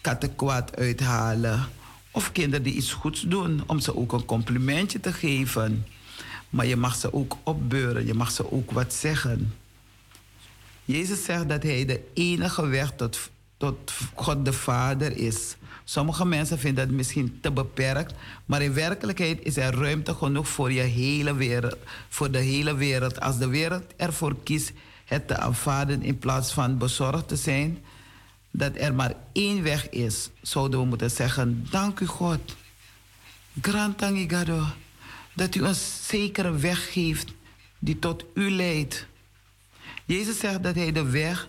kattenkwaad 0.00 0.76
uithalen. 0.76 1.68
Of 2.10 2.32
kinderen 2.32 2.64
die 2.64 2.74
iets 2.74 2.92
goeds 2.92 3.20
doen, 3.20 3.62
om 3.66 3.80
ze 3.80 3.96
ook 3.96 4.12
een 4.12 4.24
complimentje 4.24 5.00
te 5.00 5.12
geven. 5.12 5.86
Maar 6.50 6.66
je 6.66 6.76
mag 6.76 6.94
ze 6.94 7.12
ook 7.12 7.36
opbeuren, 7.42 8.06
je 8.06 8.14
mag 8.14 8.30
ze 8.30 8.52
ook 8.52 8.70
wat 8.70 8.94
zeggen. 8.94 9.54
Jezus 10.84 11.24
zegt 11.24 11.48
dat 11.48 11.62
hij 11.62 11.84
de 11.84 12.00
enige 12.14 12.66
weg 12.66 12.92
tot, 12.96 13.30
tot 13.56 13.92
God 14.14 14.44
de 14.44 14.52
Vader 14.52 15.16
is. 15.16 15.56
Sommige 15.90 16.26
mensen 16.26 16.58
vinden 16.58 16.86
dat 16.86 16.96
misschien 16.96 17.38
te 17.40 17.50
beperkt, 17.50 18.14
maar 18.46 18.62
in 18.62 18.74
werkelijkheid 18.74 19.38
is 19.42 19.56
er 19.56 19.74
ruimte 19.74 20.14
genoeg 20.14 20.48
voor 20.48 20.72
je 20.72 20.80
hele 20.80 21.34
wereld, 21.34 21.76
voor 22.08 22.30
de 22.30 22.38
hele 22.38 22.74
wereld. 22.74 23.20
Als 23.20 23.38
de 23.38 23.48
wereld 23.48 23.84
ervoor 23.96 24.36
kiest 24.42 24.72
het 25.04 25.28
te 25.28 25.36
aanvaarden 25.36 26.02
in 26.02 26.18
plaats 26.18 26.52
van 26.52 26.78
bezorgd 26.78 27.28
te 27.28 27.36
zijn, 27.36 27.78
dat 28.50 28.72
er 28.74 28.94
maar 28.94 29.14
één 29.32 29.62
weg 29.62 29.88
is, 29.88 30.30
zouden 30.42 30.80
we 30.80 30.86
moeten 30.86 31.10
zeggen: 31.10 31.66
Dank 31.70 32.00
u 32.00 32.06
God. 32.06 32.56
Grantangigado. 33.60 34.64
Dat 35.34 35.54
u 35.54 35.64
een 35.64 35.74
zekere 36.02 36.56
weg 36.56 36.92
geeft 36.92 37.32
die 37.78 37.98
tot 37.98 38.24
u 38.34 38.50
leidt. 38.50 39.06
Jezus 40.04 40.38
zegt 40.38 40.62
dat 40.62 40.74
Hij 40.74 40.92
de 40.92 41.04
weg, 41.04 41.48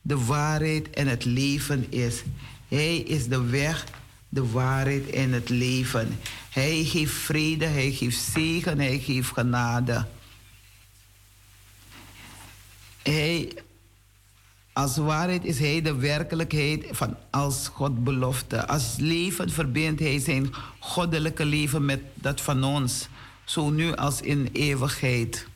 de 0.00 0.24
waarheid 0.24 0.90
en 0.90 1.06
het 1.06 1.24
leven 1.24 1.92
is. 1.92 2.22
Hij 2.70 2.96
is 2.96 3.28
de 3.28 3.42
weg, 3.42 3.84
de 4.28 4.50
waarheid 4.50 5.10
en 5.10 5.32
het 5.32 5.48
leven. 5.48 6.18
Hij 6.50 6.84
geeft 6.84 7.12
vrede, 7.12 7.64
hij 7.64 7.92
geeft 7.92 8.20
zegen, 8.20 8.78
hij 8.78 8.98
geeft 8.98 9.32
genade. 9.32 10.06
Hij, 13.02 13.52
als 14.72 14.96
waarheid 14.96 15.44
is 15.44 15.58
hij 15.58 15.82
de 15.82 15.94
werkelijkheid 15.94 16.86
van 16.90 17.16
als 17.30 17.68
God 17.68 18.04
belofte. 18.04 18.66
Als 18.66 18.96
leven 18.98 19.50
verbindt 19.50 20.00
hij 20.00 20.18
zijn 20.18 20.54
goddelijke 20.78 21.44
leven 21.44 21.84
met 21.84 22.00
dat 22.14 22.40
van 22.40 22.64
ons. 22.64 23.08
Zo 23.44 23.70
nu 23.70 23.94
als 23.94 24.20
in 24.20 24.48
eeuwigheid. 24.52 25.46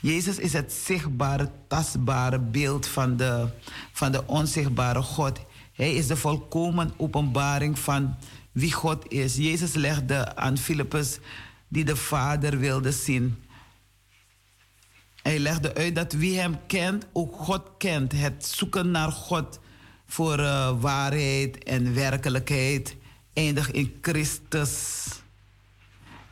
Jezus 0.00 0.38
is 0.38 0.52
het 0.52 0.72
zichtbare, 0.72 1.50
tastbare 1.68 2.38
beeld 2.38 2.86
van 2.86 3.16
de, 3.16 3.48
van 3.92 4.12
de 4.12 4.26
onzichtbare 4.26 5.02
God. 5.02 5.40
Hij 5.74 5.94
is 5.94 6.06
de 6.06 6.16
volkomen 6.16 6.92
openbaring 6.96 7.78
van 7.78 8.16
wie 8.52 8.72
God 8.72 9.12
is. 9.12 9.36
Jezus 9.36 9.74
legde 9.74 10.36
aan 10.36 10.58
Filippus, 10.58 11.18
die 11.68 11.84
de 11.84 11.96
Vader 11.96 12.58
wilde 12.58 12.92
zien. 12.92 13.44
Hij 15.22 15.38
legde 15.38 15.74
uit 15.74 15.94
dat 15.94 16.12
wie 16.12 16.38
hem 16.38 16.58
kent, 16.66 17.06
ook 17.12 17.36
God 17.36 17.62
kent. 17.78 18.12
Het 18.12 18.46
zoeken 18.46 18.90
naar 18.90 19.12
God 19.12 19.60
voor 20.06 20.38
uh, 20.38 20.80
waarheid 20.80 21.64
en 21.64 21.94
werkelijkheid 21.94 22.96
eindigt 23.32 23.70
in 23.70 23.98
Christus. 24.00 25.04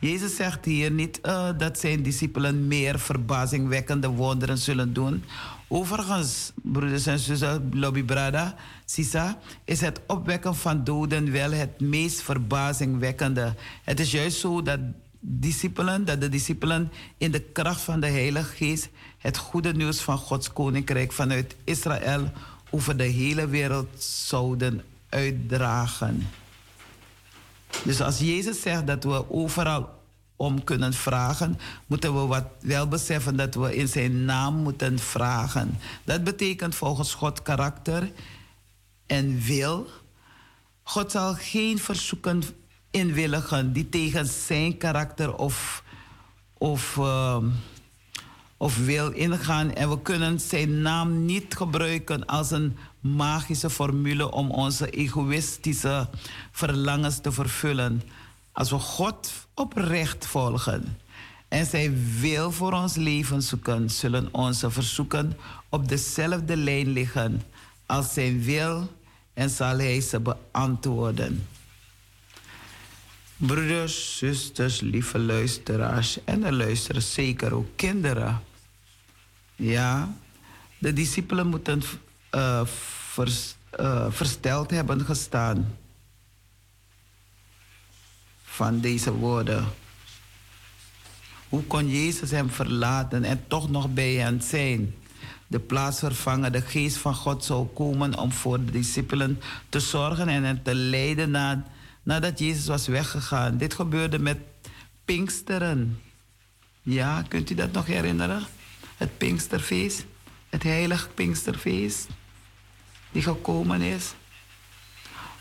Jezus 0.02 0.36
zegt 0.36 0.64
hier 0.64 0.90
niet 0.90 1.20
uh, 1.22 1.48
dat 1.58 1.78
zijn 1.78 2.02
discipelen 2.02 2.66
meer 2.66 2.98
verbazingwekkende 2.98 4.08
wonderen 4.08 4.58
zullen 4.58 4.92
doen. 4.92 5.24
Overigens, 5.68 6.52
broeders 6.54 7.06
en 7.06 7.18
zussen, 7.18 7.70
Lobby 7.72 8.02
Brada, 8.02 8.54
Sisa, 8.84 9.38
is 9.64 9.80
het 9.80 10.00
opwekken 10.06 10.56
van 10.56 10.84
doden 10.84 11.32
wel 11.32 11.52
het 11.52 11.80
meest 11.80 12.22
verbazingwekkende. 12.22 13.54
Het 13.82 14.00
is 14.00 14.10
juist 14.10 14.38
zo 14.38 14.62
dat 14.62 14.80
discipelen, 15.20 16.04
dat 16.04 16.20
de 16.20 16.28
discipelen 16.28 16.92
in 17.18 17.30
de 17.30 17.40
kracht 17.40 17.80
van 17.80 18.00
de 18.00 18.08
Heilige 18.08 18.54
Geest 18.54 18.88
het 19.18 19.36
goede 19.36 19.72
nieuws 19.72 20.00
van 20.00 20.18
Gods 20.18 20.52
koninkrijk 20.52 21.12
vanuit 21.12 21.56
Israël 21.64 22.30
over 22.70 22.96
de 22.96 23.04
hele 23.04 23.46
wereld 23.46 24.02
zouden 24.02 24.82
uitdragen. 25.08 26.28
Dus 27.84 28.00
als 28.00 28.18
Jezus 28.18 28.60
zegt 28.60 28.86
dat 28.86 29.04
we 29.04 29.30
overal 29.30 30.00
om 30.36 30.64
kunnen 30.64 30.92
vragen, 30.92 31.58
moeten 31.86 32.14
we 32.14 32.26
wat 32.26 32.44
wel 32.60 32.88
beseffen 32.88 33.36
dat 33.36 33.54
we 33.54 33.76
in 33.76 33.88
zijn 33.88 34.24
naam 34.24 34.54
moeten 34.54 34.98
vragen. 34.98 35.78
Dat 36.04 36.24
betekent 36.24 36.74
volgens 36.74 37.14
God 37.14 37.42
karakter 37.42 38.10
en 39.06 39.40
wil. 39.40 39.86
God 40.82 41.10
zal 41.10 41.34
geen 41.34 41.78
verzoeken 41.78 42.42
inwilligen 42.90 43.72
die 43.72 43.88
tegen 43.88 44.26
zijn 44.26 44.76
karakter 44.76 45.34
of, 45.34 45.84
of, 46.58 46.96
uh, 46.96 47.36
of 48.56 48.76
wil 48.76 49.10
ingaan. 49.10 49.74
En 49.74 49.90
we 49.90 50.02
kunnen 50.02 50.40
zijn 50.40 50.82
naam 50.82 51.24
niet 51.24 51.54
gebruiken 51.54 52.26
als 52.26 52.50
een 52.50 52.76
magische 53.02 53.70
formule 53.70 54.30
om 54.30 54.50
onze 54.50 54.90
egoïstische 54.90 56.08
verlangens 56.52 57.20
te 57.20 57.32
vervullen. 57.32 58.02
Als 58.52 58.70
we 58.70 58.78
God 58.78 59.32
oprecht 59.54 60.26
volgen 60.26 60.98
en 61.48 61.66
zij 61.66 61.92
wil 62.20 62.52
voor 62.52 62.72
ons 62.72 62.94
leven 62.94 63.42
zoeken, 63.42 63.90
zullen 63.90 64.28
onze 64.34 64.70
verzoeken 64.70 65.36
op 65.68 65.88
dezelfde 65.88 66.56
lijn 66.56 66.88
liggen 66.88 67.42
als 67.86 68.12
zijn 68.12 68.42
wil 68.42 68.90
en 69.34 69.50
zal 69.50 69.78
hij 69.78 70.00
ze 70.00 70.20
beantwoorden. 70.20 71.46
Broeders, 73.36 74.18
zusters, 74.18 74.80
lieve 74.80 75.18
luisteraars 75.18 76.24
en 76.24 76.44
er 76.44 76.52
luisteren 76.52 77.02
zeker 77.02 77.54
ook 77.54 77.68
kinderen. 77.76 78.40
Ja, 79.56 80.16
de 80.78 80.92
discipelen 80.92 81.46
moeten 81.46 81.82
vers, 83.12 83.54
uh, 83.80 84.06
versteld 84.10 84.70
hebben 84.70 85.04
gestaan 85.04 85.76
van 88.42 88.80
deze 88.80 89.12
woorden. 89.12 89.64
Hoe 91.48 91.62
kon 91.62 91.88
Jezus 91.88 92.30
hem 92.30 92.50
verlaten 92.50 93.24
en 93.24 93.44
toch 93.46 93.70
nog 93.70 93.92
bij 93.92 94.12
hen 94.12 94.42
zijn? 94.42 94.94
De 95.46 95.58
plaatsvervanger, 95.58 96.52
de 96.52 96.60
geest 96.60 96.96
van 96.96 97.14
God 97.14 97.44
zou 97.44 97.66
komen 97.66 98.18
om 98.18 98.32
voor 98.32 98.64
de 98.64 98.72
discipelen 98.72 99.40
te 99.68 99.80
zorgen 99.80 100.28
en 100.28 100.42
hen 100.42 100.62
te 100.62 100.74
leiden 100.74 101.30
na, 101.30 101.64
nadat 102.02 102.38
Jezus 102.38 102.66
was 102.66 102.86
weggegaan. 102.86 103.56
Dit 103.56 103.74
gebeurde 103.74 104.18
met 104.18 104.38
Pinksteren. 105.04 106.00
Ja, 106.82 107.22
kunt 107.28 107.50
u 107.50 107.54
dat 107.54 107.72
nog 107.72 107.86
herinneren? 107.86 108.42
Het 108.96 109.18
Pinksterfeest, 109.18 110.04
het 110.48 110.62
heilige 110.62 111.08
Pinksterfeest, 111.08 112.08
die 113.12 113.22
gekomen 113.22 113.80
is. 113.80 114.14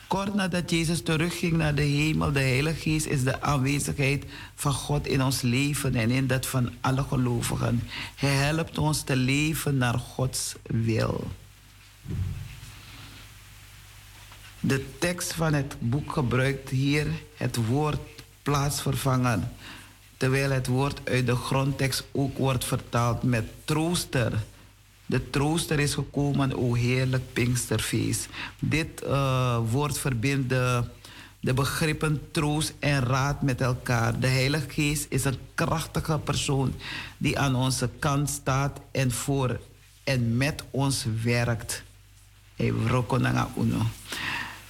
Kort 0.08 0.34
nadat 0.36 0.70
Jezus 0.70 1.02
terugging 1.04 1.54
naar 1.54 1.76
de 1.76 1.82
hemel, 1.82 2.32
de 2.32 2.40
Heilige 2.40 2.80
Geest 2.80 3.06
is 3.06 3.24
de 3.24 3.42
aanwezigheid 3.42 4.26
van 4.56 4.74
God 4.74 5.08
in 5.08 5.24
ons 5.24 5.42
leven 5.42 5.96
en 5.96 6.10
in 6.10 6.28
dat 6.28 6.46
van 6.46 6.70
alle 6.82 7.04
gelovigen. 7.04 7.82
Hij 8.16 8.30
helpt 8.30 8.78
ons 8.78 9.02
te 9.02 9.16
leven 9.16 9.78
naar 9.78 10.00
Gods 10.00 10.56
wil. 10.64 11.28
De 14.60 14.98
tekst 15.00 15.34
van 15.34 15.54
het 15.54 15.76
boek 15.80 16.12
gebruikt 16.12 16.70
hier 16.70 17.08
het 17.38 17.56
woord 17.56 18.00
plaatsvervangen, 18.44 19.52
terwijl 20.18 20.52
het 20.52 20.68
woord 20.68 21.00
uit 21.04 21.26
de 21.26 21.36
grondtekst 21.36 22.04
ook 22.12 22.38
wordt 22.38 22.66
vertaald 22.66 23.24
met 23.24 23.46
trooster 23.66 24.44
de 25.12 25.30
trooster 25.30 25.80
is 25.80 25.94
gekomen, 25.94 26.58
o 26.58 26.74
heerlijk 26.74 27.34
Pinksterfeest. 27.34 28.28
Dit 28.60 29.04
uh, 29.04 29.58
woord 29.70 29.98
verbindt 29.98 30.50
de, 30.50 30.84
begrippen 31.40 32.22
troost 32.32 32.74
en 32.80 33.04
raad 33.04 33.42
met 33.42 33.62
elkaar. 33.62 34.20
De 34.20 34.28
Heilige 34.28 34.70
Geest 34.70 35.06
is 35.10 35.24
een 35.24 35.38
krachtige 35.56 36.20
persoon 36.20 36.74
die 37.18 37.40
aan 37.40 37.56
onze 37.56 37.90
kant 38.00 38.30
staat 38.30 38.80
en 38.92 39.12
voor 39.12 39.60
en 40.04 40.38
met 40.38 40.64
ons 40.70 41.06
werkt. 41.24 41.84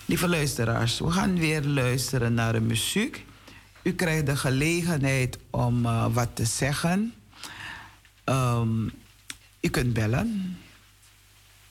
Lieve 0.06 0.28
luisteraars, 0.28 1.00
we 1.00 1.12
gaan 1.12 1.38
weer 1.38 1.64
luisteren 1.64 2.34
naar 2.34 2.54
de 2.54 2.62
muziek. 2.62 3.26
U 3.84 3.94
krijgt 3.94 4.26
de 4.26 4.36
gelegenheid 4.36 5.38
om 5.50 5.86
uh, 5.86 6.06
wat 6.14 6.30
te 6.34 6.46
zeggen. 6.46 7.14
Um, 8.26 8.92
u 9.62 9.70
kunt 9.70 9.94
bellen. 9.94 10.58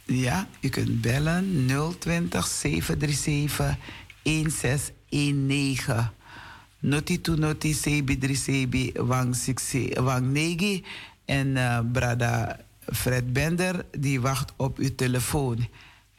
Ja, 0.05 0.49
u 0.61 0.69
kunt 0.69 1.01
bellen 1.01 1.67
020 1.99 2.47
737 2.47 3.77
1619. 4.23 6.11
Noti 6.81 7.21
tu 7.21 7.37
noti 7.37 7.75
sebi 7.75 8.19
dri 8.19 8.35
sebi 8.35 8.93
wang 8.97 10.33
negi. 10.33 10.85
En 11.25 11.47
uh, 11.57 11.81
brada 11.93 12.61
Fred 12.87 13.33
Bender 13.33 13.85
die 13.99 14.21
wacht 14.21 14.53
op 14.57 14.79
uw 14.79 14.95
telefoon. 14.95 15.69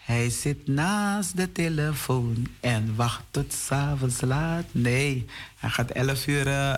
Hij 0.02 0.30
zit 0.30 0.68
naast 0.68 1.38
de 1.38 1.52
telefoon 1.52 2.48
en 2.60 2.96
wacht 2.96 3.24
tot 3.32 3.54
s'avonds 3.54 4.22
laat. 4.22 4.66
Nee, 4.72 5.26
hij 5.58 5.70
gaat 5.70 5.92
11 5.92 6.28
uur 6.28 6.48
uh, 6.48 6.74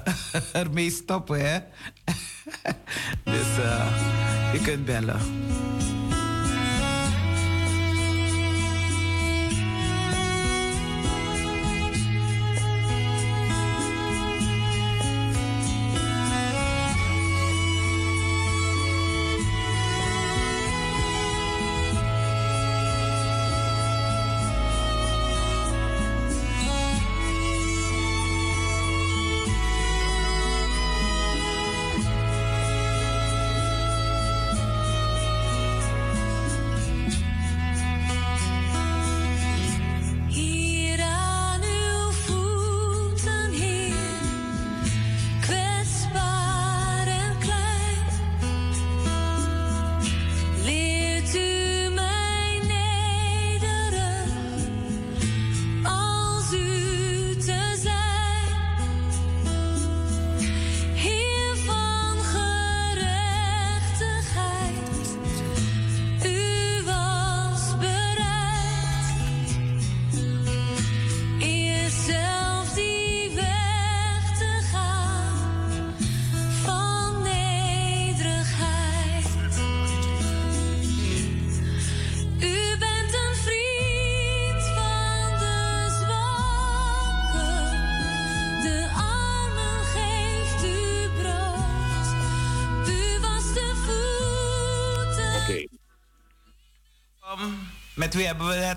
ermee 0.61 0.91
stoppen, 0.91 1.39
hè? 1.39 1.59
dus 3.33 3.57
uh, 3.57 4.53
je 4.53 4.59
kunt 4.63 4.85
bellen. 4.85 5.19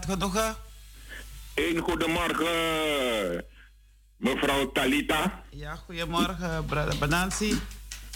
Genoegen? 0.06 0.56
Een 1.54 1.78
goedemorgen, 1.78 3.44
mevrouw 4.16 4.72
Talita. 4.72 5.42
Ja, 5.50 5.74
goedemorgen, 5.76 6.64
brother 6.64 6.98
Banansi. 6.98 7.60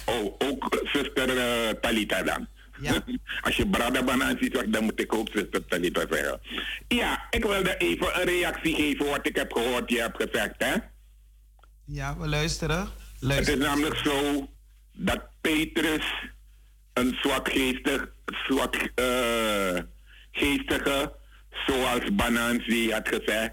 Oh, 0.04 0.34
ook 0.38 0.82
zuster 0.92 1.36
uh, 1.36 1.70
Talita 1.80 2.22
dan. 2.22 2.46
Ja. 2.80 3.04
Als 3.46 3.56
je 3.56 3.66
brother 3.66 4.04
Banansi 4.04 4.48
zegt, 4.52 4.72
dan 4.72 4.84
moet 4.84 5.00
ik 5.00 5.14
ook 5.14 5.28
zuster 5.32 5.66
Talita 5.66 6.06
zeggen. 6.10 6.40
Ja, 6.88 7.26
ik 7.30 7.44
wilde 7.44 7.76
even 7.76 8.20
een 8.20 8.26
reactie 8.26 8.74
geven 8.74 9.06
wat 9.06 9.26
ik 9.26 9.36
heb 9.36 9.52
gehoord, 9.52 9.90
je 9.90 10.00
hebt 10.00 10.22
gezegd, 10.22 10.54
hè? 10.58 10.74
Ja, 11.84 12.16
we 12.18 12.28
luisteren. 12.28 12.88
Het 13.20 13.48
is 13.48 13.56
namelijk 13.56 13.96
zo 13.96 14.48
dat 14.92 15.20
Petrus 15.40 16.04
een 16.92 17.18
zwak 17.22 17.48
geestig, 17.48 18.08
zwak... 18.46 18.90
Uh, 18.94 19.78
geestige, 20.32 21.12
zoals 21.66 22.14
Banansi 22.14 22.92
had 22.92 23.08
gezegd, 23.08 23.52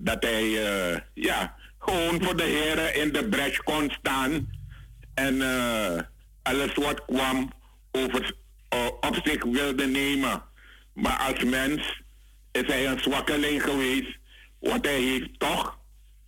dat 0.00 0.22
hij 0.22 0.44
uh, 0.44 0.98
ja, 1.14 1.56
gewoon 1.78 2.22
voor 2.22 2.36
de 2.36 2.42
heren 2.42 2.94
in 2.94 3.12
de 3.12 3.28
bres 3.28 3.58
kon 3.58 3.90
staan 3.90 4.50
en 5.14 5.34
uh, 5.34 5.98
alles 6.42 6.74
wat 6.74 7.04
kwam 7.04 7.52
over, 7.90 8.34
uh, 8.74 8.86
op 8.86 9.20
zich 9.24 9.44
wilde 9.44 9.86
nemen. 9.86 10.42
Maar 10.92 11.16
als 11.16 11.44
mens 11.44 12.02
is 12.52 12.66
hij 12.66 12.86
een 12.86 13.00
zwakkeling 13.00 13.62
geweest, 13.62 14.18
want 14.58 14.84
hij 14.84 15.00
heeft 15.00 15.38
toch 15.38 15.78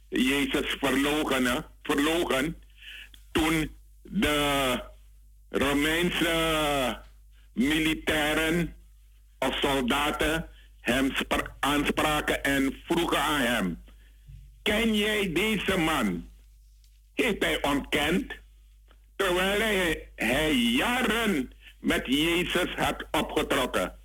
Jezus 0.08 0.76
verlogen, 0.80 1.64
verlogen 1.82 2.56
toen 3.32 3.76
de 4.02 4.80
Romeinse 5.50 7.02
militairen 7.52 8.74
of 9.38 9.58
soldaten 9.60 10.48
hem 10.84 11.12
aanspraken 11.60 12.42
en 12.42 12.76
vroegen 12.84 13.18
aan 13.18 13.40
hem: 13.40 13.82
Ken 14.62 14.94
jij 14.94 15.32
deze 15.32 15.78
man? 15.78 16.28
Heeft 17.14 17.42
hij 17.42 17.62
ontkend, 17.62 18.32
terwijl 19.16 19.60
hij, 20.16 20.54
jaren 20.54 21.52
met 21.80 22.02
Jezus 22.06 22.74
had 22.76 23.04
opgetrokken. 23.10 23.98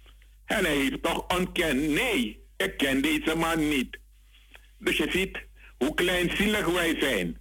En 0.45 0.65
hij 0.65 0.75
heeft 0.75 1.03
toch 1.03 1.27
ontkend: 1.27 1.87
Nee, 1.89 2.43
ik 2.57 2.77
ken 2.77 3.01
deze 3.01 3.35
man 3.35 3.67
niet. 3.67 3.97
Dus 4.77 4.97
je 4.97 5.07
ziet 5.11 5.39
hoe 5.77 5.93
kleinzielig 5.93 6.65
wij 6.65 6.95
zijn. 6.99 7.37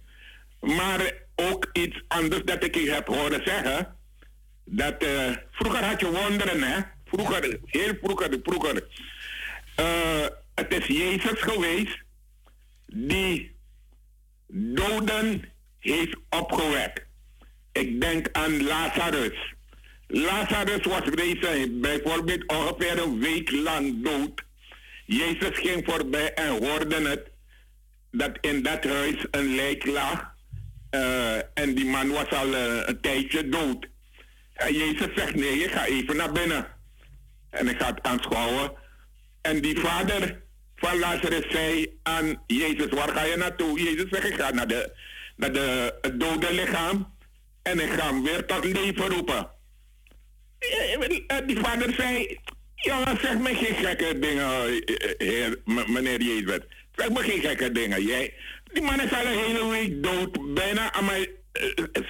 Maar 0.59 1.13
ook 1.35 1.69
iets 1.73 2.03
anders 2.07 2.43
dat 2.43 2.63
ik 2.63 2.75
u 2.75 2.91
heb 2.91 3.07
horen 3.07 3.41
zeggen. 3.45 3.95
Dat 4.65 5.03
uh, 5.03 5.31
vroeger 5.51 5.83
had 5.83 5.99
je 5.99 6.11
wonderen, 6.11 6.63
hè? 6.63 6.79
Vroeger, 7.05 7.59
heel 7.65 7.93
vroeger, 8.01 8.39
vroeger. 8.43 8.87
Uh, 9.79 10.25
het 10.55 10.73
is 10.73 10.85
Jezus 10.87 11.41
geweest 11.41 11.97
die 12.85 13.55
doden 14.47 15.43
heeft 15.79 16.17
opgewekt. 16.29 17.05
Ik 17.71 18.01
denk 18.01 18.27
aan 18.31 18.63
Lazarus. 18.63 19.53
Lazarus 20.07 20.85
was 20.85 21.03
deze 21.03 21.77
bijvoorbeeld 21.81 22.45
ongeveer 22.45 23.01
een 23.01 23.19
week 23.19 23.51
lang 23.51 24.03
dood. 24.03 24.43
Jezus 25.05 25.57
ging 25.57 25.85
voorbij 25.85 26.33
en 26.33 26.49
hoorde 26.49 27.09
het 27.09 27.31
dat 28.11 28.37
in 28.41 28.63
dat 28.63 28.83
huis 28.83 29.27
een 29.31 29.55
lijk 29.55 29.85
lag. 29.85 30.37
Uh, 30.91 31.35
en 31.35 31.75
die 31.75 31.85
man 31.85 32.09
was 32.09 32.29
al 32.29 32.47
uh, 32.47 32.87
een 32.87 33.01
tijdje 33.01 33.49
dood. 33.49 33.87
Jezus 34.67 35.07
zegt: 35.15 35.35
Nee, 35.35 35.57
je 35.57 35.67
ga 35.67 35.85
even 35.85 36.15
naar 36.15 36.31
binnen. 36.31 36.67
En 37.49 37.67
ik 37.67 37.81
ga 37.81 37.87
het 37.87 38.03
aanschouwen. 38.03 38.71
En 39.41 39.61
die 39.61 39.79
vader 39.79 40.41
van 40.75 40.99
Lazarus 40.99 41.51
zei 41.51 41.99
aan 42.03 42.43
Jezus, 42.47 42.89
waar 42.89 43.09
ga 43.09 43.23
je 43.23 43.35
naartoe? 43.35 43.79
Jezus 43.79 44.09
zegt, 44.09 44.25
ik 44.25 44.41
ga 44.41 44.49
naar, 44.51 44.67
de, 44.67 44.95
naar 45.35 45.53
de, 45.53 45.97
het 46.01 46.19
dode 46.19 46.53
lichaam. 46.53 47.17
En 47.61 47.79
ik 47.79 47.91
ga 47.91 48.05
hem 48.07 48.23
weer 48.23 48.45
tot 48.45 48.63
leven 48.63 49.09
roepen. 49.09 49.49
Die 51.45 51.59
vader 51.59 51.93
zei, 51.93 52.39
jongen, 52.75 53.17
zeg 53.21 53.37
me 53.37 53.55
geen 53.55 53.75
gekke 53.75 54.19
dingen, 54.19 54.81
heer, 55.17 55.61
meneer 55.65 56.21
Jezus. 56.21 56.59
Zeg 56.95 57.09
me 57.09 57.23
geen 57.23 57.41
gekke 57.41 57.71
dingen. 57.71 58.03
Jij, 58.03 58.33
die 58.73 58.83
man 58.83 59.01
is 59.01 59.13
al 59.13 59.25
een 59.25 59.37
hele 59.37 59.69
week 59.69 60.03
dood. 60.03 60.53
Bijna 60.53 60.93
aan 60.93 61.05
mij 61.05 61.29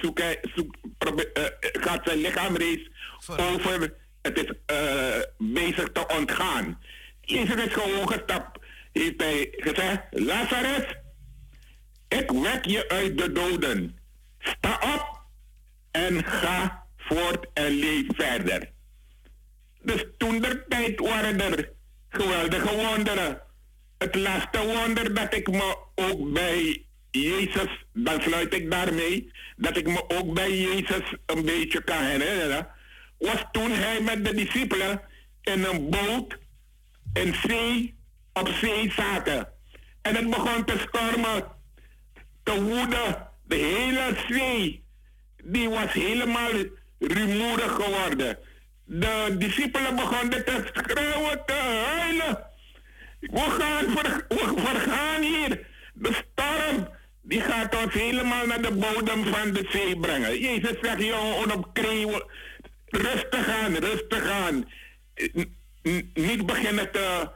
zoeken, 0.00 0.38
zoek, 0.54 0.74
gaat 1.72 2.00
zijn 2.04 2.20
lichaam 2.20 2.56
race 2.56 2.90
over 3.36 3.94
het 4.22 4.38
is 4.38 4.76
uh, 4.76 5.22
bezig 5.38 5.92
te 5.92 6.06
ontgaan. 6.08 6.78
Jezus 7.30 7.72
gewoon 7.72 8.08
gestapt. 8.08 8.58
Heeft 8.92 9.20
hij 9.20 9.48
gezegd, 9.50 10.00
Lazarus, 10.10 10.84
ik 12.08 12.30
wek 12.30 12.64
je 12.64 12.88
uit 12.88 13.18
de 13.18 13.32
doden. 13.32 13.98
Sta 14.38 14.80
op 14.94 15.20
en 15.90 16.24
ga 16.24 16.86
voort 16.96 17.46
en 17.54 17.70
leef 17.70 18.06
verder. 18.08 18.70
Dus 19.82 20.04
toen 20.18 20.40
de 20.40 20.64
tijd 20.68 21.00
waren 21.00 21.40
er 21.40 21.72
geweldige 22.08 22.76
wonderen. 22.76 23.40
Het 23.98 24.14
laatste 24.14 24.66
wonder 24.66 25.14
dat 25.14 25.34
ik 25.34 25.50
me 25.50 25.76
ook 25.94 26.32
bij 26.32 26.84
Jezus, 27.10 27.84
dan 27.92 28.20
sluit 28.22 28.54
ik 28.54 28.70
daarmee, 28.70 29.32
dat 29.56 29.76
ik 29.76 29.86
me 29.86 30.04
ook 30.08 30.34
bij 30.34 30.58
Jezus 30.58 31.16
een 31.26 31.44
beetje 31.44 31.84
kan 31.84 32.02
herinneren 32.02 32.78
was 33.20 33.44
toen 33.52 33.70
hij 33.70 34.00
met 34.00 34.24
de 34.24 34.34
discipelen 34.34 35.00
in 35.42 35.64
een 35.64 35.90
boot 35.90 36.38
in 37.12 37.34
zee, 37.34 37.98
op 38.32 38.48
zee 38.48 38.92
zaten. 38.92 39.48
En 40.02 40.14
het 40.14 40.30
begon 40.30 40.64
te 40.64 40.78
stormen. 40.88 41.44
de 42.42 42.62
woede, 42.62 43.28
de 43.46 43.56
hele 43.56 44.16
zee, 44.28 44.84
die 45.44 45.68
was 45.68 45.92
helemaal 45.92 46.50
rumoerig 46.98 47.72
geworden. 47.72 48.38
De 48.84 49.34
discipelen 49.38 49.96
begonnen 49.96 50.44
te 50.44 50.70
schreeuwen, 50.72 51.42
te 51.46 51.52
huilen. 51.52 52.44
We 53.20 53.56
gaan, 53.58 53.84
ver, 53.96 54.24
we 54.28 54.52
vergaan 54.56 55.22
hier. 55.22 55.66
De 55.94 56.12
storm, 56.12 56.88
die 57.22 57.40
gaat 57.40 57.84
ons 57.84 57.94
helemaal 57.94 58.46
naar 58.46 58.62
de 58.62 58.72
bodem 58.72 59.24
van 59.24 59.52
de 59.52 59.66
zee 59.68 59.96
brengen. 59.96 60.38
Jezus 60.38 60.76
zegt, 60.82 61.02
jongen, 61.02 61.52
op 61.52 61.70
kreeuwen. 61.72 62.24
Rustig 62.86 63.48
aan, 63.48 63.74
rustig 63.74 64.30
aan. 64.30 64.64
Niet 66.14 66.46
beginnen 66.46 66.92
te, 66.92 67.30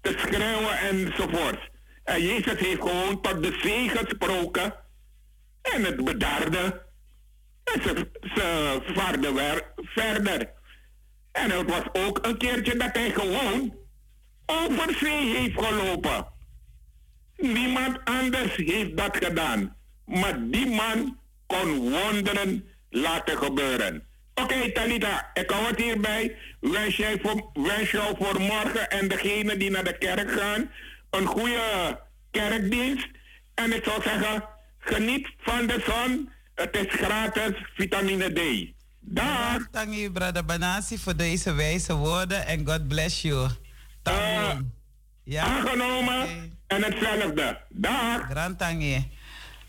te 0.00 0.14
schreeuwen 0.18 0.78
enzovoort. 0.78 1.70
En 2.04 2.22
Jezus 2.22 2.58
heeft 2.58 2.80
gewoon 2.80 3.20
tot 3.20 3.42
de 3.42 3.58
zee 3.62 3.88
gesproken. 3.88 4.74
En 5.62 5.84
het 5.84 6.04
bedaarde. 6.04 6.86
En 7.64 7.82
ze, 7.82 8.08
ze 8.34 8.80
vaarden 8.94 9.34
weer 9.34 9.72
verder. 9.76 10.50
En 11.32 11.50
het 11.50 11.70
was 11.70 11.84
ook 11.92 12.26
een 12.26 12.36
keertje 12.36 12.76
dat 12.76 12.92
hij 12.92 13.10
gewoon 13.10 13.76
over 14.46 14.94
zee 15.00 15.36
heeft 15.36 15.66
gelopen. 15.66 16.26
Niemand 17.36 18.04
anders 18.04 18.56
heeft 18.56 18.96
dat 18.96 19.16
gedaan. 19.16 19.76
Maar 20.04 20.48
die 20.50 20.66
man 20.66 21.18
kon 21.46 21.90
wonderen 21.90 22.68
laten 22.90 23.36
gebeuren. 23.36 24.06
Oké, 24.34 24.42
okay, 24.42 24.72
Talita, 24.72 25.30
ik 25.34 25.50
hou 25.50 25.66
het 25.66 25.78
hierbij. 25.78 26.36
Wens, 26.60 26.96
jij 26.96 27.18
voor, 27.22 27.50
wens 27.52 27.90
jou 27.90 28.16
voor 28.18 28.40
morgen 28.40 28.90
en 28.90 29.08
degene 29.08 29.56
die 29.56 29.70
naar 29.70 29.84
de 29.84 29.98
kerk 29.98 30.30
gaan 30.30 30.70
een 31.10 31.26
goede 31.26 32.00
kerkdienst. 32.30 33.08
En 33.54 33.72
ik 33.72 33.84
zou 33.84 34.02
zeggen, 34.02 34.44
geniet 34.78 35.28
van 35.38 35.66
de 35.66 35.82
zon. 35.86 36.30
Het 36.54 36.76
is 36.76 36.86
gratis 36.88 37.52
vitamine 37.74 38.32
D. 38.32 38.40
Dag. 39.00 39.70
Dank 39.70 39.94
u, 39.94 40.10
brother 40.10 40.44
Banasi, 40.44 40.98
voor 40.98 41.16
deze 41.16 41.52
wijze 41.52 41.94
woorden. 41.94 42.46
En 42.46 42.66
God 42.66 42.88
bless 42.88 43.22
you. 43.22 43.48
Uh, 44.08 44.50
ja? 45.24 45.44
Aangenomen 45.44 46.52
en 46.66 46.82
hetzelfde. 46.82 47.60
Dag. 47.68 48.30
Grand 48.30 48.58
tangie. 48.58 49.10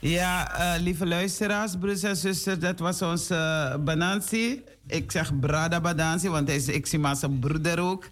Ja, 0.04 0.60
uh, 0.76 0.82
lieve 0.82 1.06
luisteraars, 1.06 1.76
broers 1.80 2.04
en 2.04 2.16
zusters, 2.16 2.60
dat 2.60 2.80
was 2.80 3.02
onze 3.02 3.34
uh, 3.34 3.84
Banansi. 3.84 4.64
Ik 4.88 5.12
zeg 5.12 5.40
Brada 5.40 5.82
Banansi, 5.82 6.30
want 6.30 6.48
hij 6.48 6.58
is, 6.58 6.68
ik 6.68 6.86
zie 6.86 7.00
maar 7.00 7.16
zijn 7.16 7.40
broeder 7.40 7.80
ook. 7.80 8.10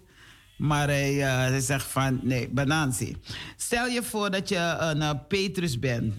Maar 0.56 0.88
hij, 0.88 1.14
uh, 1.14 1.36
hij 1.36 1.60
zegt 1.60 1.86
van, 1.86 2.20
nee, 2.22 2.48
Banansi. 2.48 3.16
Stel 3.56 3.86
je 3.86 4.02
voor 4.02 4.30
dat 4.30 4.48
je 4.48 4.76
een 4.78 5.26
Petrus 5.26 5.78
bent 5.78 6.14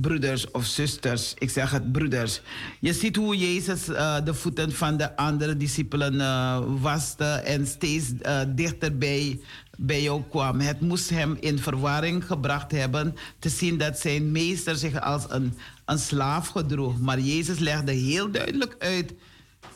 broeders 0.00 0.50
of 0.50 0.64
zusters, 0.64 1.34
ik 1.38 1.50
zeg 1.50 1.70
het 1.70 1.92
broeders. 1.92 2.40
Je 2.80 2.92
ziet 2.92 3.16
hoe 3.16 3.36
Jezus 3.36 3.88
uh, 3.88 4.16
de 4.24 4.34
voeten 4.34 4.72
van 4.72 4.96
de 4.96 5.16
andere 5.16 5.56
discipelen 5.56 6.14
uh, 6.14 6.58
waste 6.80 7.24
en 7.24 7.66
steeds 7.66 8.10
uh, 8.22 8.40
dichter 8.48 8.98
bij, 8.98 9.40
bij 9.76 10.02
jou 10.02 10.22
kwam. 10.30 10.60
Het 10.60 10.80
moest 10.80 11.10
hem 11.10 11.36
in 11.40 11.58
verwarring 11.58 12.24
gebracht 12.24 12.70
hebben 12.70 13.14
te 13.38 13.48
zien 13.48 13.78
dat 13.78 13.98
zijn 13.98 14.32
meester 14.32 14.76
zich 14.76 15.00
als 15.00 15.24
een, 15.28 15.54
een 15.84 15.98
slaaf 15.98 16.48
gedroeg. 16.48 17.00
Maar 17.00 17.20
Jezus 17.20 17.58
legde 17.58 17.92
heel 17.92 18.30
duidelijk 18.30 18.76
uit 18.78 19.12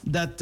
dat, 0.01 0.38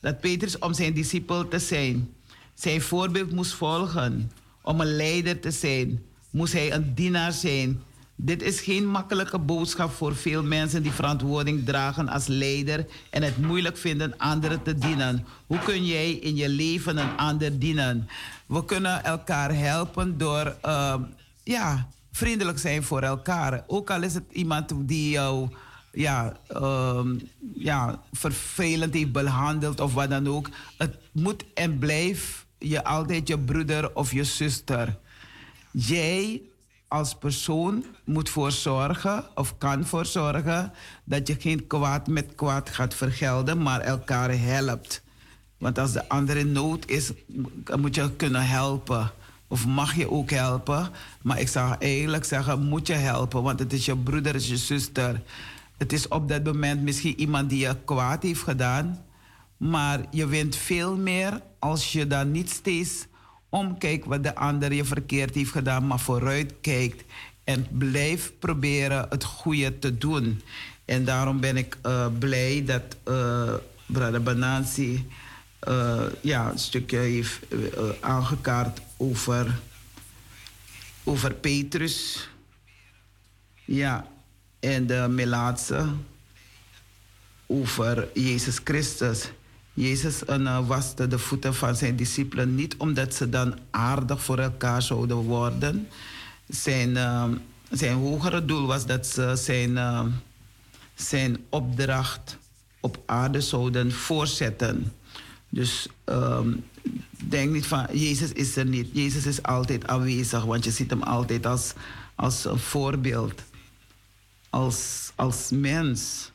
dat 0.00 0.20
Petrus 0.20 0.58
om 0.58 0.74
zijn 0.74 0.94
discipel 0.94 1.48
te 1.48 1.58
zijn, 1.58 2.08
zijn 2.54 2.80
voorbeeld 2.80 3.32
moest 3.32 3.52
volgen. 3.52 4.30
Om 4.62 4.80
een 4.80 4.96
leider 4.96 5.40
te 5.40 5.50
zijn, 5.50 6.02
moest 6.30 6.52
hij 6.52 6.72
een 6.72 6.94
dienaar 6.94 7.32
zijn 7.32 7.82
dit 8.16 8.42
is 8.42 8.60
geen 8.60 8.86
makkelijke 8.86 9.38
boodschap 9.38 9.92
voor 9.92 10.16
veel 10.16 10.42
mensen 10.42 10.82
die 10.82 10.92
verantwoording 10.92 11.64
dragen 11.64 12.08
als 12.08 12.26
leider 12.26 12.86
en 13.10 13.22
het 13.22 13.38
moeilijk 13.38 13.76
vinden 13.76 14.18
anderen 14.18 14.62
te 14.62 14.78
dienen. 14.78 15.26
Hoe 15.46 15.58
kun 15.58 15.86
jij 15.86 16.10
in 16.10 16.36
je 16.36 16.48
leven 16.48 16.96
een 16.96 17.16
ander 17.16 17.58
dienen? 17.58 18.08
We 18.46 18.64
kunnen 18.64 19.04
elkaar 19.04 19.54
helpen 19.54 20.18
door 20.18 20.56
uh, 20.64 20.94
ja, 21.42 21.88
vriendelijk 22.12 22.58
zijn 22.58 22.82
voor 22.82 23.02
elkaar. 23.02 23.64
Ook 23.66 23.90
al 23.90 24.02
is 24.02 24.14
het 24.14 24.24
iemand 24.32 24.72
die 24.76 25.10
jou 25.10 25.48
ja, 25.92 26.36
uh, 26.56 27.06
ja, 27.54 28.02
vervelend 28.12 28.94
heeft 28.94 29.12
behandeld 29.12 29.80
of 29.80 29.94
wat 29.94 30.10
dan 30.10 30.28
ook. 30.28 30.48
Het 30.76 30.96
moet 31.12 31.44
en 31.54 31.78
blijft 31.78 32.46
je 32.58 32.84
altijd 32.84 33.28
je 33.28 33.38
broeder 33.38 33.94
of 33.94 34.12
je 34.12 34.24
zuster. 34.24 34.98
Jij 35.70 36.42
als 36.92 37.14
persoon 37.14 37.84
moet 38.04 38.28
voor 38.28 38.52
zorgen 38.52 39.24
of 39.34 39.58
kan 39.58 39.86
voor 39.86 40.06
zorgen 40.06 40.72
dat 41.04 41.26
je 41.26 41.36
geen 41.38 41.66
kwaad 41.66 42.06
met 42.06 42.34
kwaad 42.34 42.70
gaat 42.70 42.94
vergelden, 42.94 43.62
maar 43.62 43.80
elkaar 43.80 44.38
helpt. 44.38 45.02
Want 45.58 45.78
als 45.78 45.92
de 45.92 46.08
andere 46.08 46.38
in 46.38 46.52
nood 46.52 46.86
is, 46.86 47.12
moet 47.76 47.94
je 47.94 48.16
kunnen 48.16 48.46
helpen. 48.46 49.10
Of 49.48 49.66
mag 49.66 49.94
je 49.94 50.10
ook 50.10 50.30
helpen. 50.30 50.90
Maar 51.22 51.40
ik 51.40 51.48
zou 51.48 51.74
eigenlijk 51.78 52.24
zeggen, 52.24 52.62
moet 52.68 52.86
je 52.86 52.92
helpen. 52.92 53.42
Want 53.42 53.58
het 53.58 53.72
is 53.72 53.84
je 53.84 53.96
broeder, 53.96 54.32
het 54.32 54.42
is 54.42 54.48
je 54.48 54.56
zuster. 54.56 55.22
Het 55.76 55.92
is 55.92 56.08
op 56.08 56.28
dat 56.28 56.44
moment 56.44 56.82
misschien 56.82 57.20
iemand 57.20 57.50
die 57.50 57.58
je 57.58 57.76
kwaad 57.84 58.22
heeft 58.22 58.42
gedaan. 58.42 59.04
Maar 59.56 60.00
je 60.10 60.26
wint 60.26 60.56
veel 60.56 60.96
meer 60.96 61.40
als 61.58 61.92
je 61.92 62.06
dan 62.06 62.30
niet 62.30 62.50
steeds 62.50 63.06
omkijkt 63.52 64.06
wat 64.06 64.22
de 64.22 64.34
ander 64.34 64.72
je 64.72 64.84
verkeerd 64.84 65.34
heeft 65.34 65.50
gedaan, 65.50 65.86
maar 65.86 66.00
vooruit 66.00 66.54
kijkt 66.60 67.04
en 67.44 67.66
blijft 67.70 68.38
proberen 68.38 69.06
het 69.08 69.24
goede 69.24 69.78
te 69.78 69.98
doen. 69.98 70.42
En 70.84 71.04
daarom 71.04 71.40
ben 71.40 71.56
ik 71.56 71.76
uh, 71.86 72.06
blij 72.18 72.64
dat 72.64 72.82
uh, 73.08 73.54
Brother 73.86 74.22
Banansi 74.22 75.08
uh, 75.68 76.02
ja, 76.20 76.50
een 76.50 76.58
stukje 76.58 76.96
heeft 76.96 77.38
aangekaart 78.00 78.80
over, 78.96 79.60
over 81.04 81.34
Petrus. 81.34 82.28
Ja, 83.64 84.06
en 84.60 84.86
de 84.86 85.06
Melaatse 85.10 85.86
over 87.46 88.08
Jezus 88.14 88.60
Christus. 88.64 89.30
Jezus 89.74 90.22
uh, 90.28 90.68
de 91.08 91.18
voeten 91.18 91.54
van 91.54 91.76
zijn 91.76 91.96
discipelen 91.96 92.54
niet 92.54 92.76
omdat 92.76 93.14
ze 93.14 93.28
dan 93.28 93.58
aardig 93.70 94.22
voor 94.22 94.38
elkaar 94.38 94.82
zouden 94.82 95.16
worden. 95.16 95.88
Zijn, 96.48 96.90
uh, 96.90 97.24
zijn 97.70 97.96
hogere 97.96 98.44
doel 98.44 98.66
was 98.66 98.86
dat 98.86 99.06
ze 99.06 99.32
zijn, 99.36 99.70
uh, 99.70 100.04
zijn 100.94 101.36
opdracht 101.48 102.38
op 102.80 103.02
aarde 103.06 103.40
zouden 103.40 103.92
voortzetten. 103.92 104.92
Dus 105.48 105.86
um, 106.04 106.64
denk 107.28 107.52
niet 107.52 107.66
van 107.66 107.86
Jezus 107.92 108.32
is 108.32 108.56
er 108.56 108.66
niet. 108.66 108.88
Jezus 108.92 109.26
is 109.26 109.42
altijd 109.42 109.86
aanwezig, 109.86 110.44
want 110.44 110.64
je 110.64 110.70
ziet 110.70 110.90
hem 110.90 111.02
altijd 111.02 111.46
als, 111.46 111.72
als 112.14 112.44
een 112.44 112.58
voorbeeld. 112.58 113.42
Als, 114.50 115.12
als 115.14 115.50
mens. 115.50 116.30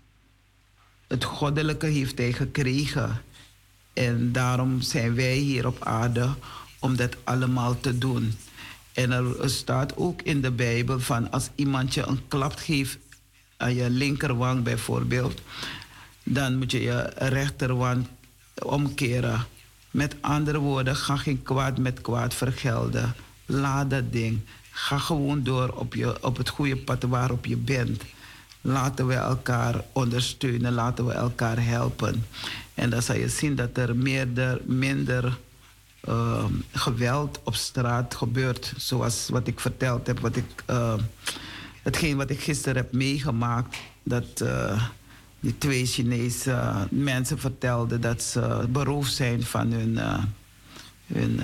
Het 1.07 1.23
goddelijke 1.23 1.85
heeft 1.85 2.17
hij 2.17 2.33
gekregen. 2.33 3.21
En 3.97 4.31
daarom 4.31 4.81
zijn 4.81 5.15
wij 5.15 5.35
hier 5.35 5.67
op 5.67 5.85
aarde 5.85 6.29
om 6.79 6.95
dat 6.95 7.15
allemaal 7.23 7.79
te 7.79 7.97
doen. 7.97 8.33
En 8.93 9.11
er 9.11 9.49
staat 9.49 9.95
ook 9.95 10.21
in 10.21 10.41
de 10.41 10.51
Bijbel 10.51 10.99
van 10.99 11.31
als 11.31 11.49
iemand 11.55 11.93
je 11.93 12.07
een 12.07 12.27
klap 12.27 12.55
geeft 12.55 12.97
aan 13.57 13.75
je 13.75 13.89
linkerwang 13.89 14.63
bijvoorbeeld, 14.63 15.41
dan 16.23 16.57
moet 16.57 16.71
je 16.71 16.81
je 16.81 17.11
rechterwang 17.15 18.07
omkeren. 18.63 19.45
Met 19.91 20.15
andere 20.21 20.59
woorden, 20.59 20.95
ga 20.95 21.15
geen 21.15 21.43
kwaad 21.43 21.77
met 21.77 22.01
kwaad 22.01 22.33
vergelden. 22.33 23.15
Laat 23.45 23.89
dat 23.89 24.11
ding. 24.11 24.39
Ga 24.71 24.97
gewoon 24.97 25.43
door 25.43 25.69
op, 25.69 25.93
je, 25.93 26.23
op 26.23 26.37
het 26.37 26.49
goede 26.49 26.77
pad 26.77 27.03
waarop 27.03 27.45
je 27.45 27.57
bent. 27.57 28.03
Laten 28.61 29.07
we 29.07 29.13
elkaar 29.13 29.83
ondersteunen, 29.91 30.73
laten 30.73 31.05
we 31.05 31.13
elkaar 31.13 31.65
helpen. 31.65 32.25
En 32.73 32.89
dan 32.89 33.01
zal 33.01 33.15
je 33.15 33.29
zien 33.29 33.55
dat 33.55 33.77
er 33.77 33.95
meerder, 33.95 34.61
minder 34.65 35.37
uh, 36.09 36.45
geweld 36.71 37.39
op 37.43 37.55
straat 37.55 38.15
gebeurt. 38.15 38.73
Zoals 38.77 39.29
wat 39.29 39.47
ik 39.47 39.59
verteld 39.59 40.07
heb, 40.07 40.19
wat 40.19 40.35
ik, 40.35 40.63
uh, 40.69 40.93
hetgeen 41.83 42.17
wat 42.17 42.29
ik 42.29 42.39
gisteren 42.39 42.75
heb 42.75 42.93
meegemaakt. 42.93 43.77
Dat 44.03 44.41
uh, 44.43 44.83
die 45.39 45.57
twee 45.57 45.85
Chinese 45.85 46.87
mensen 46.89 47.39
vertelden 47.39 48.01
dat 48.01 48.21
ze 48.21 48.65
beroofd 48.69 49.13
zijn 49.13 49.43
van 49.43 49.71
hun, 49.71 49.99
hun, 51.07 51.39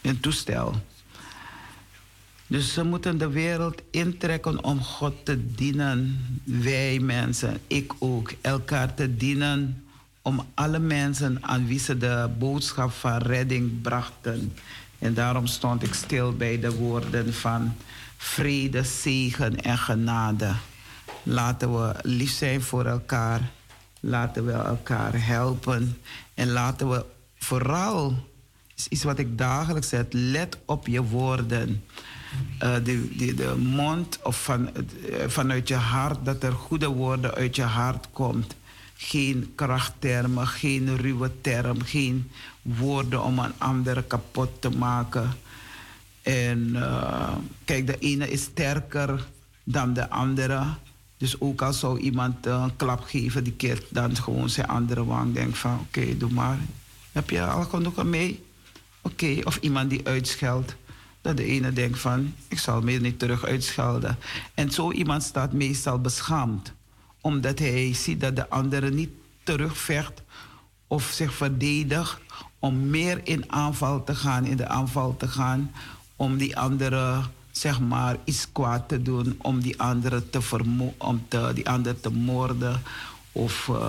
hun 0.00 0.20
toestel. 0.20 0.74
Dus 2.46 2.72
ze 2.72 2.84
moeten 2.84 3.18
de 3.18 3.28
wereld 3.28 3.82
intrekken 3.90 4.64
om 4.64 4.82
God 4.82 5.14
te 5.24 5.54
dienen. 5.54 6.18
Wij 6.44 6.98
mensen, 6.98 7.58
ik 7.66 7.92
ook, 7.98 8.32
elkaar 8.40 8.94
te 8.94 9.16
dienen 9.16 9.84
om 10.22 10.46
alle 10.54 10.78
mensen 10.78 11.38
aan 11.40 11.66
wie 11.66 11.78
ze 11.78 11.96
de 11.98 12.30
boodschap 12.38 12.90
van 12.90 13.16
redding 13.16 13.80
brachten. 13.80 14.52
En 14.98 15.14
daarom 15.14 15.46
stond 15.46 15.82
ik 15.82 15.94
stil 15.94 16.32
bij 16.32 16.60
de 16.60 16.74
woorden 16.74 17.34
van, 17.34 17.74
vrede, 18.16 18.82
zegen 18.82 19.62
en 19.62 19.78
genade. 19.78 20.54
Laten 21.22 21.72
we 21.72 21.94
lief 22.02 22.30
zijn 22.30 22.62
voor 22.62 22.84
elkaar. 22.84 23.50
Laten 24.00 24.46
we 24.46 24.52
elkaar 24.52 25.26
helpen. 25.26 25.98
En 26.34 26.50
laten 26.50 26.90
we 26.90 27.04
vooral, 27.38 28.28
is 28.76 28.88
iets 28.88 29.04
wat 29.04 29.18
ik 29.18 29.38
dagelijks 29.38 29.88
zeg, 29.88 30.04
let 30.10 30.58
op 30.64 30.86
je 30.86 31.02
woorden. 31.02 31.84
Uh, 32.62 32.74
de, 32.74 33.16
de, 33.16 33.34
de, 33.34 33.54
mond 33.56 34.18
of 34.22 34.42
van, 34.42 34.68
uh, 34.68 35.16
vanuit 35.26 35.68
je 35.68 35.74
hart, 35.74 36.24
dat 36.24 36.42
er 36.42 36.52
goede 36.52 36.88
woorden 36.88 37.34
uit 37.34 37.56
je 37.56 37.62
hart 37.62 38.06
komt. 38.12 38.54
Geen 38.96 39.52
krachttermen, 39.54 40.46
geen 40.46 40.96
ruwe 40.96 41.30
term, 41.40 41.82
geen 41.82 42.30
woorden 42.62 43.22
om 43.22 43.38
een 43.38 43.52
ander 43.58 44.02
kapot 44.02 44.50
te 44.58 44.70
maken. 44.70 45.30
En 46.22 46.68
uh, 46.72 47.32
kijk, 47.64 47.86
de 47.86 47.98
ene 47.98 48.30
is 48.30 48.42
sterker 48.42 49.26
dan 49.64 49.92
de 49.92 50.10
andere. 50.10 50.64
Dus 51.16 51.40
ook 51.40 51.62
al 51.62 51.72
zou 51.72 51.98
iemand 51.98 52.46
een 52.46 52.76
klap 52.76 53.02
geven, 53.02 53.44
die 53.44 53.52
keert 53.52 53.84
dan 53.90 54.16
gewoon 54.16 54.50
zijn 54.50 54.66
andere 54.66 55.04
wang. 55.04 55.34
Denkt 55.34 55.58
van, 55.58 55.78
oké, 55.80 56.16
doe 56.16 56.30
maar. 56.30 56.58
Heb 57.12 57.30
je 57.30 57.46
al 57.46 57.64
genoeg 57.64 58.04
mee? 58.04 58.42
Oké, 59.02 59.40
of 59.44 59.58
iemand 59.60 59.90
die 59.90 60.06
uitscheldt. 60.06 60.76
Dat 61.24 61.36
de 61.36 61.44
ene 61.44 61.72
denkt 61.72 61.98
van, 61.98 62.34
ik 62.48 62.58
zal 62.58 62.80
me 62.80 62.92
niet 62.92 63.18
terug 63.18 63.44
uitschelden. 63.44 64.18
En 64.54 64.70
zo 64.70 64.92
iemand 64.92 65.22
staat 65.22 65.52
meestal 65.52 65.98
beschaamd. 65.98 66.72
Omdat 67.20 67.58
hij 67.58 67.94
ziet 67.94 68.20
dat 68.20 68.36
de 68.36 68.48
andere 68.48 68.90
niet 68.90 69.10
terugvecht 69.42 70.22
of 70.86 71.04
zich 71.04 71.34
verdedigt 71.34 72.18
om 72.58 72.90
meer 72.90 73.20
in 73.22 73.52
aanval 73.52 74.04
te 74.04 74.14
gaan, 74.14 74.44
in 74.44 74.56
de 74.56 74.68
aanval 74.68 75.16
te 75.16 75.28
gaan, 75.28 75.72
om 76.16 76.36
die 76.36 76.56
andere 76.58 77.20
zeg 77.50 77.80
maar 77.80 78.16
iets 78.24 78.52
kwaad 78.52 78.88
te 78.88 79.02
doen, 79.02 79.38
om 79.38 79.60
die 79.60 79.80
andere 79.80 80.30
te 80.30 80.42
vermo 80.42 80.94
om 80.98 81.24
te, 81.28 81.50
die 81.54 81.68
andere 81.68 82.00
te 82.00 82.10
moorden. 82.10 82.82
Of, 83.32 83.68
uh, 83.70 83.88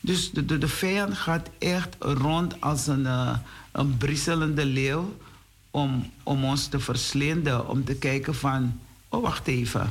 dus 0.00 0.30
de, 0.30 0.44
de, 0.44 0.58
de, 0.58 0.68
vijand 0.68 1.18
gaat 1.18 1.48
echt 1.58 1.96
rond 1.98 2.60
als 2.60 2.86
een, 2.86 3.04
uh, 3.04 3.36
een 3.72 3.96
brisselende 3.96 4.66
leeuw 4.66 5.14
om, 5.72 6.10
om 6.22 6.44
ons 6.44 6.66
te 6.66 6.80
verslinden, 6.80 7.68
om 7.68 7.84
te 7.84 7.94
kijken 7.94 8.34
van, 8.34 8.80
oh 9.08 9.22
wacht 9.22 9.46
even, 9.46 9.90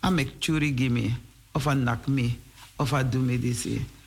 amek 0.00 0.32
churi 0.38 0.72
gimme, 0.76 1.10
of 1.52 1.64
een 1.64 1.82
of 2.76 2.90
doe 3.10 3.22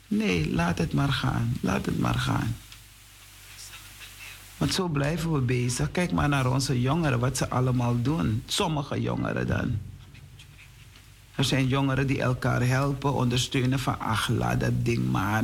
Nee, 0.08 0.52
laat 0.52 0.78
het 0.78 0.94
maar 0.94 1.12
gaan, 1.12 1.58
laat 1.62 1.86
het 1.86 2.00
maar 2.00 2.16
gaan. 2.16 2.56
Want 4.58 4.74
zo 4.74 4.88
blijven 4.88 5.34
we 5.34 5.40
bezig. 5.40 5.92
Kijk 5.92 6.12
maar 6.12 6.30
naar 6.30 6.52
onze 6.52 6.82
jongeren, 6.82 7.20
wat 7.20 7.38
ze 7.38 7.50
allemaal 7.50 8.02
doen. 8.02 8.44
Sommige 8.46 9.02
jongeren 9.02 9.48
dan. 9.48 9.80
Er 11.42 11.48
zijn 11.48 11.68
jongeren 11.68 12.08
die 12.08 12.22
elkaar 12.22 12.68
helpen, 12.68 13.14
ondersteunen 13.14 13.80
van 13.80 14.00
ach, 14.00 14.30
laat 14.30 14.60
dat 14.60 14.86
ding 14.86 15.12
maar. 15.12 15.44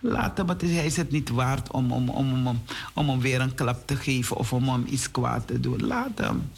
Laat 0.00 0.36
hem, 0.36 0.46
hij 0.48 0.86
is 0.86 0.96
het 0.96 1.10
niet 1.10 1.28
waard 1.28 1.70
om, 1.70 1.92
om, 1.92 2.08
om, 2.08 2.46
om, 2.46 2.62
om 2.94 3.08
hem 3.08 3.20
weer 3.20 3.40
een 3.40 3.54
klap 3.54 3.86
te 3.86 3.96
geven 3.96 4.36
of 4.36 4.52
om 4.52 4.68
hem 4.68 4.84
iets 4.88 5.10
kwaad 5.10 5.46
te 5.46 5.60
doen. 5.60 5.86
Laat 5.86 6.18
hem. 6.18 6.50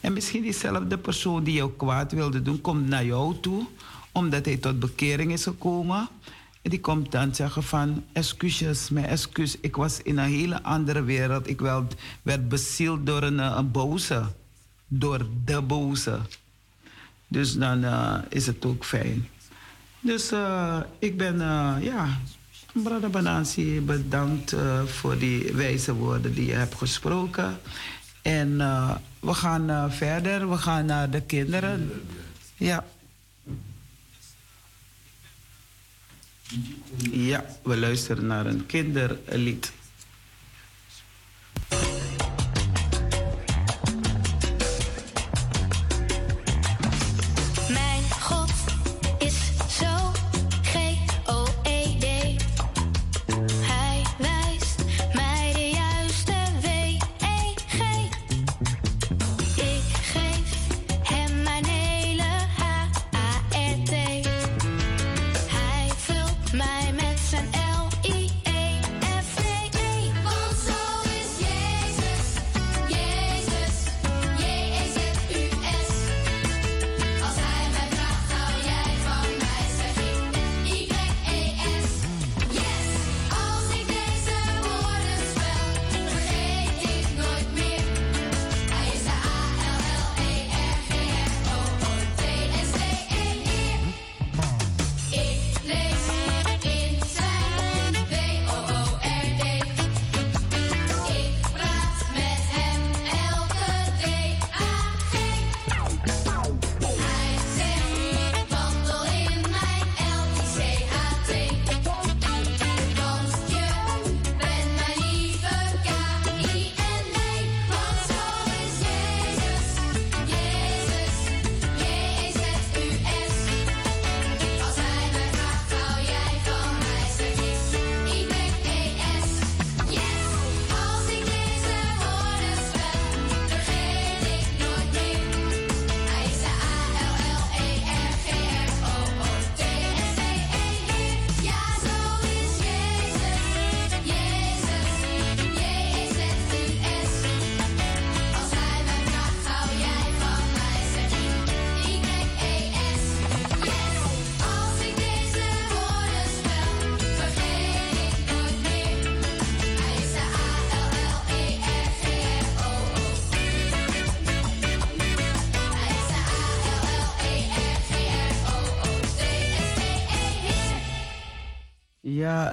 En 0.00 0.12
misschien 0.12 0.42
diezelfde 0.42 0.98
persoon 0.98 1.44
die 1.44 1.54
jou 1.54 1.70
kwaad 1.76 2.12
wilde 2.12 2.42
doen, 2.42 2.60
komt 2.60 2.88
naar 2.88 3.04
jou 3.04 3.40
toe, 3.40 3.66
omdat 4.12 4.44
hij 4.44 4.56
tot 4.56 4.78
bekering 4.78 5.32
is 5.32 5.42
gekomen. 5.42 6.08
En 6.62 6.70
die 6.70 6.80
komt 6.80 7.12
dan 7.12 7.34
zeggen 7.34 7.62
van, 7.62 8.04
excuses, 8.12 8.88
mijn 8.88 9.06
excuus, 9.06 9.56
ik 9.60 9.76
was 9.76 10.02
in 10.02 10.18
een 10.18 10.30
hele 10.30 10.62
andere 10.62 11.02
wereld. 11.02 11.48
Ik 11.48 11.60
werd, 11.60 11.94
werd 12.22 12.48
bezield 12.48 13.06
door 13.06 13.22
een, 13.22 13.38
een 13.38 13.70
boze, 13.70 14.22
door 14.92 15.26
de 15.44 15.60
boze. 15.60 16.18
Dus 17.28 17.54
dan 17.54 17.84
uh, 17.84 18.18
is 18.28 18.46
het 18.46 18.64
ook 18.64 18.84
fijn. 18.84 19.28
Dus 20.00 20.32
uh, 20.32 20.80
ik 20.98 21.16
ben, 21.16 21.34
uh, 21.34 21.76
ja, 21.80 22.18
Brada 22.72 23.08
Banansi, 23.08 23.80
bedankt 23.80 24.54
voor 24.86 25.18
die 25.18 25.52
wijze 25.52 25.94
woorden 25.94 26.34
die 26.34 26.46
je 26.46 26.54
hebt 26.54 26.74
gesproken. 26.74 27.58
En 28.22 28.56
we 29.20 29.34
gaan 29.34 29.92
verder, 29.92 30.50
we 30.50 30.56
gaan 30.56 30.86
naar 30.86 31.10
de 31.10 31.20
kinderen. 31.20 32.02
Ja. 32.56 32.84
Ja, 37.10 37.44
we 37.62 37.76
luisteren 37.76 38.26
naar 38.26 38.46
een 38.46 38.66
kinderlied. 38.66 39.72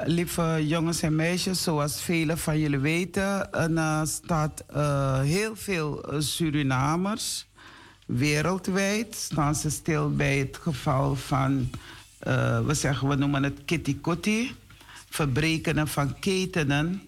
Lieve 0.08 0.68
jongens 0.68 1.02
en 1.02 1.16
meisjes, 1.16 1.64
zoals 1.64 2.02
velen 2.02 2.38
van 2.38 2.60
jullie 2.60 2.80
weten, 2.80 3.50
uh, 3.70 4.02
staat 4.04 4.64
uh, 4.76 5.20
heel 5.20 5.56
veel 5.56 6.04
eh, 6.04 6.20
Surinamers 6.20 7.48
wereldwijd 8.06 9.16
staan 9.16 9.56
ze 9.56 9.70
stil 9.70 10.16
bij 10.16 10.38
het 10.38 10.58
geval 10.62 11.16
van, 11.16 11.70
we 12.66 12.74
zeggen, 12.74 13.08
we 13.08 13.16
noemen 13.16 13.44
het 13.44 13.60
kitty 13.66 13.98
verbreken 15.10 15.88
van 15.88 16.20
ketenen, 16.20 17.02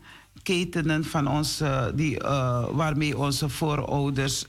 ketenen 0.44 1.04
van 1.06 1.28
onze, 1.28 1.92
die, 1.96 2.18
waarmee 2.72 3.18
onze 3.18 3.50
voorouders 3.50 4.46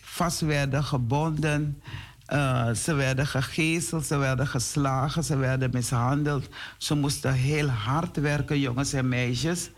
vast 0.00 0.40
werden 0.40 0.84
gebonden. 0.84 1.82
Uh, 2.32 2.70
ze 2.74 2.94
werden 2.94 3.26
gegezeld, 3.26 4.06
ze 4.06 4.16
werden 4.16 4.46
geslagen, 4.46 5.24
ze 5.24 5.36
werden 5.36 5.70
mishandeld. 5.72 6.48
Ze 6.78 6.94
moesten 6.94 7.32
heel 7.32 7.68
hard 7.68 8.16
werken, 8.16 8.58
jongens 8.58 8.92
en 8.92 9.08
meisjes. 9.08 9.70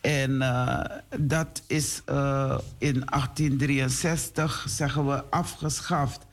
En 0.00 0.38
dat 1.18 1.62
is 1.66 2.02
in 2.78 3.02
1863, 3.04 4.64
zeggen 4.68 5.06
we, 5.06 5.24
afgeschaft. 5.30 6.26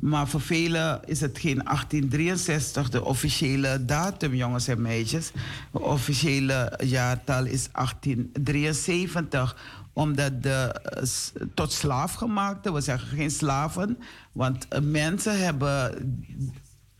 Maar 0.00 0.28
voor 0.28 0.40
velen 0.40 1.00
is 1.04 1.20
het 1.20 1.38
geen 1.38 1.60
1863 1.64 2.90
de 2.90 3.04
officiële 3.04 3.84
datum, 3.84 4.34
jongens 4.34 4.68
en 4.68 4.82
meisjes. 4.82 5.30
Het 5.72 5.82
officiële 5.82 6.78
jaartal 6.84 7.44
is 7.44 7.68
1873 7.72 9.56
omdat 9.94 10.42
de 10.42 10.80
uh, 10.96 11.46
tot 11.54 11.72
slaafgemaakte, 11.72 12.72
we 12.72 12.80
zeggen 12.80 13.08
geen 13.08 13.30
slaven, 13.30 13.98
want 14.32 14.66
uh, 14.72 14.78
mensen 14.80 15.38
hebben, 15.38 15.94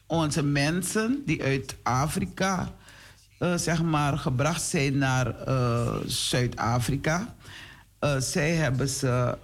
onze 0.06 0.42
mensen 0.42 1.22
die 1.26 1.42
uit 1.42 1.76
Afrika, 1.82 2.72
uh, 3.38 3.54
zeg 3.56 3.82
maar, 3.82 4.18
gebracht 4.18 4.62
zijn 4.62 4.98
naar 4.98 5.34
Zuid-Afrika, 6.06 7.34
zij 8.18 8.50
hebben 8.50 8.88
ze 8.88 9.38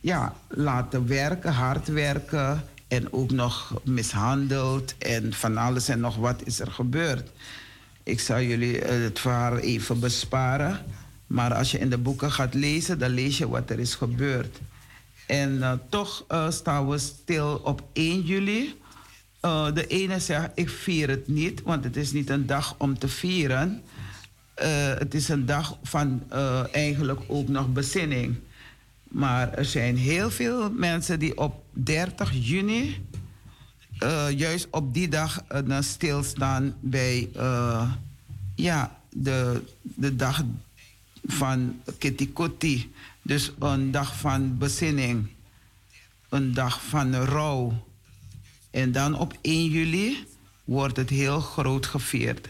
ja, 0.00 0.34
laten 0.48 1.06
werken, 1.06 1.52
hard 1.52 1.88
werken 1.88 2.62
en 2.88 3.12
ook 3.12 3.30
nog 3.30 3.80
mishandeld 3.84 4.98
en 4.98 5.32
van 5.32 5.56
alles 5.56 5.88
en 5.88 6.00
nog 6.00 6.16
wat 6.16 6.42
is 6.44 6.60
er 6.60 6.70
gebeurd. 6.70 7.30
Ik 8.02 8.20
zal 8.20 8.40
jullie 8.40 8.80
eh, 8.80 9.02
het 9.02 9.18
verhaal 9.18 9.56
even 9.56 10.00
besparen, 10.00 10.80
maar 11.26 11.54
als 11.54 11.70
je 11.70 11.78
in 11.78 11.90
de 11.90 11.98
boeken 11.98 12.32
gaat 12.32 12.54
lezen, 12.54 12.98
dan 12.98 13.10
lees 13.10 13.38
je 13.38 13.48
wat 13.48 13.70
er 13.70 13.78
is 13.78 13.94
gebeurd. 13.94 14.60
En 15.26 15.52
uh, 15.52 15.72
toch 15.88 16.24
uh, 16.30 16.50
staan 16.50 16.88
we 16.88 16.98
stil 16.98 17.60
op 17.64 17.82
1 17.92 18.20
juli. 18.20 18.74
Uh, 19.42 19.74
de 19.74 19.86
ene 19.86 20.20
zegt, 20.20 20.50
ik 20.54 20.68
vier 20.68 21.08
het 21.08 21.28
niet, 21.28 21.62
want 21.62 21.84
het 21.84 21.96
is 21.96 22.12
niet 22.12 22.30
een 22.30 22.46
dag 22.46 22.74
om 22.78 22.98
te 22.98 23.08
vieren. 23.08 23.82
het 24.98 25.14
is 25.14 25.28
een 25.28 25.46
dag 25.46 25.78
van 25.82 26.22
eigenlijk 26.72 27.20
ook 27.26 27.48
nog 27.48 27.72
bezinning. 27.72 28.36
Maar 29.02 29.52
er 29.52 29.64
zijn 29.64 29.96
heel 29.96 30.30
veel 30.30 30.70
mensen 30.70 31.18
die 31.18 31.38
op 31.38 31.62
30 31.70 32.30
juni, 32.32 33.06
juist 34.36 34.66
op 34.70 34.94
die 34.94 35.08
dag, 35.08 35.44
stilstaan 35.80 36.74
bij 36.80 37.28
ja, 38.54 38.98
de, 39.10 39.62
de 39.82 40.16
dag 40.16 40.42
van 41.26 41.80
Kitikoti. 41.98 42.92
Dus 43.22 43.52
een 43.58 43.90
dag 43.90 44.16
van 44.18 44.58
bezinning, 44.58 45.28
een 46.28 46.54
dag 46.54 46.82
van 46.82 47.14
rouw. 47.14 47.84
En 48.70 48.92
dan 48.92 49.18
op 49.18 49.38
1 49.40 49.70
juli 49.70 50.26
wordt 50.64 50.96
het 50.96 51.10
heel 51.10 51.40
groot 51.40 51.86
gevierd. 51.86 52.48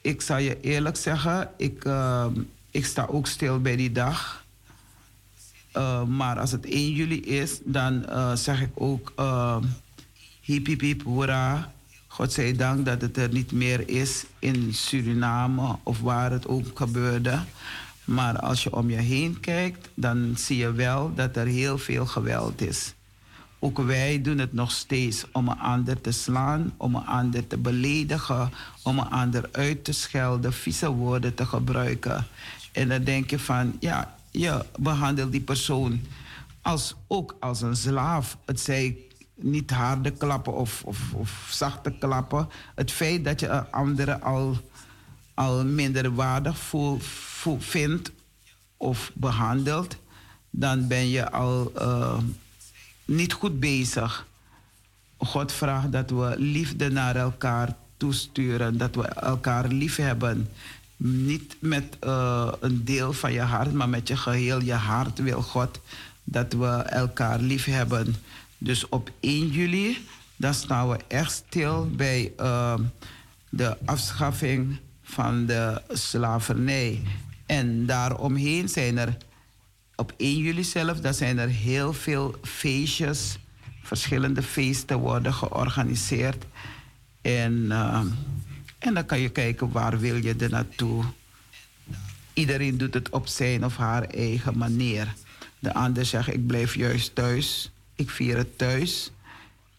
Ik 0.00 0.20
zal 0.20 0.38
je 0.38 0.60
eerlijk 0.60 0.96
zeggen, 0.96 1.50
ik, 1.56 1.84
ik 2.70 2.84
sta 2.84 3.06
ook 3.06 3.26
stil 3.26 3.60
bij 3.60 3.76
die 3.76 3.92
dag. 3.92 4.44
Uh, 5.76 6.04
maar 6.04 6.38
als 6.38 6.50
het 6.52 6.66
1 6.66 6.92
juli 6.92 7.20
is, 7.20 7.58
dan 7.64 8.04
uh, 8.08 8.34
zeg 8.34 8.60
ik 8.60 8.70
ook 8.74 9.12
uh, 9.18 9.56
hip 10.40 10.66
hip 10.66 10.80
hip 10.80 11.02
hoera. 11.02 11.72
Godzijdank 12.06 12.84
dat 12.84 13.00
het 13.00 13.16
er 13.16 13.32
niet 13.32 13.52
meer 13.52 13.88
is 13.88 14.24
in 14.38 14.74
Suriname 14.74 15.76
of 15.82 16.00
waar 16.00 16.30
het 16.30 16.46
ook 16.46 16.66
gebeurde. 16.74 17.38
Maar 18.04 18.38
als 18.38 18.62
je 18.62 18.76
om 18.76 18.90
je 18.90 18.96
heen 18.96 19.40
kijkt, 19.40 19.88
dan 19.94 20.34
zie 20.36 20.56
je 20.56 20.72
wel 20.72 21.14
dat 21.14 21.36
er 21.36 21.46
heel 21.46 21.78
veel 21.78 22.06
geweld 22.06 22.60
is. 22.60 22.94
Ook 23.58 23.78
wij 23.78 24.22
doen 24.22 24.38
het 24.38 24.52
nog 24.52 24.70
steeds 24.70 25.24
om 25.32 25.48
een 25.48 25.58
ander 25.58 26.00
te 26.00 26.12
slaan, 26.12 26.74
om 26.76 26.94
een 26.94 27.06
ander 27.06 27.46
te 27.46 27.56
beledigen, 27.56 28.50
om 28.82 28.98
een 28.98 29.10
ander 29.10 29.48
uit 29.52 29.84
te 29.84 29.92
schelden, 29.92 30.52
vieze 30.52 30.90
woorden 30.90 31.34
te 31.34 31.46
gebruiken. 31.46 32.26
En 32.72 32.88
dan 32.88 33.04
denk 33.04 33.30
je 33.30 33.38
van, 33.38 33.76
ja, 33.80 34.14
je 34.30 34.64
behandelt 34.78 35.32
die 35.32 35.40
persoon 35.40 36.00
als, 36.62 36.94
ook 37.06 37.36
als 37.40 37.62
een 37.62 37.76
slaaf. 37.76 38.36
Het 38.44 38.60
zij 38.60 38.96
niet 39.34 39.70
harde 39.70 40.10
klappen 40.10 40.54
of, 40.54 40.82
of, 40.84 41.12
of 41.12 41.48
zachte 41.50 41.92
klappen. 41.98 42.48
Het 42.74 42.90
feit 42.92 43.24
dat 43.24 43.40
je 43.40 43.48
een 43.48 43.70
andere 43.70 44.20
al, 44.20 44.56
al 45.34 45.64
minder 45.64 46.14
waardig 46.14 46.58
voel, 46.58 46.98
voel, 47.00 47.60
vindt 47.60 48.10
of 48.76 49.10
behandelt, 49.14 49.96
dan 50.50 50.86
ben 50.86 51.08
je 51.08 51.30
al 51.30 51.72
uh, 51.78 52.18
niet 53.04 53.32
goed 53.32 53.60
bezig. 53.60 54.26
God 55.16 55.52
vraagt 55.52 55.92
dat 55.92 56.10
we 56.10 56.34
liefde 56.38 56.90
naar 56.90 57.16
elkaar 57.16 57.76
toesturen, 57.96 58.78
dat 58.78 58.94
we 58.94 59.02
elkaar 59.02 59.68
lief 59.68 59.96
hebben 59.96 60.48
niet 60.96 61.56
met 61.58 61.96
uh, 62.04 62.52
een 62.60 62.84
deel 62.84 63.12
van 63.12 63.32
je 63.32 63.40
hart, 63.40 63.72
maar 63.72 63.88
met 63.88 64.08
je 64.08 64.16
geheel 64.16 64.60
je 64.60 64.72
hart 64.72 65.18
wil 65.18 65.42
God 65.42 65.80
dat 66.24 66.52
we 66.52 66.66
elkaar 66.66 67.40
lief 67.40 67.64
hebben. 67.64 68.16
Dus 68.58 68.88
op 68.88 69.10
1 69.20 69.48
juli, 69.48 70.06
dan 70.36 70.54
staan 70.54 70.88
we 70.88 70.98
echt 71.08 71.32
stil 71.32 71.90
bij 71.90 72.32
uh, 72.40 72.74
de 73.48 73.76
afschaffing 73.84 74.78
van 75.04 75.46
de 75.46 75.82
slavernij. 75.88 77.02
En 77.46 77.86
daaromheen 77.86 78.68
zijn 78.68 78.98
er 78.98 79.16
op 79.96 80.14
1 80.16 80.36
juli 80.36 80.64
zelf, 80.64 81.00
daar 81.00 81.14
zijn 81.14 81.38
er 81.38 81.48
heel 81.48 81.92
veel 81.92 82.34
feestjes, 82.42 83.38
verschillende 83.82 84.42
feesten 84.42 84.98
worden 84.98 85.34
georganiseerd. 85.34 86.44
En 87.22 87.52
uh, 87.52 88.00
en 88.84 88.94
dan 88.94 89.06
kan 89.06 89.20
je 89.20 89.28
kijken 89.28 89.70
waar 89.70 89.98
wil 89.98 90.16
je 90.16 90.34
er 90.38 90.50
naartoe. 90.50 91.04
Iedereen 92.32 92.78
doet 92.78 92.94
het 92.94 93.10
op 93.10 93.26
zijn 93.26 93.64
of 93.64 93.76
haar 93.76 94.02
eigen 94.02 94.58
manier. 94.58 95.14
De 95.58 95.74
ander 95.74 96.04
zegt 96.04 96.28
ik 96.28 96.46
blijf 96.46 96.74
juist 96.74 97.14
thuis. 97.14 97.70
Ik 97.94 98.10
vier 98.10 98.36
het 98.36 98.58
thuis. 98.58 99.10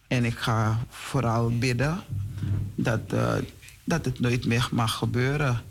En 0.08 0.26
ik 0.26 0.38
ga 0.38 0.86
vooral 0.90 1.58
bidden 1.58 2.04
dat, 2.76 3.02
uh, 3.14 3.34
dat 3.86 4.06
het 4.06 4.20
nooit 4.20 4.46
meer 4.46 4.70
mag 4.72 4.94
gebeuren. 4.94 5.62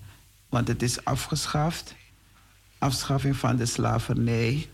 Want 0.49 0.69
het 0.69 0.83
is 0.83 1.05
afgeschaft. 1.05 1.95
Afschaffing 2.79 3.37
van 3.37 3.57
de 3.57 3.67
slavernij 3.67 4.69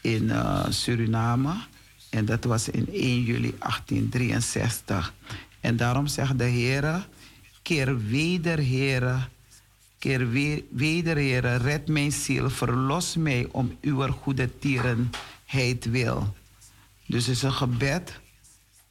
in 0.00 0.22
uh, 0.22 0.66
Suriname. 0.68 1.54
En 2.10 2.24
dat 2.24 2.44
was 2.44 2.68
in 2.68 2.86
1 2.92 3.22
juli 3.22 3.54
1863. 3.58 5.14
En 5.60 5.76
daarom 5.76 6.06
zegt 6.06 6.38
de 6.38 6.44
Heer 6.44 7.06
Keer 7.64 8.06
weder, 8.06 8.56
Heere, 8.56 9.18
keer 9.98 10.30
weder, 10.70 11.16
Heere, 11.16 11.56
red 11.56 11.88
mijn 11.88 12.12
ziel, 12.12 12.50
verlos 12.50 13.16
mij 13.16 13.48
om 13.50 13.76
uw 13.80 14.08
goede 14.08 14.58
tierenheid 14.58 15.84
wil. 15.90 16.34
Dus 17.06 17.26
het 17.26 17.36
is 17.36 17.42
een 17.42 17.52
gebed 17.52 18.20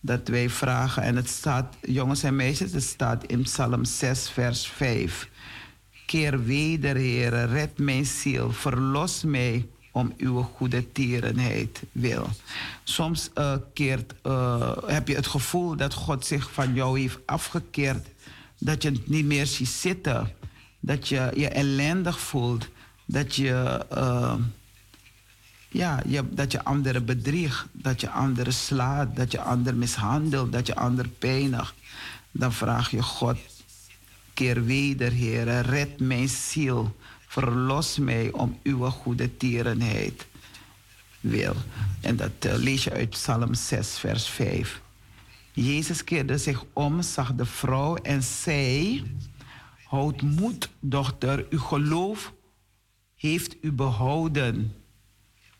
dat 0.06 0.28
wij 0.28 0.50
vragen. 0.50 1.04
En 1.04 1.16
het 1.16 1.30
staat, 1.30 1.76
jongens 1.82 2.24
en 2.24 2.36
meisjes, 2.36 2.72
het 2.72 2.84
staat 2.84 3.24
in 3.24 3.42
Psalm 3.42 3.86
6, 3.86 4.30
vers 4.30 4.68
5. 4.68 5.30
Keer 6.06 6.44
weder, 6.44 6.96
Heere, 6.96 7.44
red 7.44 7.78
mijn 7.78 8.06
ziel, 8.06 8.52
verlos 8.52 9.24
mij 9.24 9.68
om 9.92 10.14
uw 10.18 10.42
goede 10.42 10.92
tierenheid 10.92 11.84
wil. 11.92 12.28
Soms 12.84 13.30
uh, 13.36 13.56
keert, 13.74 14.14
uh, 14.24 14.72
heb 14.86 15.08
je 15.08 15.16
het 15.16 15.28
gevoel 15.28 15.76
dat 15.76 15.94
God 15.94 16.26
zich 16.26 16.52
van 16.52 16.74
jou 16.74 17.00
heeft 17.00 17.20
afgekeerd 17.26 18.08
dat 18.64 18.84
je 18.84 18.90
het 18.90 19.08
niet 19.10 19.26
meer 19.26 19.46
ziet 19.46 19.68
zitten. 19.68 20.32
Dat 20.80 21.08
je 21.08 21.32
je 21.36 21.48
ellendig 21.48 22.20
voelt. 22.20 22.70
Dat 23.06 23.36
je, 23.36 23.86
uh, 23.94 24.36
ja, 25.74 26.00
je, 26.08 26.30
dat 26.30 26.52
je 26.52 26.64
anderen 26.64 27.06
bedriegt. 27.06 27.66
Dat 27.72 28.02
je 28.02 28.10
anderen 28.10 28.54
slaat. 28.54 29.16
Dat 29.16 29.32
je 29.32 29.42
anderen 29.42 29.80
mishandelt. 29.80 30.52
Dat 30.52 30.68
je 30.68 30.76
anderen 30.76 31.18
pijnigt. 31.18 31.74
Dan 32.32 32.54
vraag 32.54 32.92
je 32.92 33.02
God, 33.02 33.38
keer 34.34 34.66
weder, 34.66 35.12
Heer. 35.12 35.62
Red 35.62 36.00
mijn 36.00 36.30
ziel. 36.30 36.96
Verlos 37.28 37.98
mij 37.98 38.32
om 38.32 38.60
uw 38.64 38.90
goede 38.90 39.38
tierenheid 39.38 40.26
wil. 41.20 41.56
En 42.02 42.16
dat 42.16 42.32
uh, 42.46 42.54
lees 42.54 42.84
je 42.84 42.92
uit 42.92 43.10
Psalm 43.10 43.54
6, 43.54 43.98
vers 44.00 44.28
5. 44.28 44.82
Jezus 45.52 46.04
keerde 46.04 46.38
zich 46.38 46.64
om, 46.74 47.02
zag 47.02 47.34
de 47.34 47.46
vrouw 47.46 47.96
en 47.96 48.24
zei: 48.24 49.04
Houd 49.84 50.22
moed, 50.22 50.70
dochter, 50.80 51.46
uw 51.50 51.60
geloof 51.60 52.34
heeft 53.16 53.56
u 53.62 53.72
behouden. 53.72 54.83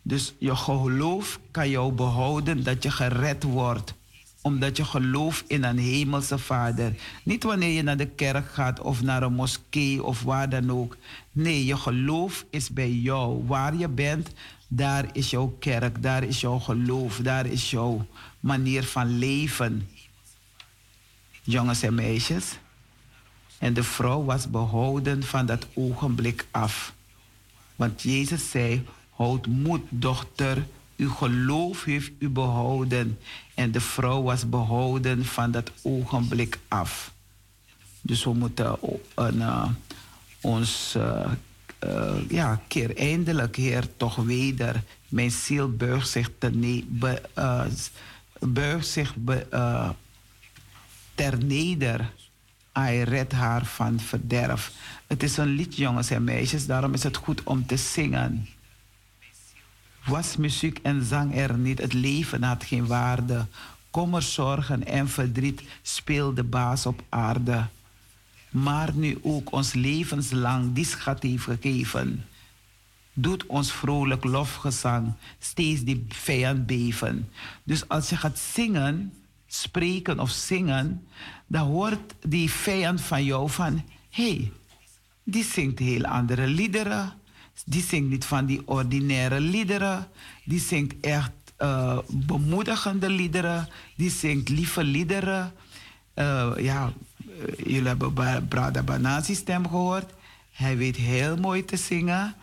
Dus 0.04 0.34
je 0.38 0.56
geloof 0.56 1.40
kan 1.52 1.70
jou 1.70 1.92
behouden 1.92 2.64
dat 2.64 2.84
je 2.84 2.92
gered 2.92 3.44
wordt. 3.44 3.94
omdat 4.44 4.78
je 4.78 4.86
gelooft 4.86 5.44
in 5.48 5.64
een 5.64 5.78
hemelse 5.78 6.38
vader. 6.38 6.96
Niet 7.24 7.44
wanneer 7.44 7.70
je 7.70 7.82
naar 7.84 7.98
de 7.98 8.08
kerk 8.08 8.48
gaat 8.52 8.80
of 8.82 9.02
naar 9.02 9.24
een 9.24 9.34
moskee 9.34 10.04
of 10.04 10.24
waar 10.24 10.50
dan 10.50 10.72
ook. 10.72 10.98
Nee, 11.32 11.66
je 11.66 11.78
geloof 11.78 12.46
is 12.50 12.70
bij 12.70 12.92
jou. 12.92 13.46
Waar 13.46 13.76
je 13.76 13.88
bent, 13.88 14.30
daar 14.68 15.06
is 15.14 15.30
jouw 15.30 15.56
kerk, 15.60 16.02
daar 16.02 16.24
is 16.24 16.42
jouw 16.42 16.60
geloof, 16.60 17.18
daar 17.18 17.46
is 17.46 17.70
jouw 17.72 18.06
manier 18.40 18.84
van 18.84 19.18
leven. 19.18 19.90
Jongens 21.44 21.82
en 21.82 21.96
meisjes. 21.96 22.58
En 23.58 23.74
de 23.74 23.84
vrouw 23.84 24.24
was 24.24 24.50
behouden 24.50 25.24
van 25.24 25.46
dat 25.46 25.68
ogenblik 25.74 26.48
af. 26.52 26.94
Want 27.76 28.02
Jezus 28.02 28.50
zei: 28.50 28.86
Houd 29.16 29.48
moed, 29.48 29.82
dochter, 29.90 30.66
uw 30.98 31.10
geloof 31.10 31.84
heeft 31.84 32.12
u 32.20 32.30
behouden. 32.30 33.20
En 33.54 33.72
de 33.72 33.82
vrouw 33.82 34.22
was 34.22 34.50
behouden 34.50 35.26
van 35.26 35.52
dat 35.52 35.72
ogenblik 35.82 36.60
af. 36.68 37.14
Dus 38.02 38.24
we 38.24 38.34
moeten 38.34 38.78
uh, 39.20 39.66
ons 40.42 40.94
uh, 40.98 41.32
uh, 41.86 42.30
ja, 42.30 42.62
keer 42.68 42.98
eindelijk, 42.98 43.56
Heer, 43.56 43.88
toch 43.98 44.16
weder. 44.16 44.84
Mijn 45.10 45.32
ziel 45.32 45.72
buigt 45.72 46.10
zich, 46.10 46.30
te 46.38 46.84
be, 46.88 47.22
buigt 48.40 48.88
zich 48.88 49.16
be, 49.16 49.46
ter 51.16 51.44
neder. 51.44 52.12
Hij 52.72 53.02
redt 53.02 53.32
haar 53.32 53.66
van 53.66 54.00
verderf. 54.00 54.72
Het 55.08 55.24
is 55.24 55.38
een 55.38 55.48
lied, 55.48 55.76
jongens 55.76 56.10
en 56.10 56.24
meisjes, 56.24 56.66
daarom 56.66 56.94
is 56.94 57.04
het 57.04 57.18
goed 57.18 57.44
om 57.44 57.66
te 57.66 57.78
zingen. 57.78 58.48
Was 60.06 60.38
muziek 60.38 60.80
en 60.82 61.04
zang 61.04 61.36
er 61.38 61.58
niet, 61.58 61.80
het 61.80 61.94
leven 61.94 62.44
had 62.44 62.64
geen 62.64 62.88
waarde. 62.88 63.46
Kommer, 63.92 64.22
zorgen 64.22 64.86
en 64.86 65.10
verdriet 65.10 65.62
speelde 65.82 66.44
baas 66.44 66.86
op 66.86 67.04
aarde. 67.10 67.68
Maar 68.50 68.94
nu 68.94 69.20
ook 69.22 69.52
ons 69.52 69.74
levenslang 69.74 70.74
die 70.74 70.86
schat 70.86 71.24
heeft 71.24 71.44
gegeven. 71.44 72.26
Doet 73.14 73.46
ons 73.46 73.72
vrolijk 73.72 74.24
lofgezang 74.24 75.14
steeds 75.40 75.84
die 75.84 76.06
vijand 76.10 76.66
beven. 76.66 77.30
Dus 77.64 77.88
als 77.88 78.10
je 78.10 78.18
gaat 78.18 78.40
zingen, 78.40 79.14
spreken 79.48 80.20
of 80.20 80.30
zingen, 80.30 81.08
dan 81.48 81.68
hoort 81.68 82.14
die 82.22 82.52
vijand 82.52 83.02
van 83.02 83.24
jou 83.24 83.50
van: 83.50 83.84
hé, 84.10 84.36
hey, 84.36 84.52
die 85.24 85.44
zingt 85.44 85.80
heel 85.80 86.06
andere 86.06 86.48
liederen. 86.48 87.14
Die 87.66 87.84
zingt 87.84 88.10
niet 88.10 88.26
van 88.26 88.46
die 88.46 88.62
ordinaire 88.66 89.40
liederen. 89.40 90.08
Die 90.44 90.60
zingt 90.60 91.00
echt 91.02 91.32
uh, 91.60 91.98
bemoedigende 92.08 93.10
liederen. 93.10 93.70
Die 93.96 94.10
zingt 94.10 94.50
lieve 94.50 94.84
liederen. 94.84 95.54
Uh, 96.16 96.52
ja, 96.58 96.94
eh, 97.18 97.66
jullie 97.66 97.88
hebben 97.88 98.48
Brada 98.48 98.84
Banasi 98.84 99.36
stem 99.36 99.68
gehoord. 99.68 100.14
Hij 100.52 100.78
weet 100.78 100.96
heel 100.96 101.38
mooi 101.38 101.66
te 101.66 101.78
zingen. 101.78 102.36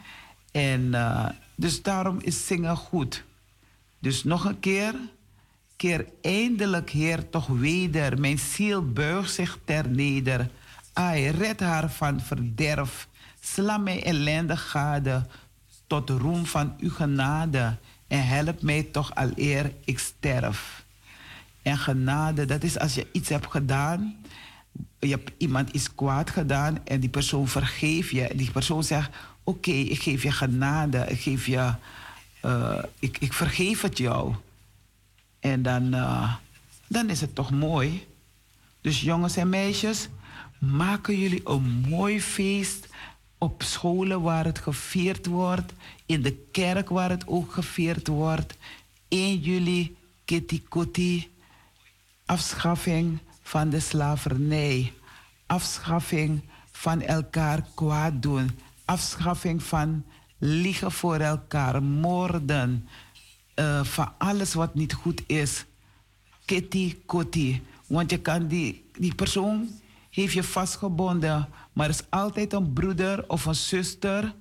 En 0.53 0.81
uh, 0.81 1.29
dus 1.55 1.83
daarom 1.83 2.19
is 2.21 2.47
zingen 2.47 2.77
goed. 2.77 3.25
Dus 3.99 4.25
nog 4.25 4.45
een 4.45 4.61
keer. 4.61 4.95
Keer 5.77 6.07
eindelijk, 6.23 6.91
Heer, 6.91 7.29
toch 7.31 7.47
weder. 7.47 8.21
Mijn 8.21 8.39
ziel 8.39 8.93
buigt 8.93 9.33
zich 9.33 9.59
ter 9.65 9.89
neder. 9.89 10.51
Ai, 10.93 11.29
red 11.29 11.61
haar 11.61 11.91
van 11.91 12.21
verderf. 12.21 13.09
Sla 13.55 13.79
mij 13.79 14.03
ellendig 14.03 14.71
gade 14.71 15.27
tot 15.87 16.11
roem 16.11 16.47
van 16.47 16.75
uw 16.79 16.91
genade. 16.91 17.77
En 18.07 18.27
help 18.27 18.63
mij 18.63 18.83
toch 18.83 19.15
al 19.15 19.31
eer 19.35 19.73
ik 19.85 19.99
sterf. 19.99 20.85
En 21.63 21.79
genade, 21.79 22.45
dat 22.45 22.63
is 22.63 22.79
als 22.79 22.95
je 22.95 23.07
iets 23.13 23.29
hebt 23.29 23.51
gedaan. 23.51 24.17
Je 24.99 25.09
hebt 25.09 25.31
iemand 25.37 25.71
iets 25.71 25.95
kwaad 25.95 26.31
gedaan 26.31 26.87
en 26.87 27.01
die 27.01 27.09
persoon 27.09 27.49
vergeef 27.49 28.11
je. 28.11 28.27
En 28.27 28.37
die 28.37 28.51
persoon 28.51 28.85
zegt, 28.85 29.11
oké, 29.45 29.71
ik 29.71 30.03
geef 30.03 30.23
je 30.23 30.33
genade. 30.33 31.05
Ik 31.09 31.21
geef 31.21 31.47
je, 31.47 31.73
uh, 32.45 32.83
ik, 32.99 33.19
ik 33.19 33.33
vergeef 33.33 33.81
het 33.81 33.99
jou. 33.99 34.35
En 35.41 35.63
dan, 35.63 35.95
uh, 35.95 36.35
dan 36.87 37.11
is 37.11 37.21
het 37.21 37.35
toch 37.35 37.51
mooi. 37.51 38.07
Dus 38.81 39.01
jongens 39.01 39.37
en 39.37 39.49
meisjes, 39.49 40.09
maken 40.59 41.19
jullie 41.19 41.41
een 41.45 41.85
mooi 41.89 42.23
feest 42.23 42.89
op 43.41 43.63
scholen 43.63 44.23
waar 44.23 44.45
het 44.45 44.59
gevierd 44.59 45.27
wordt, 45.27 45.73
in 46.07 46.23
de 46.23 46.37
kerk 46.53 46.89
waar 46.89 47.11
het 47.11 47.27
ook 47.27 47.53
gevierd 47.53 48.07
wordt. 48.07 48.57
1 49.09 49.39
juli, 49.39 49.97
Kitty 50.25 50.63
Kotti, 50.69 51.31
afschaffing 52.27 53.19
van 53.43 53.71
de 53.71 53.81
slavernij, 53.81 54.93
afschaffing 55.47 56.43
van 56.73 57.01
elkaar 57.01 57.65
kwaad 57.75 58.23
doen, 58.23 58.51
afschaffing 58.85 59.63
van 59.63 60.05
liegen 60.39 60.93
voor 60.93 61.17
elkaar, 61.17 61.83
moorden, 61.83 62.89
uh, 63.55 63.85
van 63.85 64.13
alles 64.19 64.55
wat 64.55 64.75
niet 64.75 64.93
goed 64.93 65.23
is. 65.27 65.65
Kitty 66.45 66.97
Kotti, 67.07 67.63
want 67.87 68.11
je 68.11 68.19
kan 68.19 68.47
die, 68.47 68.85
die 68.99 69.15
persoon 69.15 69.69
heeft 70.11 70.35
je 70.35 70.43
vastgebonden 70.43 71.49
maar 71.73 71.89
er 71.89 71.95
is 71.95 72.11
altijd 72.11 72.53
een 72.53 72.73
broeder 72.73 73.25
of 73.29 73.45
een 73.45 73.55
zuster 73.55 74.35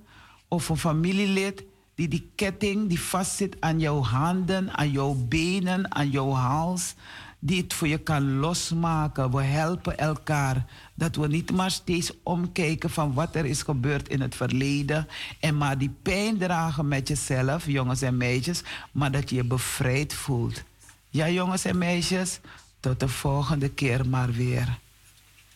of 0.48 0.68
een 0.68 0.76
familielid 0.76 1.64
die 1.94 2.08
die 2.08 2.30
ketting 2.34 2.88
die 2.88 3.00
vastzit 3.00 3.56
aan 3.60 3.80
jouw 3.80 4.02
handen, 4.02 4.76
aan 4.76 4.90
jouw 4.90 5.14
benen, 5.14 5.94
aan 5.94 6.10
jouw 6.10 6.30
hals, 6.30 6.94
die 7.38 7.62
het 7.62 7.74
voor 7.74 7.88
je 7.88 7.98
kan 7.98 8.38
losmaken. 8.38 9.30
We 9.30 9.42
helpen 9.42 9.98
elkaar. 9.98 10.66
Dat 10.94 11.16
we 11.16 11.26
niet 11.26 11.50
maar 11.52 11.70
steeds 11.70 12.12
omkijken 12.22 12.90
van 12.90 13.14
wat 13.14 13.34
er 13.34 13.44
is 13.44 13.62
gebeurd 13.62 14.08
in 14.08 14.20
het 14.20 14.34
verleden. 14.34 15.06
En 15.40 15.56
maar 15.56 15.78
die 15.78 15.94
pijn 16.02 16.38
dragen 16.38 16.88
met 16.88 17.08
jezelf, 17.08 17.66
jongens 17.66 18.02
en 18.02 18.16
meisjes. 18.16 18.62
Maar 18.92 19.10
dat 19.10 19.30
je 19.30 19.36
je 19.36 19.44
bevrijd 19.44 20.14
voelt. 20.14 20.62
Ja, 21.08 21.28
jongens 21.28 21.64
en 21.64 21.78
meisjes, 21.78 22.40
tot 22.80 23.00
de 23.00 23.08
volgende 23.08 23.68
keer 23.68 24.08
maar 24.08 24.32
weer. 24.32 24.78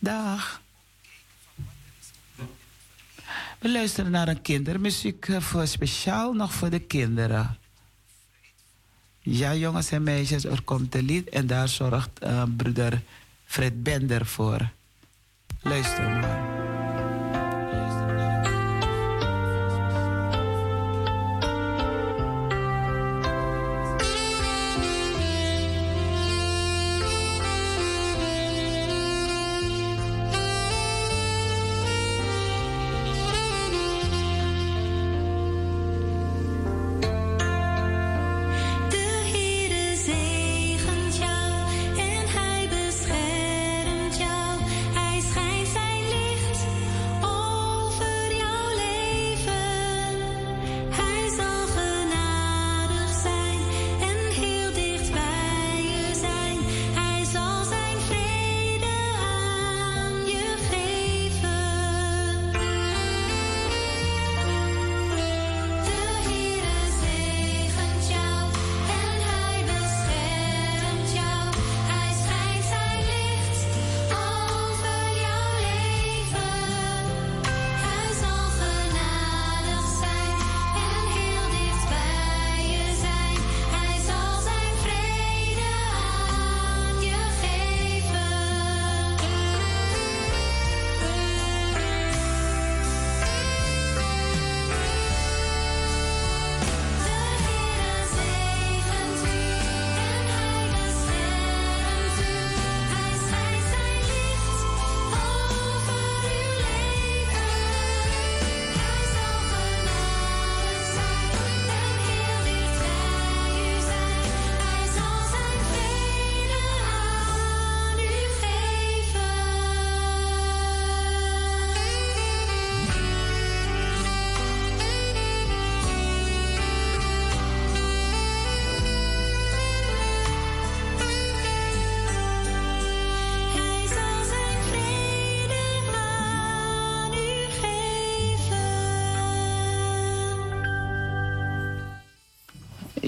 Dag. 0.05 0.61
We 3.59 3.71
luisteren 3.71 4.11
naar 4.11 4.27
een 4.27 4.41
kindermuziek 4.41 5.27
eh, 5.27 5.39
voor 5.41 5.67
speciaal 5.67 6.33
nog 6.33 6.53
voor 6.53 6.69
de 6.69 6.79
kinderen. 6.79 7.57
Ja, 9.19 9.55
jongens 9.55 9.91
en 9.91 10.03
meisjes, 10.03 10.45
er 10.45 10.61
komt 10.61 10.95
een 10.95 11.05
lied 11.05 11.29
en 11.29 11.47
daar 11.47 11.69
zorgt 11.69 12.09
uh, 12.23 12.43
broeder 12.57 13.01
Fred 13.45 13.83
Bender 13.83 14.25
voor. 14.25 14.69
Luister 15.61 16.09
maar. 16.09 16.74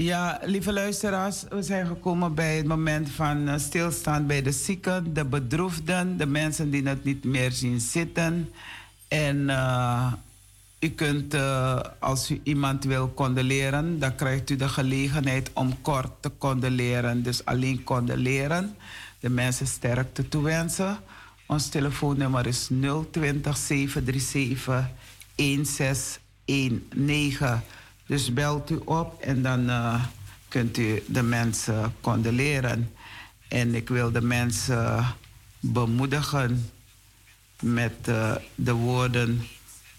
Ja, 0.08 0.40
lieve 0.44 0.74
luisteraars, 0.74 1.44
we 1.50 1.62
zijn 1.62 1.88
gekomen 1.88 2.34
bij 2.34 2.58
het 2.58 2.66
moment 2.66 3.10
van 3.10 3.50
uh, 3.50 3.58
stilstaan 3.58 4.28
bij 4.28 4.42
de 4.42 4.52
zieken, 4.52 5.14
de 5.14 5.26
bedroefden, 5.26 6.18
de 6.18 6.26
mensen 6.26 6.70
die 6.70 6.88
het 6.88 7.04
niet 7.04 7.24
meer 7.24 7.52
zien 7.52 7.80
zitten. 7.80 8.50
En 9.08 9.38
uh, 9.38 10.14
u 10.80 10.90
kunt, 10.90 11.34
uh, 11.34 11.80
als 12.00 12.32
u 12.32 12.40
iemand 12.44 12.84
wil 12.84 13.14
condoleren, 13.14 14.00
dan 14.00 14.16
krijgt 14.16 14.50
u 14.50 14.56
de 14.56 14.70
gelegenheid 14.70 15.50
om 15.54 15.82
kort 15.82 16.12
te 16.20 16.32
condoleren. 16.38 17.24
Dus 17.24 17.46
alleen 17.46 17.84
condoleren, 17.84 18.76
de 19.20 19.30
mensen 19.30 19.68
sterkte 19.68 20.28
toewensen. 20.28 20.98
Ons 21.46 21.70
telefoonnummer 21.70 22.48
is 22.48 22.70
020 23.12 23.58
737 23.58 24.90
1619. 25.36 27.62
Dus 28.08 28.34
belt 28.34 28.70
u 28.70 28.80
op 28.86 29.22
en 29.22 29.42
dan 29.42 29.70
uh, 29.70 30.04
kunt 30.48 30.78
u 30.78 31.04
de 31.08 31.24
mensen 31.24 31.94
condoleren. 32.02 32.92
En 33.48 33.76
ik 33.76 33.90
wil 33.90 34.12
de 34.12 34.22
mensen 34.22 35.06
bemoedigen 35.60 36.70
met 37.62 37.94
uh, 38.10 38.36
de 38.56 38.74
woorden: 38.74 39.42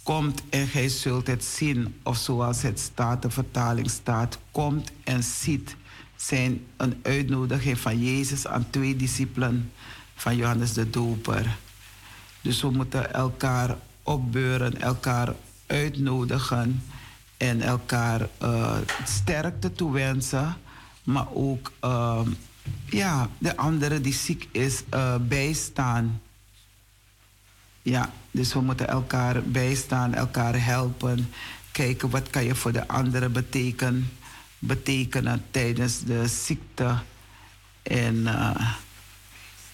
Komt 0.02 0.42
en 0.50 0.66
gij 0.66 0.88
zult 0.88 1.26
het 1.26 1.44
zien. 1.44 1.94
Of 2.02 2.16
zoals 2.16 2.62
het 2.62 2.80
staat, 2.80 3.22
de 3.22 3.30
vertaling 3.30 3.90
staat: 3.90 4.38
Komt 4.50 4.90
en 5.04 5.22
ziet. 5.22 5.76
Zijn 6.16 6.66
een 6.76 7.00
uitnodiging 7.02 7.78
van 7.78 7.98
Jezus 7.98 8.46
aan 8.46 8.70
twee 8.70 8.96
discipelen 8.96 9.72
van 10.14 10.36
Johannes 10.36 10.72
de 10.72 10.90
Doper. 10.90 11.56
Dus 12.40 12.60
we 12.60 12.70
moeten 12.70 13.14
elkaar 13.14 13.76
opbeuren, 14.02 14.80
elkaar 14.80 15.34
uitnodigen 15.66 16.82
en 17.38 17.62
elkaar 17.62 18.28
uh, 18.42 18.76
sterkte 19.04 19.72
toewensen, 19.72 20.56
maar 21.02 21.26
ook 21.32 21.72
uh, 21.84 22.20
ja, 22.84 23.28
de 23.38 23.56
andere 23.56 24.00
die 24.00 24.12
ziek 24.12 24.48
is 24.52 24.82
uh, 24.94 25.14
bijstaan. 25.28 26.20
Ja, 27.82 28.12
dus 28.30 28.52
we 28.52 28.60
moeten 28.60 28.88
elkaar 28.88 29.42
bijstaan, 29.42 30.14
elkaar 30.14 30.64
helpen, 30.64 31.30
kijken 31.72 32.10
wat 32.10 32.30
kan 32.30 32.44
je 32.44 32.54
voor 32.54 32.72
de 32.72 32.88
andere 32.88 33.28
betekenen, 33.28 34.10
betekenen 34.58 35.44
tijdens 35.50 36.04
de 36.04 36.26
ziekte. 36.26 36.98
En 37.82 38.26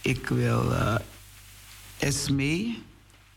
ik 0.01 0.29
wil 0.29 0.73
Esme, 1.99 2.77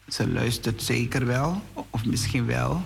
ze 0.08 0.30
luistert 0.30 0.82
zeker 0.82 1.26
wel, 1.26 1.62
of 1.90 2.06
misschien 2.06 2.46
wel. 2.46 2.86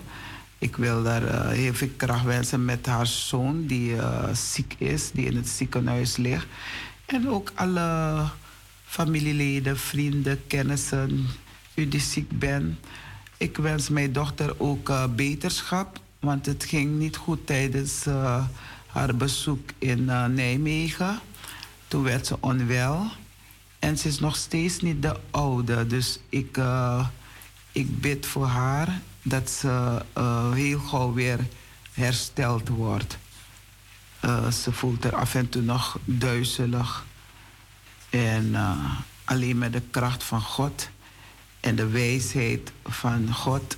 Ik 0.62 0.76
wil 0.76 1.02
daar 1.02 1.22
uh, 1.22 1.48
heel 1.48 1.74
veel 1.74 1.90
kracht 1.96 2.24
wensen 2.24 2.64
met 2.64 2.86
haar 2.86 3.06
zoon 3.06 3.66
die 3.66 3.90
uh, 3.90 4.32
ziek 4.32 4.74
is, 4.78 5.10
die 5.10 5.26
in 5.26 5.36
het 5.36 5.48
ziekenhuis 5.48 6.16
ligt. 6.16 6.46
En 7.06 7.28
ook 7.28 7.52
alle 7.54 8.28
familieleden, 8.84 9.78
vrienden, 9.78 10.46
kennissen, 10.46 11.26
u 11.74 11.88
die 11.88 12.00
ziek 12.00 12.38
bent. 12.38 12.78
Ik 13.36 13.56
wens 13.56 13.88
mijn 13.88 14.12
dochter 14.12 14.54
ook 14.60 14.88
uh, 14.88 15.04
beterschap, 15.16 16.00
want 16.20 16.46
het 16.46 16.64
ging 16.64 16.98
niet 16.98 17.16
goed 17.16 17.46
tijdens 17.46 18.04
haar 18.86 19.16
bezoek 19.16 19.70
in 19.78 20.04
Nijmegen. 20.04 21.18
Toen 21.88 22.02
werd 22.02 22.26
ze 22.26 22.36
onwel. 22.40 23.10
En 23.78 23.98
ze 23.98 24.08
is 24.08 24.18
nog 24.18 24.36
steeds 24.36 24.80
niet 24.80 25.02
de 25.02 25.16
oude, 25.30 25.86
dus 25.86 26.18
ik, 26.28 26.58
ik 27.72 28.00
bid 28.00 28.26
voor 28.26 28.46
haar 28.46 29.00
dat 29.22 29.50
ze 29.50 30.02
uh, 30.18 30.52
heel 30.52 30.78
gauw 30.78 31.12
weer 31.12 31.38
hersteld 31.92 32.68
wordt. 32.68 33.18
Uh, 34.24 34.50
ze 34.50 34.72
voelt 34.72 35.04
er 35.04 35.14
af 35.16 35.34
en 35.34 35.48
toe 35.48 35.62
nog 35.62 35.98
duizelig. 36.04 37.04
En 38.10 38.44
uh, 38.44 39.00
alleen 39.24 39.58
met 39.58 39.72
de 39.72 39.82
kracht 39.90 40.22
van 40.22 40.40
God 40.40 40.88
en 41.60 41.76
de 41.76 41.86
wijsheid 41.86 42.72
van 42.84 43.34
God 43.34 43.76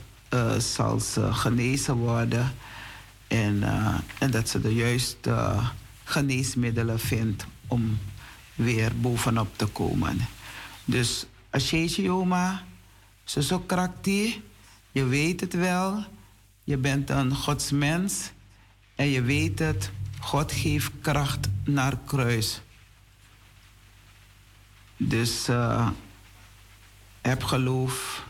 zal 0.59 1.01
ze 1.01 1.33
genezen 1.33 1.95
worden. 1.95 2.55
En, 3.27 3.63
en 4.19 4.31
dat 4.31 4.49
ze 4.49 4.61
de 4.61 4.75
juiste 4.75 5.57
geneesmiddelen 6.05 7.01
vindt 7.01 7.47
om 7.67 7.99
weer 8.55 8.93
bovenop 9.01 9.59
te 9.59 9.67
komen. 9.67 10.27
Dus 10.85 11.27
Joma, 11.87 12.63
ze 13.25 13.43
zo 13.43 13.59
krachtig 13.59 14.39
je 14.95 15.05
weet 15.05 15.41
het 15.41 15.55
wel. 15.55 16.05
Je 16.65 16.77
bent 16.77 17.11
een 17.11 17.35
godsmens. 17.35 18.31
En 18.95 19.07
je 19.07 19.23
weet 19.23 19.59
het. 19.59 19.91
God 20.21 20.53
geeft 20.53 20.91
kracht 21.01 21.49
naar 21.65 21.99
kruis. 22.07 22.61
Dus 24.97 25.49
uh, 25.49 25.91
heb 27.21 27.43
geloof. 27.43 28.27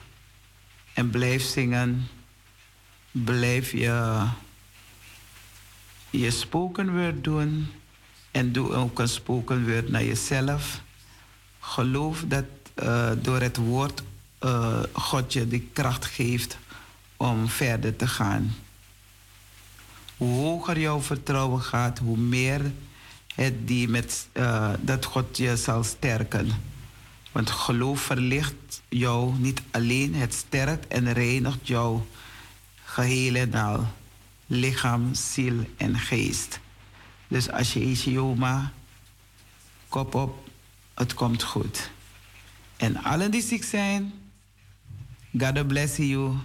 En 0.93 1.11
blijf 1.11 1.43
zingen. 1.43 2.07
Blijf 3.11 3.70
je, 3.70 4.27
je 6.11 6.31
spoken 6.31 6.93
woord 6.93 7.24
doen. 7.24 7.66
En 8.31 8.53
doe 8.53 8.73
ook 8.73 8.99
een 8.99 9.09
spoken 9.09 9.69
woord 9.69 9.89
naar 9.89 10.05
jezelf. 10.05 10.82
Geloof 11.61 12.24
dat 12.27 12.45
uh, 12.82 13.11
door 13.23 13.41
het 13.41 13.57
woord 13.57 14.03
uh, 14.44 14.82
God 14.92 15.32
je 15.32 15.48
die 15.48 15.68
kracht 15.72 16.04
geeft 16.04 16.58
om 17.16 17.48
verder 17.48 17.96
te 17.96 18.06
gaan. 18.06 18.54
Hoe 20.16 20.40
hoger 20.40 20.78
jouw 20.78 21.00
vertrouwen 21.00 21.60
gaat, 21.60 21.98
hoe 21.98 22.16
meer 22.16 22.72
het 23.34 23.68
die 23.68 23.88
met, 23.88 24.28
uh, 24.32 24.72
dat 24.80 25.04
God 25.04 25.36
je 25.36 25.56
zal 25.56 25.84
sterken. 25.84 26.50
Want 27.32 27.50
geloof 27.50 28.00
verlicht 28.00 28.82
jou 28.88 29.34
niet 29.38 29.62
alleen, 29.70 30.14
het 30.14 30.34
sterkt 30.34 30.86
en 30.86 31.12
reinigt 31.12 31.66
jouw 31.66 32.06
gehele 32.84 33.48
al. 33.52 33.86
Lichaam, 34.46 35.14
ziel 35.14 35.66
en 35.76 35.98
geest. 35.98 36.60
Dus 37.28 37.50
als 37.50 37.72
je 37.72 37.84
is 37.84 38.04
Joma, 38.04 38.72
kop 39.88 40.14
op, 40.14 40.48
het 40.94 41.14
komt 41.14 41.42
goed. 41.42 41.90
En 42.76 43.02
allen 43.02 43.30
die 43.30 43.42
ziek 43.42 43.64
zijn, 43.64 44.12
God 45.39 45.66
bless 45.66 45.97
you. 45.97 46.36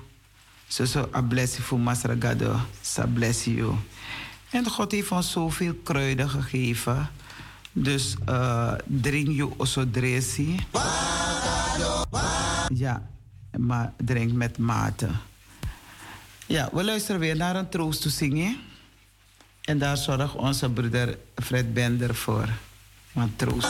So, 0.68 0.86
so, 0.86 1.10
I 1.16 1.22
bless 1.22 1.58
voor 1.58 1.80
Masra 1.80 2.16
God. 2.20 3.14
Bless 3.14 3.44
you. 3.44 3.76
En 4.50 4.70
God 4.70 4.92
heeft 4.92 5.12
ons 5.12 5.32
zoveel 5.32 5.74
kruiden 5.84 6.30
gegeven. 6.30 7.10
Dus 7.72 8.16
uh, 8.30 8.74
drink 8.86 9.28
je 9.28 9.58
osodresi. 9.58 10.60
Ja, 12.74 13.08
maar 13.58 13.94
drink 13.98 14.32
met 14.32 14.58
mate. 14.58 15.08
Ja, 16.46 16.70
we 16.74 16.84
luisteren 16.84 17.20
weer 17.20 17.36
naar 17.36 17.56
een 17.56 17.70
troost 17.70 18.02
te 18.02 18.10
zingen. 18.10 18.58
En 19.62 19.78
daar 19.78 19.98
zorgt 19.98 20.36
onze 20.36 20.70
broeder 20.70 21.18
Fred 21.36 21.74
Bender 21.74 22.16
voor. 22.16 22.50
Want 23.12 23.38
troost. 23.38 23.68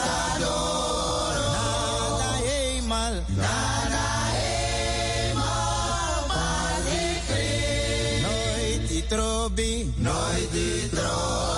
be 9.54 9.90
noi 9.96 10.48
di 10.50 10.88
tro 10.90 11.49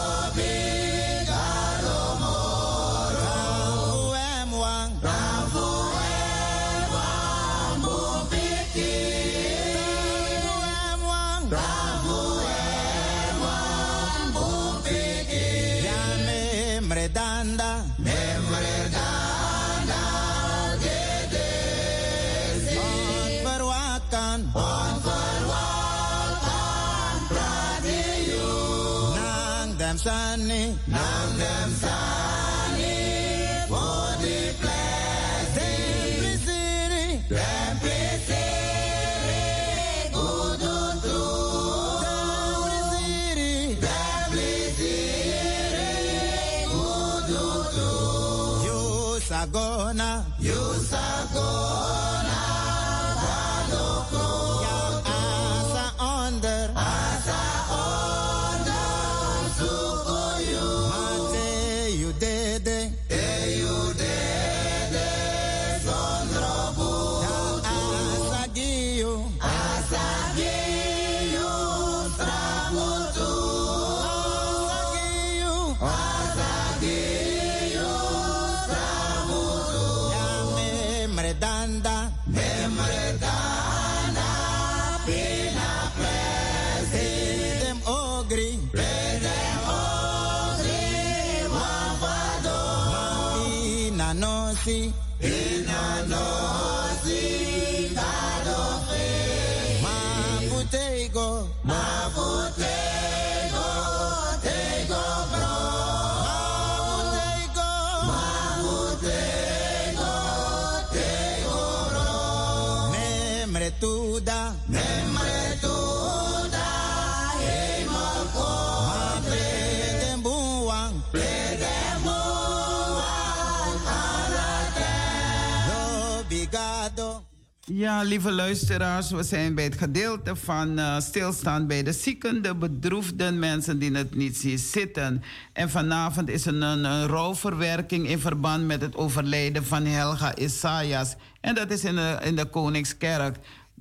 Ja, 127.82 128.02
lieve 128.02 128.32
luisteraars, 128.32 129.10
we 129.10 129.22
zijn 129.22 129.54
bij 129.54 129.64
het 129.64 129.78
gedeelte 129.78 130.36
van 130.36 130.78
eh, 130.78 131.00
stilstaan 131.00 131.66
bij 131.66 131.82
de 131.82 131.92
zieken, 131.92 132.42
de 132.42 132.54
bedroefden, 132.54 133.38
mensen 133.38 133.78
die 133.78 133.96
het 133.96 134.14
niet 134.14 134.36
zien 134.36 134.58
zitten. 134.58 135.22
En 135.52 135.70
vanavond 135.70 136.28
is 136.28 136.46
er 136.46 136.54
een, 136.54 136.84
een 136.84 137.06
rouwverwerking 137.06 138.08
in 138.08 138.18
verband 138.18 138.66
met 138.66 138.80
het 138.80 138.96
overlijden 138.96 139.64
van 139.64 139.86
Helga 139.86 140.36
Isaias. 140.36 141.14
En 141.40 141.54
dat 141.54 141.70
is 141.70 141.84
in 141.84 141.94
de, 141.94 142.18
in 142.22 142.36
de 142.36 142.44
Koningskerk 142.44 143.36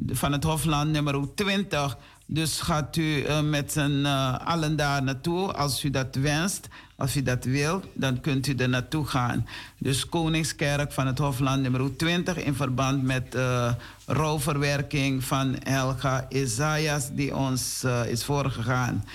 van 0.08 0.32
het 0.32 0.44
Hofland 0.44 0.92
nummer 0.92 1.34
20. 1.36 1.98
Dus 2.26 2.62
gaat 2.62 2.96
u 2.96 3.22
eh, 3.24 3.42
met 3.42 3.72
z'n 3.72 4.02
eh, 4.06 4.38
allen 4.38 4.76
daar 4.76 5.04
naartoe 5.04 5.54
als 5.54 5.84
u 5.84 5.90
dat 5.90 6.16
wenst. 6.16 6.68
Als 7.02 7.16
u 7.16 7.24
dat 7.24 7.44
wilt, 7.46 7.86
dan 7.94 8.22
kunt 8.22 8.48
u 8.48 8.56
er 8.56 8.70
naartoe 8.70 9.06
gaan. 9.06 9.48
Dus 9.78 10.10
Koningskerk 10.10 10.92
van 10.92 11.08
het 11.08 11.18
Hofland 11.18 11.62
nummer 11.62 11.96
20 11.98 12.38
in 12.38 12.56
verband 12.56 13.04
met 13.04 13.36
uh, 13.36 13.74
rouwverwerking 14.06 15.24
van 15.24 15.56
Helga 15.64 16.26
Isaias 16.30 17.10
die 17.14 17.36
ons 17.36 17.82
uh, 17.86 18.06
is 18.06 18.24
voorgegaan. 18.24 19.06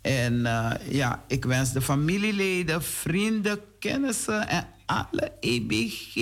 En 0.00 0.34
uh, 0.34 0.70
ja, 0.88 1.22
ik 1.26 1.44
wens 1.44 1.72
de 1.72 1.80
familieleden, 1.80 2.82
vrienden, 2.82 3.60
kennissen 3.78 4.48
en 4.48 4.66
alle 4.86 5.32
EBG 5.40 6.14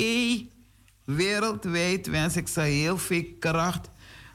wereldwijd 1.05 2.07
wens 2.07 2.37
ik 2.37 2.49
ze 2.49 2.61
heel 2.61 2.99
veel 2.99 3.25
kracht. 3.39 3.89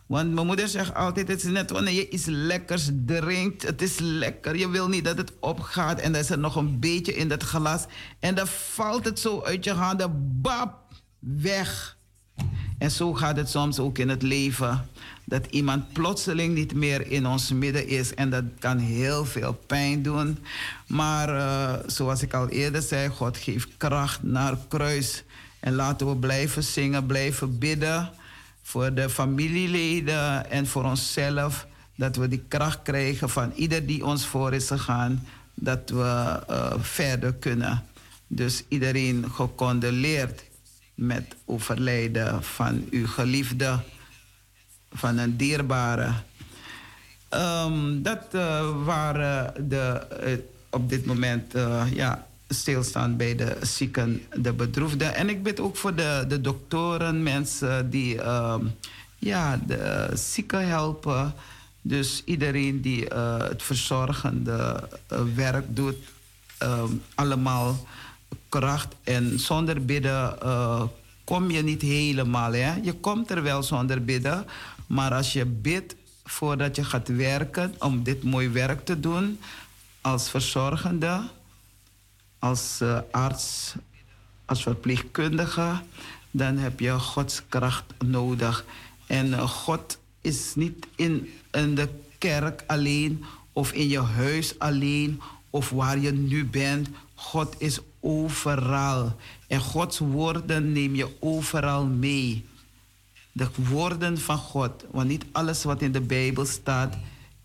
Want 0.06 0.34
mijn 0.34 0.48
moeder 0.48 0.68
zegt 0.68 0.94
altijd: 0.94 1.28
het 1.28 1.44
is 1.44 1.52
net 1.52 1.70
wanneer 1.70 1.94
je 1.94 2.10
iets 2.10 2.26
lekkers 2.26 2.90
drinkt. 3.06 3.64
Het 3.64 3.82
is 3.82 4.00
lekker. 4.00 4.58
Je 4.58 4.70
wil 4.70 4.88
niet 4.88 5.04
dat 5.06 5.18
het 5.18 5.32
opgaat 5.40 6.00
en 6.00 6.12
dan 6.12 6.22
is 6.22 6.30
er 6.30 6.40
nog 6.40 6.56
een 6.56 6.80
beetje 6.80 7.16
in 7.16 7.28
dat 7.28 7.44
glas. 7.44 7.86
En 8.20 8.36
dan 8.36 8.48
valt 8.48 9.06
het 9.06 9.20
zo 9.20 9.42
uit 9.42 9.64
je 9.64 9.72
handen. 9.72 10.42
Bap! 10.42 10.84
Weg. 11.20 11.98
En 12.78 12.92
zo 12.92 13.14
gaat 13.14 13.38
het 13.38 13.50
soms 13.50 13.80
ook 13.80 13.98
in 13.98 14.10
het 14.10 14.22
leven. 14.22 14.90
Dat 15.26 15.46
iemand 15.50 15.94
plotseling 15.94 16.54
niet 16.54 16.74
meer 16.74 17.12
in 17.12 17.28
ons 17.28 17.52
midden 17.52 17.88
is. 17.88 18.14
En 18.14 18.30
dat 18.30 18.44
kan 18.60 18.78
heel 18.78 19.26
veel 19.26 19.54
pijn 19.54 20.02
doen. 20.02 20.38
Maar 20.88 21.30
uh, 21.30 21.74
zoals 21.88 22.22
ik 22.22 22.34
al 22.34 22.50
eerder 22.50 22.82
zei, 22.82 23.10
God 23.10 23.38
geeft 23.38 23.78
kracht 23.78 24.24
naar 24.24 24.58
kruis. 24.68 25.24
En 25.60 25.74
laten 25.74 26.10
we 26.10 26.16
blijven 26.16 26.64
zingen, 26.64 27.06
blijven 27.06 27.58
bidden 27.58 28.12
voor 28.66 28.94
de 28.94 29.10
familieleden 29.10 30.50
en 30.50 30.68
voor 30.68 30.84
onszelf. 30.84 31.68
Dat 31.96 32.16
we 32.16 32.28
die 32.28 32.44
kracht 32.48 32.82
krijgen 32.82 33.30
van 33.30 33.52
ieder 33.56 33.86
die 33.86 34.06
ons 34.06 34.26
voor 34.26 34.54
is 34.54 34.68
gegaan. 34.68 35.28
Dat 35.54 35.90
we 35.90 36.40
uh, 36.50 36.74
verder 36.80 37.34
kunnen. 37.34 37.84
Dus 38.28 38.64
iedereen 38.68 39.26
gecondoleerd 39.32 40.44
met 40.96 41.36
overlijden 41.46 42.44
van 42.44 42.88
uw 42.90 43.08
geliefde, 43.08 43.80
van 44.94 45.18
een 45.18 45.38
dierbare. 45.38 46.12
Um, 47.30 48.04
dat 48.04 48.24
uh, 48.32 48.84
waren 48.84 49.70
de, 49.70 50.08
uh, 50.26 50.38
op 50.70 50.90
dit 50.90 51.06
moment 51.06 51.54
ja, 51.94 52.28
stilstaan 52.48 53.18
bij 53.18 53.36
de 53.36 53.58
zieken, 53.62 54.22
de 54.34 54.54
bedroefden. 54.54 55.16
En 55.16 55.30
ik 55.30 55.44
bid 55.44 55.60
ook 55.60 55.78
voor 55.78 55.96
de, 55.96 56.26
de 56.28 56.42
doktoren, 56.42 57.24
mensen 57.24 57.90
die 57.90 58.16
uh, 58.16 58.56
ja, 59.18 59.60
de 59.68 60.10
zieken 60.14 60.68
helpen. 60.68 61.34
Dus 61.82 62.22
iedereen 62.26 62.82
die 62.82 63.14
uh, 63.14 63.38
het 63.38 63.64
verzorgende 63.64 64.90
uh, 65.14 65.20
werk 65.36 65.66
doet, 65.76 65.98
allemaal 67.16 67.88
kracht. 68.50 68.96
En 69.04 69.40
zonder 69.40 69.86
bidden 69.86 70.38
kom 71.24 71.52
je 71.52 71.64
niet 71.64 71.82
helemaal. 71.82 72.54
Hè? 72.54 72.74
Je 72.82 72.94
komt 72.94 73.32
er 73.32 73.44
wel 73.44 73.64
zonder 73.64 74.04
bidden, 74.04 74.46
maar 74.88 75.14
als 75.14 75.34
je 75.34 75.46
bidt 75.46 75.96
voordat 76.24 76.76
je 76.76 76.84
gaat 76.84 77.08
werken, 77.08 77.76
om 77.80 78.04
dit 78.04 78.24
mooi 78.24 78.50
werk 78.50 78.86
te 78.86 79.00
doen 79.00 79.40
als 80.02 80.30
verzorgende 80.30 81.22
als 82.46 82.80
uh, 82.82 83.00
arts, 83.12 83.74
als 84.46 84.62
verpleegkundige, 84.62 85.82
dan 86.32 86.58
heb 86.58 86.80
je 86.80 86.92
Gods 86.92 87.42
kracht 87.50 87.84
nodig. 88.06 88.66
En 89.08 89.28
uh, 89.28 89.50
God 89.50 89.98
is 90.22 90.56
niet 90.56 90.88
in, 90.96 91.34
in 91.52 91.76
de 91.76 91.90
kerk 92.18 92.64
alleen 92.68 93.26
of 93.54 93.72
in 93.72 93.88
je 93.88 94.02
huis 94.02 94.60
alleen 94.60 95.22
of 95.50 95.70
waar 95.70 96.00
je 96.00 96.12
nu 96.12 96.46
bent. 96.46 96.90
God 97.16 97.56
is 97.58 97.80
overal. 98.00 99.16
En 99.48 99.60
Gods 99.60 100.00
woorden 100.00 100.72
neem 100.72 100.96
je 100.96 101.10
overal 101.20 101.86
mee. 101.86 102.46
De 103.32 103.48
woorden 103.70 104.18
van 104.18 104.38
God. 104.38 104.86
Want 104.92 105.08
niet 105.08 105.26
alles 105.32 105.64
wat 105.64 105.82
in 105.82 105.92
de 105.92 106.02
Bijbel 106.02 106.46
staat 106.46 106.96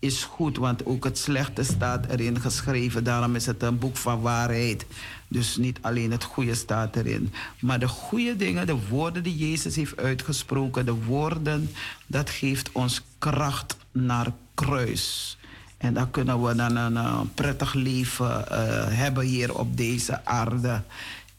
is 0.01 0.23
goed, 0.23 0.57
want 0.57 0.85
ook 0.85 1.03
het 1.03 1.17
slechte 1.17 1.63
staat 1.63 2.05
erin 2.05 2.39
geschreven. 2.39 3.03
Daarom 3.03 3.35
is 3.35 3.45
het 3.45 3.63
een 3.63 3.79
boek 3.79 3.97
van 3.97 4.21
waarheid. 4.21 4.85
Dus 5.27 5.57
niet 5.57 5.79
alleen 5.81 6.11
het 6.11 6.23
goede 6.23 6.55
staat 6.55 6.95
erin. 6.95 7.33
Maar 7.59 7.79
de 7.79 7.87
goede 7.87 8.35
dingen, 8.35 8.65
de 8.65 8.87
woorden 8.89 9.23
die 9.23 9.37
Jezus 9.37 9.75
heeft 9.75 9.97
uitgesproken, 9.97 10.85
de 10.85 11.03
woorden, 11.03 11.71
dat 12.07 12.29
geeft 12.29 12.71
ons 12.71 13.01
kracht 13.17 13.77
naar 13.91 14.33
kruis. 14.53 15.37
En 15.77 15.93
dan 15.93 16.11
kunnen 16.11 16.43
we 16.43 16.55
dan 16.55 16.75
een, 16.75 16.95
een 16.95 17.33
prettig 17.33 17.73
leven 17.73 18.45
uh, 18.51 18.55
hebben 18.87 19.25
hier 19.25 19.57
op 19.57 19.77
deze 19.77 20.25
aarde. 20.25 20.81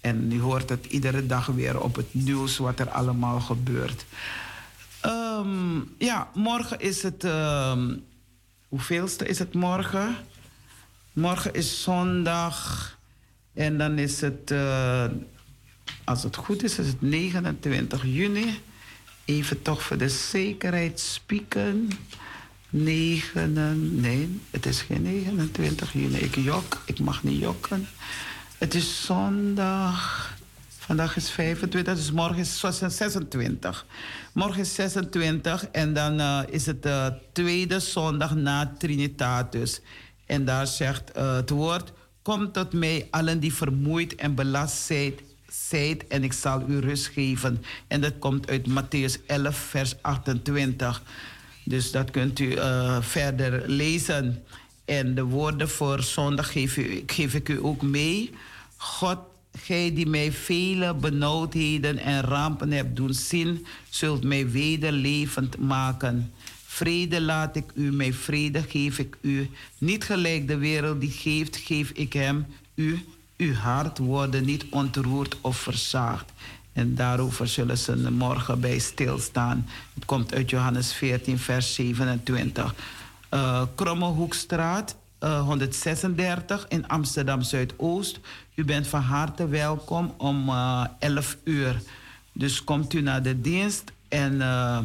En 0.00 0.32
u 0.32 0.40
hoort 0.40 0.68
het 0.68 0.86
iedere 0.86 1.26
dag 1.26 1.46
weer 1.46 1.80
op 1.80 1.96
het 1.96 2.14
nieuws 2.14 2.58
wat 2.58 2.78
er 2.78 2.88
allemaal 2.88 3.40
gebeurt. 3.40 4.04
Um, 5.04 5.94
ja, 5.98 6.28
morgen 6.34 6.80
is 6.80 7.02
het. 7.02 7.24
Um, 7.24 8.04
hoeveelste 8.72 9.26
is 9.26 9.38
het 9.38 9.54
morgen? 9.54 10.16
Morgen 11.12 11.54
is 11.54 11.82
zondag. 11.82 12.98
En 13.54 13.78
dan 13.78 13.98
is 13.98 14.20
het, 14.20 14.50
uh, 14.50 15.04
als 16.04 16.22
het 16.22 16.36
goed 16.36 16.62
is, 16.62 16.78
is 16.78 16.86
het 16.86 17.02
29 17.02 18.02
juni. 18.04 18.60
Even 19.24 19.62
toch 19.62 19.82
voor 19.82 19.96
de 19.96 20.08
zekerheid 20.08 21.00
spieken. 21.00 21.90
9, 22.70 24.00
nee, 24.00 24.40
het 24.50 24.66
is 24.66 24.80
geen 24.80 25.02
29 25.02 25.92
juni. 25.92 26.16
Ik 26.16 26.36
jok, 26.36 26.82
ik 26.84 26.98
mag 26.98 27.22
niet 27.22 27.40
jokken. 27.40 27.88
Het 28.58 28.74
is 28.74 29.04
zondag. 29.04 30.34
Vandaag 30.82 31.16
is 31.16 31.30
25, 31.30 31.94
dus 31.94 32.10
morgen 32.10 32.38
is 32.38 32.60
26. 32.60 33.86
Morgen 34.32 34.60
is 34.60 34.74
26 34.74 35.66
en 35.66 35.94
dan 35.94 36.20
uh, 36.20 36.40
is 36.50 36.66
het 36.66 36.82
de 36.82 37.12
tweede 37.32 37.80
zondag 37.80 38.34
na 38.34 38.74
Trinitatis. 38.78 39.80
En 40.26 40.44
daar 40.44 40.66
zegt 40.66 41.16
uh, 41.16 41.34
het 41.34 41.50
woord: 41.50 41.92
Kom 42.22 42.52
tot 42.52 42.72
mij, 42.72 43.08
allen 43.10 43.40
die 43.40 43.54
vermoeid 43.54 44.14
en 44.14 44.34
belast 44.34 44.76
zijt, 44.76 45.22
zijt, 45.48 46.06
en 46.06 46.24
ik 46.24 46.32
zal 46.32 46.64
u 46.68 46.78
rust 46.78 47.06
geven. 47.06 47.64
En 47.88 48.00
dat 48.00 48.18
komt 48.18 48.50
uit 48.50 48.68
Matthäus 48.68 49.26
11, 49.26 49.56
vers 49.56 49.94
28. 50.00 51.02
Dus 51.64 51.90
dat 51.90 52.10
kunt 52.10 52.38
u 52.38 52.58
verder 53.00 53.68
lezen. 53.68 54.44
En 54.84 55.14
de 55.14 55.24
woorden 55.24 55.68
voor 55.68 56.02
zondag 56.02 56.52
geef, 56.52 56.76
u, 56.76 57.02
geef 57.06 57.34
ik 57.34 57.48
u 57.48 57.64
ook 57.64 57.82
mee. 57.82 58.30
God 58.76 59.18
Gij 59.58 59.94
die 59.94 60.06
mij 60.06 60.32
vele 60.32 60.94
benauwdheden 60.94 61.98
en 61.98 62.20
rampen 62.20 62.72
hebt 62.72 62.96
doen 62.96 63.14
zien, 63.14 63.66
zult 63.88 64.24
mij 64.24 64.50
weder 64.50 64.92
levend 64.92 65.58
maken. 65.58 66.32
Vrede 66.66 67.20
laat 67.20 67.56
ik 67.56 67.70
u, 67.74 67.92
mij 67.92 68.12
vrede 68.12 68.62
geef 68.62 68.98
ik 68.98 69.16
u. 69.20 69.50
Niet 69.78 70.04
gelijk 70.04 70.48
de 70.48 70.56
wereld 70.56 71.00
die 71.00 71.10
geeft, 71.10 71.56
geef 71.56 71.90
ik 71.90 72.12
hem. 72.12 72.46
U, 72.74 73.04
uw 73.36 73.54
hart 73.54 73.98
worden 73.98 74.44
niet 74.44 74.64
ontroerd 74.70 75.36
of 75.40 75.56
verzaagd. 75.56 76.32
En 76.72 76.94
daarover 76.94 77.48
zullen 77.48 77.78
ze 77.78 78.10
morgen 78.10 78.60
bij 78.60 78.78
stilstaan. 78.78 79.68
Het 79.94 80.04
komt 80.04 80.34
uit 80.34 80.50
Johannes 80.50 80.92
14, 80.92 81.38
vers 81.38 81.74
27. 81.74 82.74
Uh, 83.34 83.62
Krommehoekstraat, 83.74 84.96
uh, 85.20 85.40
136 85.40 86.66
in 86.68 86.88
Amsterdam 86.88 87.42
Zuidoost. 87.42 88.20
U 88.54 88.64
bent 88.64 88.86
van 88.86 89.00
harte 89.00 89.48
welkom 89.48 90.14
om 90.16 90.48
uh, 90.48 90.84
11 90.98 91.36
uur. 91.44 91.82
Dus 92.32 92.64
komt 92.64 92.92
u 92.92 93.00
naar 93.00 93.22
de 93.22 93.40
dienst 93.40 93.92
en, 94.08 94.32
uh, 94.34 94.78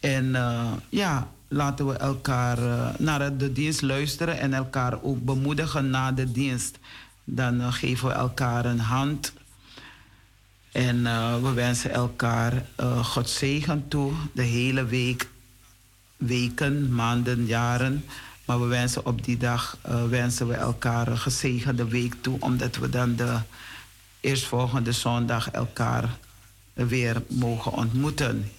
en 0.00 0.24
uh, 0.24 0.72
ja, 0.88 1.28
laten 1.48 1.86
we 1.86 1.96
elkaar 1.96 2.58
naar 2.98 3.36
de 3.36 3.52
dienst 3.52 3.82
luisteren 3.82 4.38
en 4.38 4.54
elkaar 4.54 5.02
ook 5.02 5.24
bemoedigen 5.24 5.90
na 5.90 6.12
de 6.12 6.32
dienst. 6.32 6.78
Dan 7.24 7.72
geven 7.72 8.08
we 8.08 8.14
elkaar 8.14 8.64
een 8.64 8.80
hand 8.80 9.32
en 10.72 11.02
we 11.42 11.52
wensen 11.54 11.92
elkaar 11.92 12.64
God 13.02 13.28
zegen 13.28 13.88
toe 13.88 14.12
de 14.32 14.42
hele 14.42 14.84
week, 14.84 15.28
weken, 16.16 16.94
maanden, 16.94 17.46
jaren. 17.46 18.04
Maar 18.52 18.60
we 18.60 18.66
wensen 18.66 19.06
op 19.06 19.24
die 19.24 19.36
dag 19.36 19.78
uh, 19.88 20.04
wensen 20.04 20.48
we 20.48 20.54
elkaar 20.54 21.08
een 21.08 21.18
gezegende 21.18 21.88
week 21.88 22.14
toe, 22.20 22.36
omdat 22.40 22.76
we 22.76 22.88
dan 22.88 23.16
de 23.16 23.38
eerstvolgende 24.20 24.92
zondag 24.92 25.50
elkaar 25.50 26.16
weer 26.72 27.22
mogen 27.28 27.72
ontmoeten. 27.72 28.50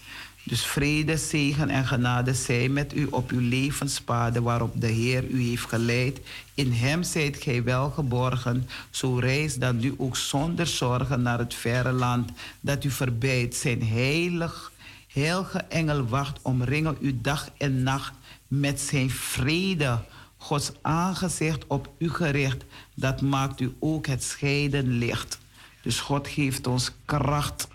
Dus 0.44 0.66
vrede, 0.66 1.18
zegen 1.18 1.70
en 1.70 1.86
genade 1.86 2.34
zij 2.34 2.70
met 2.70 2.96
u 2.96 3.06
op 3.06 3.32
uw 3.32 3.40
levenspaden 3.40 4.44
waarop 4.44 4.82
de 4.82 4.88
Heer 4.88 5.28
u 5.30 5.44
heeft 5.44 5.70
geleid. 5.70 6.20
In 6.54 6.72
Hem 6.72 7.04
zijt 7.04 7.38
gij 7.38 7.64
wel 7.64 7.90
geborgen. 7.90 8.70
Zo 8.90 9.16
reis 9.16 9.58
dan 9.58 9.78
nu 9.78 9.94
ook 9.98 10.16
zonder 10.16 10.68
zorgen 10.68 11.22
naar 11.22 11.40
het 11.40 11.54
verre 11.54 11.92
land 11.92 12.32
dat 12.60 12.84
u 12.84 12.92
verbijt. 12.92 13.56
Zijn 13.56 13.84
heilig, 13.84 14.72
heilige 15.08 15.60
engel 15.60 16.08
wacht 16.08 16.40
omringen 16.42 16.98
u 17.00 17.20
dag 17.22 17.50
en 17.58 17.84
nacht 17.84 18.14
met 18.60 18.80
zijn 18.80 19.10
vrede. 19.10 20.00
Gods 20.38 20.72
aangezicht 20.82 21.68
op 21.68 21.92
u 21.98 22.10
gericht, 22.10 22.64
dat 22.96 23.22
maakt 23.22 23.60
u 23.60 23.76
ook 23.80 24.08
het 24.08 24.24
scheiden 24.24 24.88
licht. 24.88 25.40
Dus 25.82 26.00
God 26.00 26.28
geeft 26.28 26.68
ons 26.68 26.92
kracht 27.06 27.68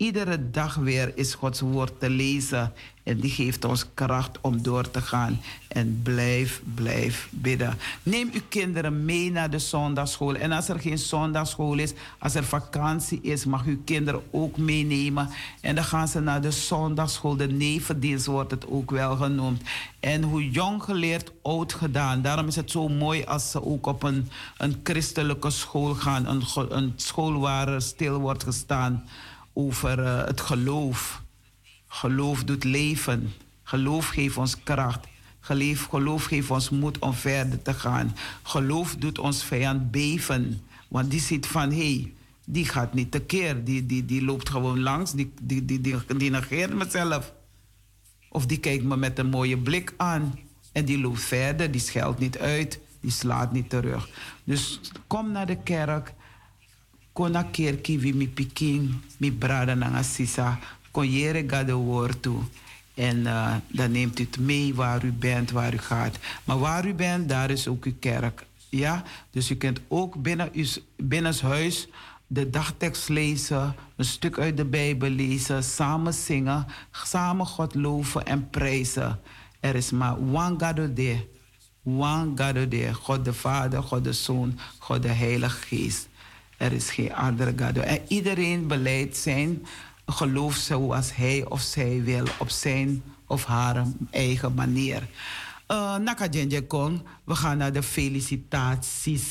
Iedere 0.00 0.50
dag 0.50 0.74
weer 0.74 1.12
is 1.16 1.34
Gods 1.34 1.60
woord 1.60 2.00
te 2.00 2.10
lezen. 2.10 2.72
En 3.10 3.20
die 3.20 3.30
geeft 3.30 3.64
ons 3.64 3.86
kracht 3.94 4.38
om 4.40 4.62
door 4.62 4.90
te 4.90 5.00
gaan. 5.00 5.40
En 5.68 6.00
blijf, 6.02 6.62
blijf 6.74 7.28
bidden. 7.30 7.78
Neem 8.02 8.30
uw 8.32 8.40
kinderen 8.48 9.04
mee 9.04 9.30
naar 9.30 9.50
de 9.50 9.58
zondagschool. 9.58 10.34
En 10.34 10.52
als 10.52 10.68
er 10.68 10.80
geen 10.80 10.98
zondagschool 10.98 11.78
is, 11.78 11.92
als 12.18 12.34
er 12.34 12.44
vakantie 12.44 13.20
is, 13.22 13.44
mag 13.44 13.64
uw 13.64 13.78
kinderen 13.84 14.22
ook 14.30 14.56
meenemen. 14.56 15.28
En 15.60 15.74
dan 15.74 15.84
gaan 15.84 16.08
ze 16.08 16.20
naar 16.20 16.40
de 16.40 16.50
zondagschool. 16.50 17.36
De 17.36 17.46
nevendienst 17.46 18.26
wordt 18.26 18.50
het 18.50 18.66
ook 18.66 18.90
wel 18.90 19.16
genoemd. 19.16 19.62
En 20.00 20.22
hoe 20.22 20.50
jong 20.50 20.82
geleerd, 20.82 21.32
oud 21.42 21.72
gedaan. 21.72 22.22
Daarom 22.22 22.46
is 22.46 22.56
het 22.56 22.70
zo 22.70 22.88
mooi 22.88 23.24
als 23.24 23.50
ze 23.50 23.64
ook 23.64 23.86
op 23.86 24.02
een, 24.02 24.28
een 24.56 24.80
christelijke 24.82 25.50
school 25.50 25.94
gaan. 25.94 26.26
Een, 26.26 26.42
een 26.68 26.92
school 26.96 27.38
waar 27.38 27.82
stil 27.82 28.18
wordt 28.18 28.42
gestaan 28.42 29.04
over 29.52 29.98
uh, 29.98 30.24
het 30.24 30.40
geloof. 30.40 31.22
Geloof 31.92 32.44
doet 32.44 32.64
leven. 32.64 33.32
Geloof 33.62 34.08
geeft 34.08 34.36
ons 34.36 34.62
kracht. 34.62 35.06
Geloof, 35.40 35.84
geloof 35.84 36.24
geeft 36.24 36.50
ons 36.50 36.70
moed 36.70 36.98
om 36.98 37.12
verder 37.12 37.62
te 37.62 37.74
gaan. 37.74 38.14
Geloof 38.42 38.96
doet 38.96 39.18
ons 39.18 39.42
vijand 39.44 39.90
beven. 39.90 40.62
Want 40.88 41.10
die 41.10 41.20
ziet 41.20 41.46
van, 41.46 41.70
hé, 41.70 41.76
hey, 41.76 42.12
die 42.44 42.64
gaat 42.64 42.94
niet 42.94 43.10
tekeer. 43.10 43.64
Die, 43.64 43.86
die, 43.86 44.04
die 44.04 44.22
loopt 44.22 44.48
gewoon 44.48 44.80
langs. 44.80 45.12
Die, 45.12 45.32
die, 45.42 45.64
die, 45.64 45.80
die, 45.80 45.96
die 46.16 46.30
negeert 46.30 46.74
mezelf. 46.74 47.32
Of 48.28 48.46
die 48.46 48.58
kijkt 48.58 48.84
me 48.84 48.96
met 48.96 49.18
een 49.18 49.30
mooie 49.30 49.58
blik 49.58 49.94
aan. 49.96 50.38
En 50.72 50.84
die 50.84 50.98
loopt 50.98 51.20
verder. 51.20 51.70
Die 51.70 51.80
scheldt 51.80 52.18
niet 52.18 52.38
uit. 52.38 52.80
Die 53.00 53.10
slaat 53.10 53.52
niet 53.52 53.70
terug. 53.70 54.08
Dus 54.44 54.80
kom 55.06 55.32
naar 55.32 55.46
de 55.46 55.56
kerk 55.62 56.14
kona 57.12 57.42
kerki 57.52 57.98
vi 57.98 58.12
mi 58.12 58.28
pikin, 58.28 59.02
mi 59.18 59.30
brada 59.32 59.74
nanga 59.74 60.02
sisa, 60.02 60.58
kon 60.90 61.10
jere 61.10 61.44
ga 61.46 61.64
de 61.64 61.74
woord 61.74 62.22
toe. 62.22 62.40
En 62.94 63.16
uh, 63.16 63.54
dan 63.66 63.90
neemt 63.90 64.18
u 64.18 64.24
het 64.24 64.38
mee 64.38 64.74
waar 64.74 65.04
u 65.04 65.12
bent, 65.12 65.50
waar 65.50 65.74
u 65.74 65.78
gaat. 65.78 66.18
Maar 66.44 66.58
waar 66.58 66.86
u 66.86 66.94
bent, 66.94 67.28
daar 67.28 67.50
is 67.50 67.68
ook 67.68 67.84
uw 67.84 67.94
kerk. 68.00 68.46
Ja? 68.68 69.02
Dus 69.30 69.50
u 69.50 69.54
kunt 69.54 69.80
ook 69.88 70.22
binnen 70.22 70.48
uw 70.52 70.66
binnenshuis 70.96 71.88
de 72.32 72.50
dagtekst 72.50 73.08
lezen, 73.08 73.74
een 73.96 74.04
stuk 74.04 74.38
uit 74.38 74.56
de 74.56 74.64
Bijbel 74.64 75.08
lezen, 75.08 75.64
samen 75.64 76.14
zingen, 76.14 76.66
samen 76.92 77.46
God 77.46 77.74
loven 77.74 78.26
en 78.26 78.50
prijzen. 78.50 79.20
Er 79.60 79.74
is 79.74 79.90
maar 79.90 80.16
one 80.16 80.54
God 80.58 80.96
there. 80.96 81.26
One 81.84 82.32
God 82.36 82.70
there. 82.70 82.94
God 82.94 83.24
de 83.24 83.32
Vader, 83.32 83.82
God 83.82 84.04
de 84.04 84.12
Zoon, 84.12 84.58
God 84.78 85.02
de 85.02 85.08
Heilige 85.08 85.60
Geest. 85.66 86.08
Er 86.56 86.72
is 86.72 86.90
geen 86.90 87.14
andere 87.14 87.54
God. 87.56 87.76
En 87.78 88.00
iedereen 88.08 88.66
beleidt 88.66 89.16
zijn 89.16 89.66
geloof 90.12 90.54
zoals 90.54 91.16
hij 91.16 91.44
of 91.48 91.60
zij 91.60 92.02
wil, 92.04 92.24
op 92.38 92.50
zijn 92.50 93.02
of 93.26 93.44
haar 93.44 93.84
eigen 94.10 94.54
manier. 94.54 95.08
Uh, 95.68 95.96
Naka 95.96 96.28
we 97.24 97.34
gaan 97.34 97.56
naar 97.56 97.72
de 97.72 97.82
felicitaties. 97.82 99.22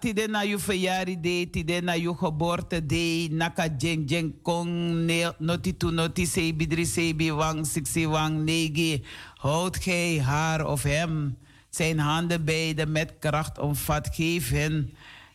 Tide 0.00 0.28
na 0.28 0.40
je 0.40 0.58
verjaardag, 0.58 1.50
tide 1.50 1.80
na 1.80 1.92
je 1.92 2.14
geboortedag, 2.14 3.30
naka 3.30 3.68
jeng 3.78 4.10
jeng 4.10 4.42
kong, 4.42 5.06
noti 5.38 5.76
tu 5.76 5.90
noti 5.90 6.26
sebi 6.26 6.84
sebi 6.84 7.32
wang, 7.32 7.66
siksi 7.66 8.06
wang, 8.06 8.44
negi. 8.44 9.04
Houd 9.38 9.76
gij 9.76 10.20
haar 10.20 10.66
of 10.66 10.82
hem 10.82 11.36
zijn 11.70 11.98
handen 11.98 12.44
beide 12.44 12.86
met 12.86 13.14
kracht 13.18 13.58
omvat, 13.58 14.08
geef 14.12 14.50
hen 14.50 14.90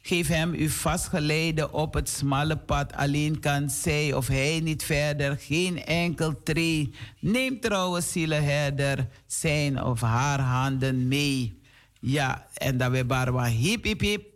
Geef 0.06 0.28
hem 0.28 0.54
uw 0.54 0.70
vastgeleide 0.70 1.72
op 1.72 1.94
het 1.94 2.10
smalle 2.10 2.58
pad. 2.58 2.94
Alleen 2.94 3.40
kan 3.40 3.70
zij 3.70 4.14
of 4.14 4.28
hij 4.28 4.60
niet 4.64 4.84
verder. 4.84 5.38
Geen 5.40 5.86
enkel 5.86 6.44
tree. 6.44 6.94
Neem 7.20 7.60
trouwe 7.60 8.02
zielenherder 8.02 9.08
zijn 9.28 9.84
of 9.84 10.02
haar 10.02 10.40
handen 10.40 11.08
mee. 11.08 11.62
Ja, 12.00 12.48
en 12.54 12.78
dan 12.78 12.92
weer 12.92 13.06
barwa 13.06 13.46
hip 13.46 13.84
hip 13.84 14.00
hip. 14.00 14.33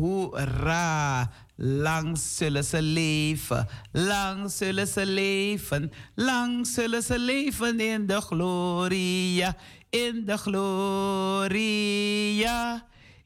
Hoera! 0.00 1.30
Lang 1.56 2.18
zullen 2.18 2.64
ze 2.64 2.82
leven, 2.82 3.68
lang 3.92 4.50
zullen 4.50 4.86
ze 4.86 5.06
leven, 5.06 5.92
lang 6.14 6.66
zullen 6.66 7.02
ze 7.02 7.18
leven 7.18 7.80
in 7.80 8.06
de 8.06 8.20
gloria, 8.20 9.56
in 9.90 10.22
de 10.24 10.36
gloria, 10.36 11.78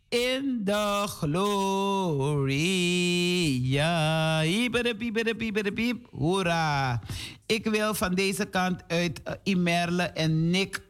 in 0.08 0.60
de 0.64 1.04
gloria. 1.06 2.42
Piep, 5.74 6.06
hoera. 6.10 7.00
Ik 7.46 7.64
wil 7.64 7.94
van 7.94 8.14
deze 8.14 8.44
kant 8.44 8.82
uit 8.86 9.20
uh, 9.24 9.34
Imerle 9.42 10.02
en 10.02 10.50
Nick, 10.50 10.82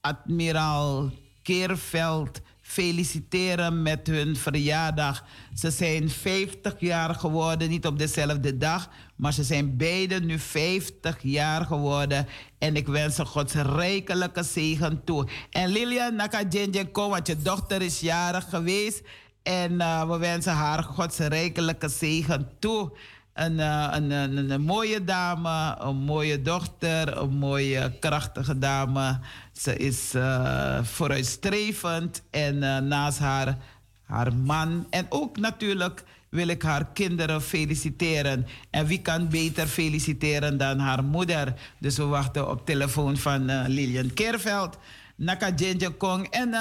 admiraal 0.00 1.10
Keerveld, 1.42 2.40
feliciteren 2.66 3.82
met 3.82 4.06
hun 4.06 4.36
verjaardag. 4.36 5.24
Ze 5.54 5.70
zijn 5.70 6.10
50 6.10 6.74
jaar 6.78 7.14
geworden, 7.14 7.68
niet 7.68 7.86
op 7.86 7.98
dezelfde 7.98 8.56
dag, 8.56 8.88
maar 9.16 9.32
ze 9.32 9.42
zijn 9.42 9.76
beiden 9.76 10.26
nu 10.26 10.38
50 10.38 11.16
jaar 11.22 11.64
geworden. 11.64 12.26
En 12.58 12.76
ik 12.76 12.86
wens 12.86 13.14
ze 13.14 13.24
Gods 13.24 13.54
rijkelijke 13.54 14.42
zegen 14.42 15.04
toe. 15.04 15.28
En 15.50 15.68
Lilian 15.68 16.14
Nakajenjenko, 16.14 17.08
want 17.08 17.26
je 17.26 17.36
dochter 17.36 17.82
is 17.82 18.00
jarig 18.00 18.48
geweest. 18.48 19.02
En 19.42 19.72
uh, 19.72 20.08
we 20.08 20.18
wensen 20.18 20.52
haar 20.52 20.82
Gods 20.82 21.18
rijkelijke 21.18 21.88
zegen 21.88 22.48
toe. 22.58 22.92
Een, 23.34 23.52
uh, 23.52 23.88
een, 23.90 24.62
mooie 24.62 25.04
dame, 25.04 25.76
een 25.78 25.96
mooie 25.96 26.42
dochter, 26.42 27.16
een 27.16 27.36
mooie 27.36 27.92
krachtige 28.00 28.58
dame. 28.58 29.18
Ze 29.52 29.76
is 29.76 30.14
uh, 30.14 30.82
vooruitstrevend 30.82 32.22
en 32.30 32.54
uh, 32.54 32.78
naast 32.78 33.18
haar, 33.18 33.58
haar 34.02 34.34
man 34.34 34.86
en 34.90 35.06
ook 35.08 35.36
natuurlijk 35.38 36.04
wil 36.28 36.48
ik 36.48 36.62
haar 36.62 36.86
kinderen 36.92 37.42
feliciteren. 37.42 38.46
En 38.70 38.86
wie 38.86 39.00
kan 39.00 39.28
beter 39.28 39.66
feliciteren 39.66 40.58
dan 40.58 40.78
haar 40.78 41.04
moeder? 41.04 41.54
Dus 41.78 41.96
we 41.96 42.04
wachten 42.04 42.50
op 42.50 42.66
telefoon 42.66 43.16
van 43.16 43.50
uh, 43.50 43.64
Lilian 43.66 44.12
Keerveld, 44.12 44.78
Naka 45.16 45.54
Kong. 45.98 46.26
En 46.26 46.54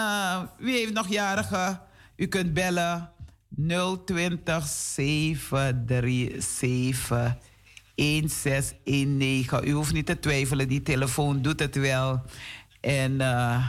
wie 0.58 0.78
heeft 0.78 0.94
nog 0.94 1.08
jarigen? 1.08 1.80
U 2.16 2.28
kunt 2.28 2.54
bellen 2.54 3.10
020 3.56 4.68
737 4.68 7.38
1619. 7.96 9.68
U 9.68 9.72
hoeft 9.72 9.94
niet 9.94 10.06
te 10.06 10.20
twijfelen, 10.20 10.68
die 10.68 10.82
telefoon 10.82 11.42
doet 11.42 11.60
het 11.60 11.76
wel. 11.76 12.22
En 12.82 13.12
uh, 13.12 13.68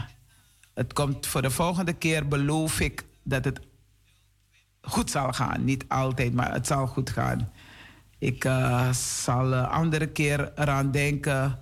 het 0.73 0.93
komt 0.93 1.27
voor 1.27 1.41
de 1.41 1.49
volgende 1.49 1.93
keer, 1.93 2.27
beloof 2.27 2.79
ik, 2.79 3.03
dat 3.23 3.45
het 3.45 3.59
goed 4.81 5.11
zal 5.11 5.33
gaan. 5.33 5.63
Niet 5.63 5.85
altijd, 5.87 6.33
maar 6.33 6.53
het 6.53 6.67
zal 6.67 6.87
goed 6.87 7.09
gaan. 7.09 7.51
Ik 8.19 8.45
uh, 8.45 8.91
zal 8.91 9.53
een 9.53 9.65
andere 9.65 10.07
keer 10.07 10.51
eraan 10.55 10.91
denken, 10.91 11.59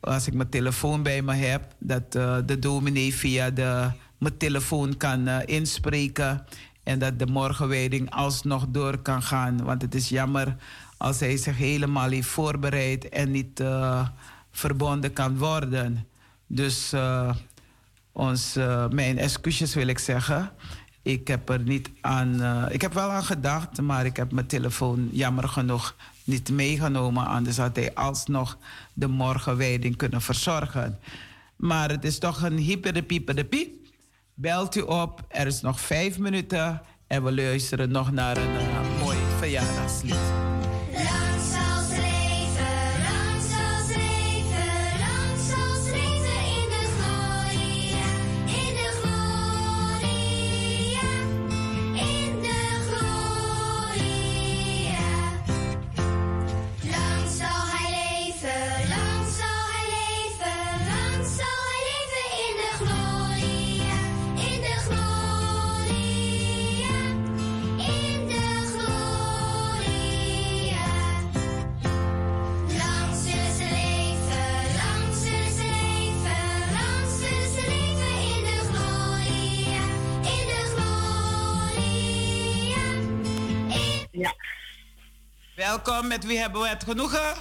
als 0.00 0.26
ik 0.26 0.34
mijn 0.34 0.48
telefoon 0.48 1.02
bij 1.02 1.22
me 1.22 1.34
heb, 1.34 1.74
dat 1.78 2.14
uh, 2.16 2.38
de 2.46 2.58
dominee 2.58 3.14
via 3.14 3.50
de, 3.50 3.90
mijn 4.18 4.36
telefoon 4.36 4.96
kan 4.96 5.28
inspreken. 5.28 6.46
En 6.88 6.98
dat 6.98 7.18
de 7.18 7.26
morgenwijding 7.26 8.10
alsnog 8.10 8.66
door 8.68 8.98
kan 8.98 9.22
gaan. 9.22 9.64
Want 9.64 9.82
het 9.82 9.94
is 9.94 10.08
jammer 10.08 10.56
als 10.96 11.20
hij 11.20 11.36
zich 11.36 11.56
helemaal 11.56 12.10
heeft 12.10 12.28
voorbereid 12.28 13.08
en 13.08 13.30
niet 13.30 13.62
verbonden 14.50 15.12
kan 15.12 15.38
worden. 15.38 16.06
Dus 16.46 16.92
ons, 18.12 18.54
mijn 18.90 19.18
excuses 19.18 19.74
wil 19.74 19.86
ik 19.86 19.98
zeggen. 19.98 20.50
Ik 21.02 21.28
heb 21.28 21.48
er 21.48 21.60
niet 21.60 21.90
aan. 22.00 22.42
Ik 22.70 22.80
heb 22.80 22.92
wel 22.92 23.10
aan 23.10 23.24
gedacht, 23.24 23.80
maar 23.80 24.06
ik 24.06 24.16
heb 24.16 24.32
mijn 24.32 24.46
telefoon 24.46 25.08
jammer 25.12 25.48
genoeg 25.48 25.94
niet 26.24 26.50
meegenomen. 26.50 27.26
Anders 27.26 27.56
had 27.56 27.76
hij 27.76 27.94
alsnog 27.94 28.58
de 28.92 29.08
morgenwijding 29.08 29.96
kunnen 29.96 30.20
verzorgen. 30.20 30.98
Maar 31.56 31.90
het 31.90 32.04
is 32.04 32.18
toch 32.18 32.42
een 32.42 32.58
hyper 32.58 32.92
de 32.92 33.02
pieper 33.02 33.34
de 33.34 33.44
piep. 33.44 33.76
Belt 34.40 34.76
u 34.76 34.80
op, 34.80 35.24
er 35.28 35.46
is 35.46 35.60
nog 35.60 35.80
vijf 35.80 36.18
minuten 36.18 36.80
en 37.06 37.24
we 37.24 37.34
luisteren 37.34 37.90
nog 37.90 38.12
naar 38.12 38.36
een 38.36 38.54
uh, 38.54 39.00
mooi 39.00 39.18
verjaardagslied. 39.38 40.32
Welkom, 85.58 86.06
met 86.06 86.24
wie 86.24 86.38
hebben 86.38 86.60
we 86.60 86.68
het 86.68 86.84
genoegen? 86.84 87.34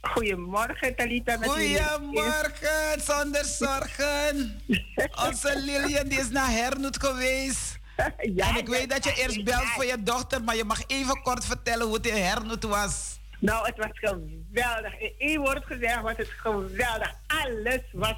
Goedemorgen, 0.00 0.96
Talita. 0.96 1.36
Goedemorgen, 1.36 3.00
zonder 3.00 3.44
zorgen. 3.44 4.62
Onze 5.26 5.58
Lilian 5.58 6.08
die 6.08 6.18
is 6.18 6.30
naar 6.30 6.50
Hernoet 6.50 7.00
geweest. 7.00 7.78
ja, 8.36 8.48
en 8.48 8.56
ik 8.56 8.68
weet 8.68 8.90
dat 8.90 9.04
je 9.04 9.14
eerst 9.16 9.44
belt 9.44 9.66
voor 9.66 9.84
je 9.84 10.02
dochter, 10.02 10.42
maar 10.42 10.56
je 10.56 10.64
mag 10.64 10.82
even 10.86 11.22
kort 11.22 11.44
vertellen 11.44 11.86
hoe 11.86 11.94
het 11.94 12.06
in 12.06 12.22
Hernoet 12.22 12.64
was. 12.64 13.18
Nou, 13.38 13.66
het 13.66 13.76
was 13.76 13.90
geweldig. 13.92 14.98
In 14.98 15.12
één 15.18 15.40
woord 15.40 15.64
gezegd 15.64 16.00
was 16.00 16.16
het 16.16 16.30
geweldig. 16.30 17.14
Alles 17.26 17.82
was 17.92 18.16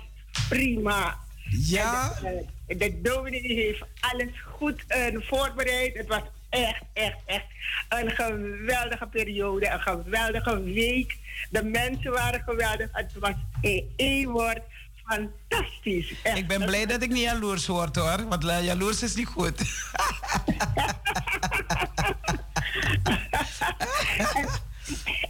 prima. 0.48 1.18
Ja? 1.51 2.12
De, 2.66 2.77
de 2.77 3.01
dominee 3.01 3.55
heeft 3.55 3.85
alles 4.01 4.43
goed 4.44 4.85
uh, 4.89 5.20
voorbereid. 5.20 5.97
Het 5.97 6.09
was 6.09 6.22
echt, 6.51 6.82
echt, 6.93 7.16
echt 7.27 7.44
een 7.89 8.10
geweldige 8.10 9.06
periode, 9.06 9.68
een 9.68 9.81
geweldige 9.81 10.62
week. 10.62 11.16
De 11.51 11.62
mensen 11.62 12.12
waren 12.12 12.43
geweldig. 12.43 12.89
Het 12.93 13.12
was 13.18 13.35
in 13.60 13.93
één 13.97 14.28
woord 14.28 14.60
fantastisch. 15.05 16.14
Echt. 16.22 16.36
Ik 16.36 16.47
ben 16.47 16.64
blij 16.64 16.86
dat 16.86 17.02
ik 17.02 17.10
niet 17.10 17.22
jaloers 17.22 17.66
word 17.66 17.97
hoor, 17.97 18.28
want 18.28 18.43
jaloers 18.43 19.02
is 19.02 19.14
niet 19.14 19.27
goed. 19.27 19.86
en, 24.32 24.48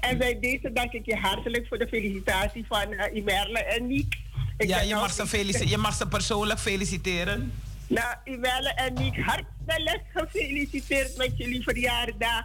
en 0.11 0.19
bij 0.19 0.39
deze 0.41 0.73
dank 0.73 0.93
ik 0.93 1.07
je 1.07 1.17
hartelijk 1.17 1.67
voor 1.69 1.79
de 1.79 1.89
felicitatie 1.89 2.65
van 2.69 2.93
uh, 2.93 3.15
Imerle 3.15 3.65
en 3.65 3.87
Niek. 3.87 4.17
Ik 4.57 4.69
ja, 4.69 4.81
je 4.81 4.95
mag, 4.95 5.13
ze 5.13 5.69
je 5.69 5.77
mag 5.77 5.95
ze 5.95 6.09
persoonlijk 6.09 6.59
feliciteren. 6.59 7.53
Nou, 7.91 8.15
Iwelle 8.25 8.73
en 8.75 8.95
Niek, 8.95 9.17
hartelijk 9.21 10.03
gefeliciteerd 10.15 11.17
met 11.17 11.37
jullie 11.37 11.63
verjaardag. 11.63 12.45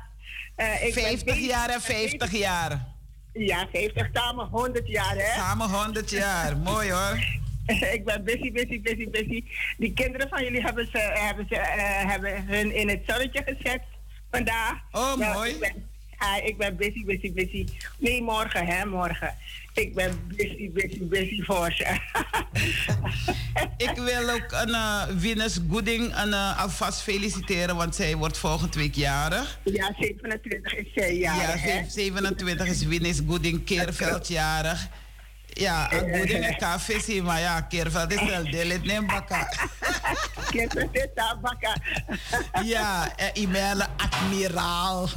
Uh, 0.58 0.86
ik 0.86 0.94
50 0.94 1.40
jaar 1.40 1.70
en 1.70 1.82
50 1.82 2.32
jaar. 2.32 2.86
Ja, 3.34 3.68
50, 3.72 4.10
samen 4.14 4.48
100 4.48 4.88
jaar, 4.88 5.16
hè? 5.16 5.34
Samen 5.34 5.70
100 5.70 6.10
jaar, 6.10 6.58
mooi 6.72 6.92
hoor. 6.92 7.20
ik 7.94 8.06
ben 8.06 8.24
busy, 8.24 8.52
busy, 8.52 8.82
busy, 8.82 9.10
busy. 9.10 9.44
Die 9.78 9.94
kinderen 9.94 10.30
van 10.30 10.44
jullie 10.44 10.62
hebben, 10.62 10.88
ze, 10.92 10.98
hebben, 10.98 11.46
ze, 11.50 11.56
uh, 11.56 12.10
hebben 12.10 12.46
hun 12.46 12.76
in 12.76 12.90
het 12.90 13.02
zonnetje 13.06 13.44
gezet 13.46 13.82
vandaag. 14.32 14.74
Oh, 14.92 15.16
nou, 15.16 15.34
mooi. 15.34 15.52
Ik 15.52 15.60
ben, 15.60 15.90
ik 16.44 16.58
ben 16.58 16.76
busy, 16.76 17.06
busy, 17.06 17.34
busy. 17.34 17.68
Nee, 17.98 18.22
morgen, 18.22 18.66
hè, 18.66 18.86
morgen. 18.86 19.36
Ik 19.74 19.96
ben 19.96 20.20
busy, 20.28 20.72
busy, 20.72 21.08
busy 21.08 21.44
voor 21.44 21.72
ze. 21.72 21.86
ik 23.88 23.96
wil 23.96 24.30
ook 24.30 24.52
een 24.52 24.70
uh, 24.70 25.04
Venus 25.18 25.60
Gooding 25.70 26.18
een, 26.18 26.30
uh, 26.30 26.62
alvast 26.62 27.02
feliciteren, 27.02 27.76
want 27.76 27.96
zij 27.96 28.16
wordt 28.16 28.38
volgende 28.38 28.78
week 28.78 28.96
jarig. 28.96 29.60
Ja, 29.64 29.94
27 30.00 30.76
is 30.76 30.88
zij 30.96 31.18
jarig. 31.18 31.66
Ja, 31.66 31.90
27 31.90 32.68
is 32.68 32.84
Venus 32.88 33.22
Gooding 33.28 33.66
Keerveld 33.66 34.28
jarig. 34.28 34.88
Ja, 35.46 35.92
ik 35.92 36.18
moet 36.18 36.30
in 36.30 36.58
café 36.58 37.22
maar 37.22 37.40
ja, 37.40 37.62
Keerveld 37.62 38.12
is 38.12 38.30
wel 38.30 38.44
delit 38.44 38.84
neem 38.84 39.08
bakka. 39.08 39.50
Keerveld 40.50 40.96
is 40.96 41.08
daar 41.16 41.40
bakka. 41.42 41.76
Ja, 42.64 43.18
en 43.18 43.34
e-mail 43.34 43.82
admiraal. 43.98 45.10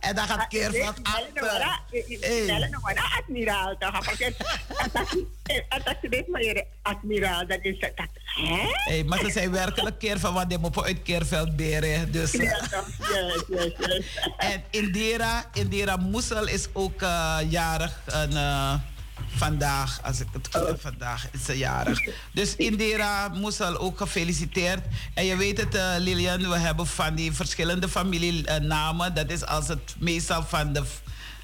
En 0.00 0.14
dan 0.14 0.26
gaat 0.26 0.48
Keerveld 0.48 0.98
achter. 1.02 1.78
Hey. 2.20 2.70
admiraal 3.18 3.76
toch? 3.78 4.16
Dat 5.84 5.96
is 6.00 6.10
dit 6.10 6.28
maar 6.28 6.64
admiraal, 6.82 7.46
dat 7.46 7.58
is 7.62 7.80
dat. 7.80 7.92
Hey, 8.84 9.04
maar 9.04 9.18
ze 9.18 9.30
zijn 9.30 9.50
werkelijk 9.50 9.98
Keerveld, 9.98 10.34
want 10.34 10.48
die 10.48 10.58
moeten 10.58 10.82
uit 10.82 11.02
Keerveld 11.02 11.56
beren. 11.56 12.12
Dus, 12.12 12.32
ja, 12.32 12.58
toch? 12.58 12.88
Yes, 12.98 13.44
yes, 13.48 13.72
yes. 13.78 14.04
En 14.36 14.62
Indira, 14.70 15.44
Indira 15.52 15.96
Moesel 15.96 16.46
is 16.46 16.68
ook 16.72 17.02
uh, 17.02 17.38
jarig. 17.48 18.00
Een, 18.06 18.30
uh, 18.30 18.74
vandaag, 19.28 20.00
als 20.02 20.20
ik 20.20 20.26
het 20.32 20.48
goed 20.52 20.66
heb, 20.66 20.80
vandaag 20.80 21.26
is 21.32 21.44
ze 21.44 21.58
jarig. 21.58 22.00
Dus 22.32 22.56
Indira 22.56 23.28
Moesel 23.28 23.78
ook 23.78 23.98
gefeliciteerd. 23.98 24.80
En 25.14 25.24
je 25.24 25.36
weet 25.36 25.58
het, 25.58 25.74
uh, 25.74 25.94
Lilian, 25.98 26.48
we 26.48 26.58
hebben 26.58 26.86
van 26.86 27.14
die 27.14 27.32
verschillende 27.32 27.88
familienamen. 27.88 29.14
Dat 29.14 29.30
is 29.30 29.46
als 29.46 29.68
het 29.68 29.94
meestal 29.98 30.42
van 30.42 30.72
de 30.72 30.82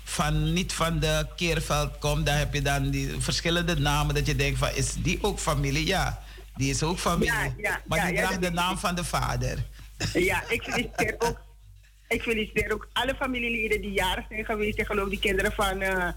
van 0.09 0.53
niet 0.53 0.73
van 0.73 0.99
de 0.99 1.27
Keerveld 1.37 1.99
komt, 1.99 2.27
dan 2.27 2.35
heb 2.35 2.55
je 2.55 2.63
dan 2.63 2.91
die 2.91 3.15
verschillende 3.19 3.79
namen 3.79 4.15
dat 4.15 4.27
je 4.27 4.37
denkt 4.37 4.59
van 4.59 4.71
is 4.75 4.95
die 4.99 5.19
ook 5.23 5.39
familie? 5.39 5.87
Ja, 5.87 6.23
die 6.57 6.71
is 6.71 6.83
ook 6.83 6.99
familie. 6.99 7.33
Ja, 7.33 7.53
ja, 7.57 7.81
maar 7.87 8.07
die 8.07 8.15
ja, 8.15 8.27
draagt 8.27 8.43
de 8.43 8.51
naam 8.51 8.79
van 8.79 8.95
de 8.95 9.05
vader. 9.05 9.65
Ja, 10.13 10.43
ik 10.49 10.63
feliciteer 10.63 11.15
ook 11.19 11.46
ik 12.09 12.23
feliciteer 12.23 12.73
ook 12.73 12.89
alle 12.93 13.15
familieleden 13.15 13.81
die 13.81 13.93
jarig 13.93 14.25
zijn 14.29 14.45
geweest. 14.45 14.79
Ik 14.79 14.87
geloof 14.87 15.09
die 15.09 15.19
kinderen 15.19 15.53
van, 15.53 15.83
uh, 15.83 16.09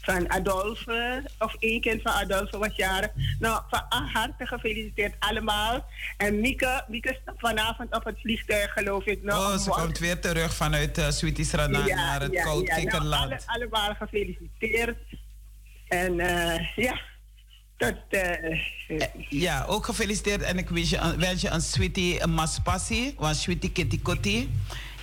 van 0.00 0.30
Adolphe, 0.30 1.22
of 1.38 1.54
één 1.58 1.80
kind 1.80 2.02
van 2.02 2.12
Adolphe 2.12 2.58
was 2.58 2.76
jarig. 2.76 3.10
Nou, 3.38 3.62
van 3.70 4.08
harte 4.12 4.46
gefeliciteerd 4.46 5.14
allemaal. 5.18 5.86
En 6.16 6.40
Mieke, 6.40 6.84
Mieke 6.88 7.10
is 7.10 7.20
vanavond 7.36 7.94
op 7.94 8.04
het 8.04 8.20
vliegtuig, 8.20 8.72
geloof 8.72 9.04
ik. 9.04 9.22
Nou, 9.22 9.52
oh, 9.52 9.58
ze 9.58 9.70
komt 9.70 9.98
weer 9.98 10.20
terug 10.20 10.54
vanuit 10.54 10.98
uh, 10.98 11.10
ja, 11.86 11.94
naar 11.94 12.20
het 12.20 12.32
ja. 12.32 12.44
Nou, 12.44 12.68
alle, 13.02 13.40
allemaal 13.46 13.94
gefeliciteerd. 13.94 14.96
En 15.88 16.18
uh, 16.18 16.76
ja... 16.76 17.00
Dat, 17.76 17.96
uh, 18.10 18.60
ja, 19.28 19.64
ook 19.64 19.84
gefeliciteerd 19.84 20.42
en 20.42 20.58
ik 20.58 20.68
wens 20.68 20.90
je, 20.90 21.14
wens 21.18 21.40
je 21.40 21.48
een 21.48 21.60
sweetie 21.60 22.22
een 22.22 22.30
maspassie, 22.30 23.14
een 23.18 23.34
sweetie 23.34 23.72
kitty 23.72 24.00
kotti. 24.02 24.50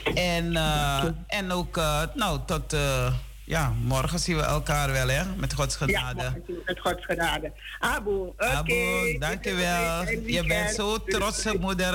En, 0.03 0.51
uh, 0.53 1.03
en 1.27 1.51
ook, 1.51 1.77
uh, 1.77 2.01
nou, 2.15 2.39
tot 2.45 2.73
uh, 2.73 3.13
ja, 3.45 3.73
morgen 3.81 4.19
zien 4.19 4.35
we 4.35 4.41
elkaar 4.41 4.91
wel, 4.91 5.07
hè? 5.07 5.21
Met 5.37 5.53
Gods 5.53 5.75
genade. 5.75 6.21
Ja, 6.21 6.53
met 6.65 6.79
Gods 6.79 7.05
genade. 7.05 7.51
Abu, 7.79 8.09
oké. 8.09 8.33
Okay. 8.37 8.55
Abu, 8.55 9.17
dankjewel. 9.19 10.09
Je 10.25 10.43
bent 10.47 10.75
zo 10.75 10.97
trotse 10.97 11.57
moeder. 11.59 11.93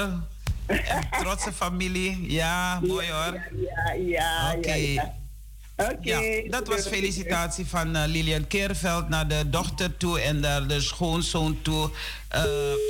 En 0.66 1.08
trotse 1.20 1.52
familie. 1.52 2.32
Ja, 2.32 2.80
mooi 2.80 3.10
hoor. 3.10 3.42
Ja, 3.56 3.92
ja, 3.92 4.52
Oké. 4.56 4.58
Okay. 4.58 5.00
Ja, 6.00 6.50
dat 6.50 6.68
was 6.68 6.86
felicitatie 6.86 7.66
van 7.66 8.06
Lilian 8.06 8.46
Keerveld 8.46 9.08
naar 9.08 9.28
de 9.28 9.50
dochter 9.50 9.96
toe 9.96 10.20
en 10.20 10.40
naar 10.40 10.66
de 10.66 10.80
schoonzoon 10.80 11.62
toe. 11.62 11.90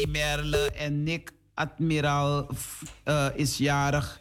Imerle 0.00 0.70
en 0.70 1.02
Nick 1.02 1.30
Admiraal 1.54 2.46
is 3.34 3.56
jarig. 3.56 4.20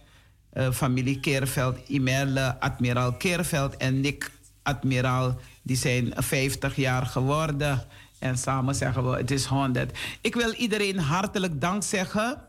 Uh, 0.57 0.71
familie 0.71 1.19
Keerveld, 1.19 1.77
Imerle, 1.87 2.59
Admiraal 2.59 3.13
Keerveld 3.13 3.77
en 3.77 4.01
Nick 4.01 4.31
Admiraal, 4.63 5.39
die 5.61 5.77
zijn 5.77 6.13
50 6.15 6.75
jaar 6.75 7.05
geworden. 7.05 7.83
En 8.19 8.37
samen 8.37 8.75
zeggen 8.75 9.09
we, 9.09 9.17
het 9.17 9.31
is 9.31 9.45
100. 9.45 9.97
Ik 10.21 10.35
wil 10.35 10.53
iedereen 10.53 10.99
hartelijk 10.99 11.61
dank 11.61 11.83
zeggen 11.83 12.41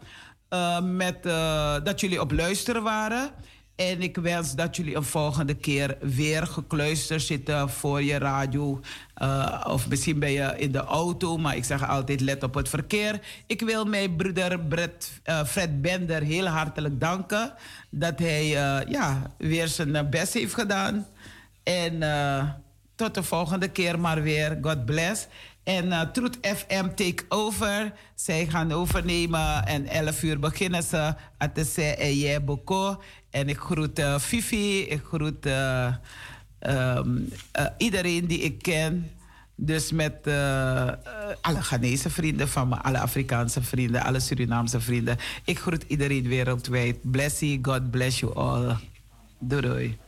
uh, 0.50 0.80
met, 0.80 1.26
uh, 1.26 1.74
dat 1.84 2.00
jullie 2.00 2.20
op 2.20 2.32
luisteren 2.32 2.82
waren. 2.82 3.30
En 3.76 4.02
ik 4.02 4.16
wens 4.16 4.54
dat 4.54 4.76
jullie 4.76 4.96
een 4.96 5.04
volgende 5.04 5.54
keer 5.54 5.96
weer 6.00 6.46
gekluisterd 6.46 7.22
zitten 7.22 7.70
voor 7.70 8.02
je 8.02 8.18
radio. 8.18 8.80
Uh, 9.22 9.64
of 9.68 9.88
misschien 9.88 10.18
ben 10.18 10.30
je 10.30 10.54
in 10.56 10.72
de 10.72 10.84
auto, 10.84 11.36
maar 11.36 11.56
ik 11.56 11.64
zeg 11.64 11.88
altijd 11.88 12.20
let 12.20 12.42
op 12.42 12.54
het 12.54 12.68
verkeer. 12.68 13.20
Ik 13.46 13.60
wil 13.60 13.84
mijn 13.84 14.16
broeder 14.16 14.60
uh, 14.70 15.44
Fred 15.44 15.82
Bender 15.82 16.22
heel 16.22 16.46
hartelijk 16.46 17.00
danken. 17.00 17.52
Dat 17.90 18.18
hij 18.18 18.44
uh, 18.44 18.90
ja, 18.90 19.30
weer 19.38 19.68
zijn 19.68 20.10
best 20.10 20.34
heeft 20.34 20.54
gedaan. 20.54 21.06
En 21.62 22.02
tot 22.94 23.14
de 23.14 23.22
volgende 23.22 23.68
keer 23.68 24.00
maar 24.00 24.22
weer. 24.22 24.58
God 24.62 24.84
bless. 24.84 25.26
En 25.68 25.86
uh, 25.86 26.00
Truth 26.00 26.38
FM 26.40 26.88
take 26.94 27.24
over. 27.28 27.92
Zij 28.14 28.46
gaan 28.46 28.72
overnemen 28.72 29.66
en 29.66 29.86
11 29.86 30.22
uur 30.22 30.38
beginnen 30.38 30.82
ze. 30.82 31.14
Atese 31.38 31.96
en 31.96 32.44
Boko. 32.44 33.02
En 33.30 33.48
ik 33.48 33.58
groet 33.58 33.98
uh, 33.98 34.18
Fifi. 34.18 34.82
Ik 34.82 35.02
groet 35.04 35.46
um, 36.60 37.28
iedereen 37.76 38.26
die 38.26 38.38
ik 38.38 38.62
ken. 38.62 39.10
Dus 39.60 39.92
met 39.92 40.26
alle 41.40 41.62
Ghanese 41.62 42.10
vrienden 42.10 42.48
van 42.48 42.68
me, 42.68 42.76
alle 42.76 42.98
Afrikaanse 42.98 43.62
vrienden, 43.62 44.02
alle 44.04 44.20
Surinaamse 44.20 44.80
vrienden. 44.80 45.16
Ik 45.44 45.58
groet 45.58 45.84
iedereen 45.86 46.28
wereldwijd. 46.28 47.10
Bless 47.10 47.40
you, 47.40 47.58
God 47.62 47.90
bless 47.90 48.20
you 48.20 48.34
all. 48.34 48.76
Doei 49.38 49.62
doei. 49.62 49.98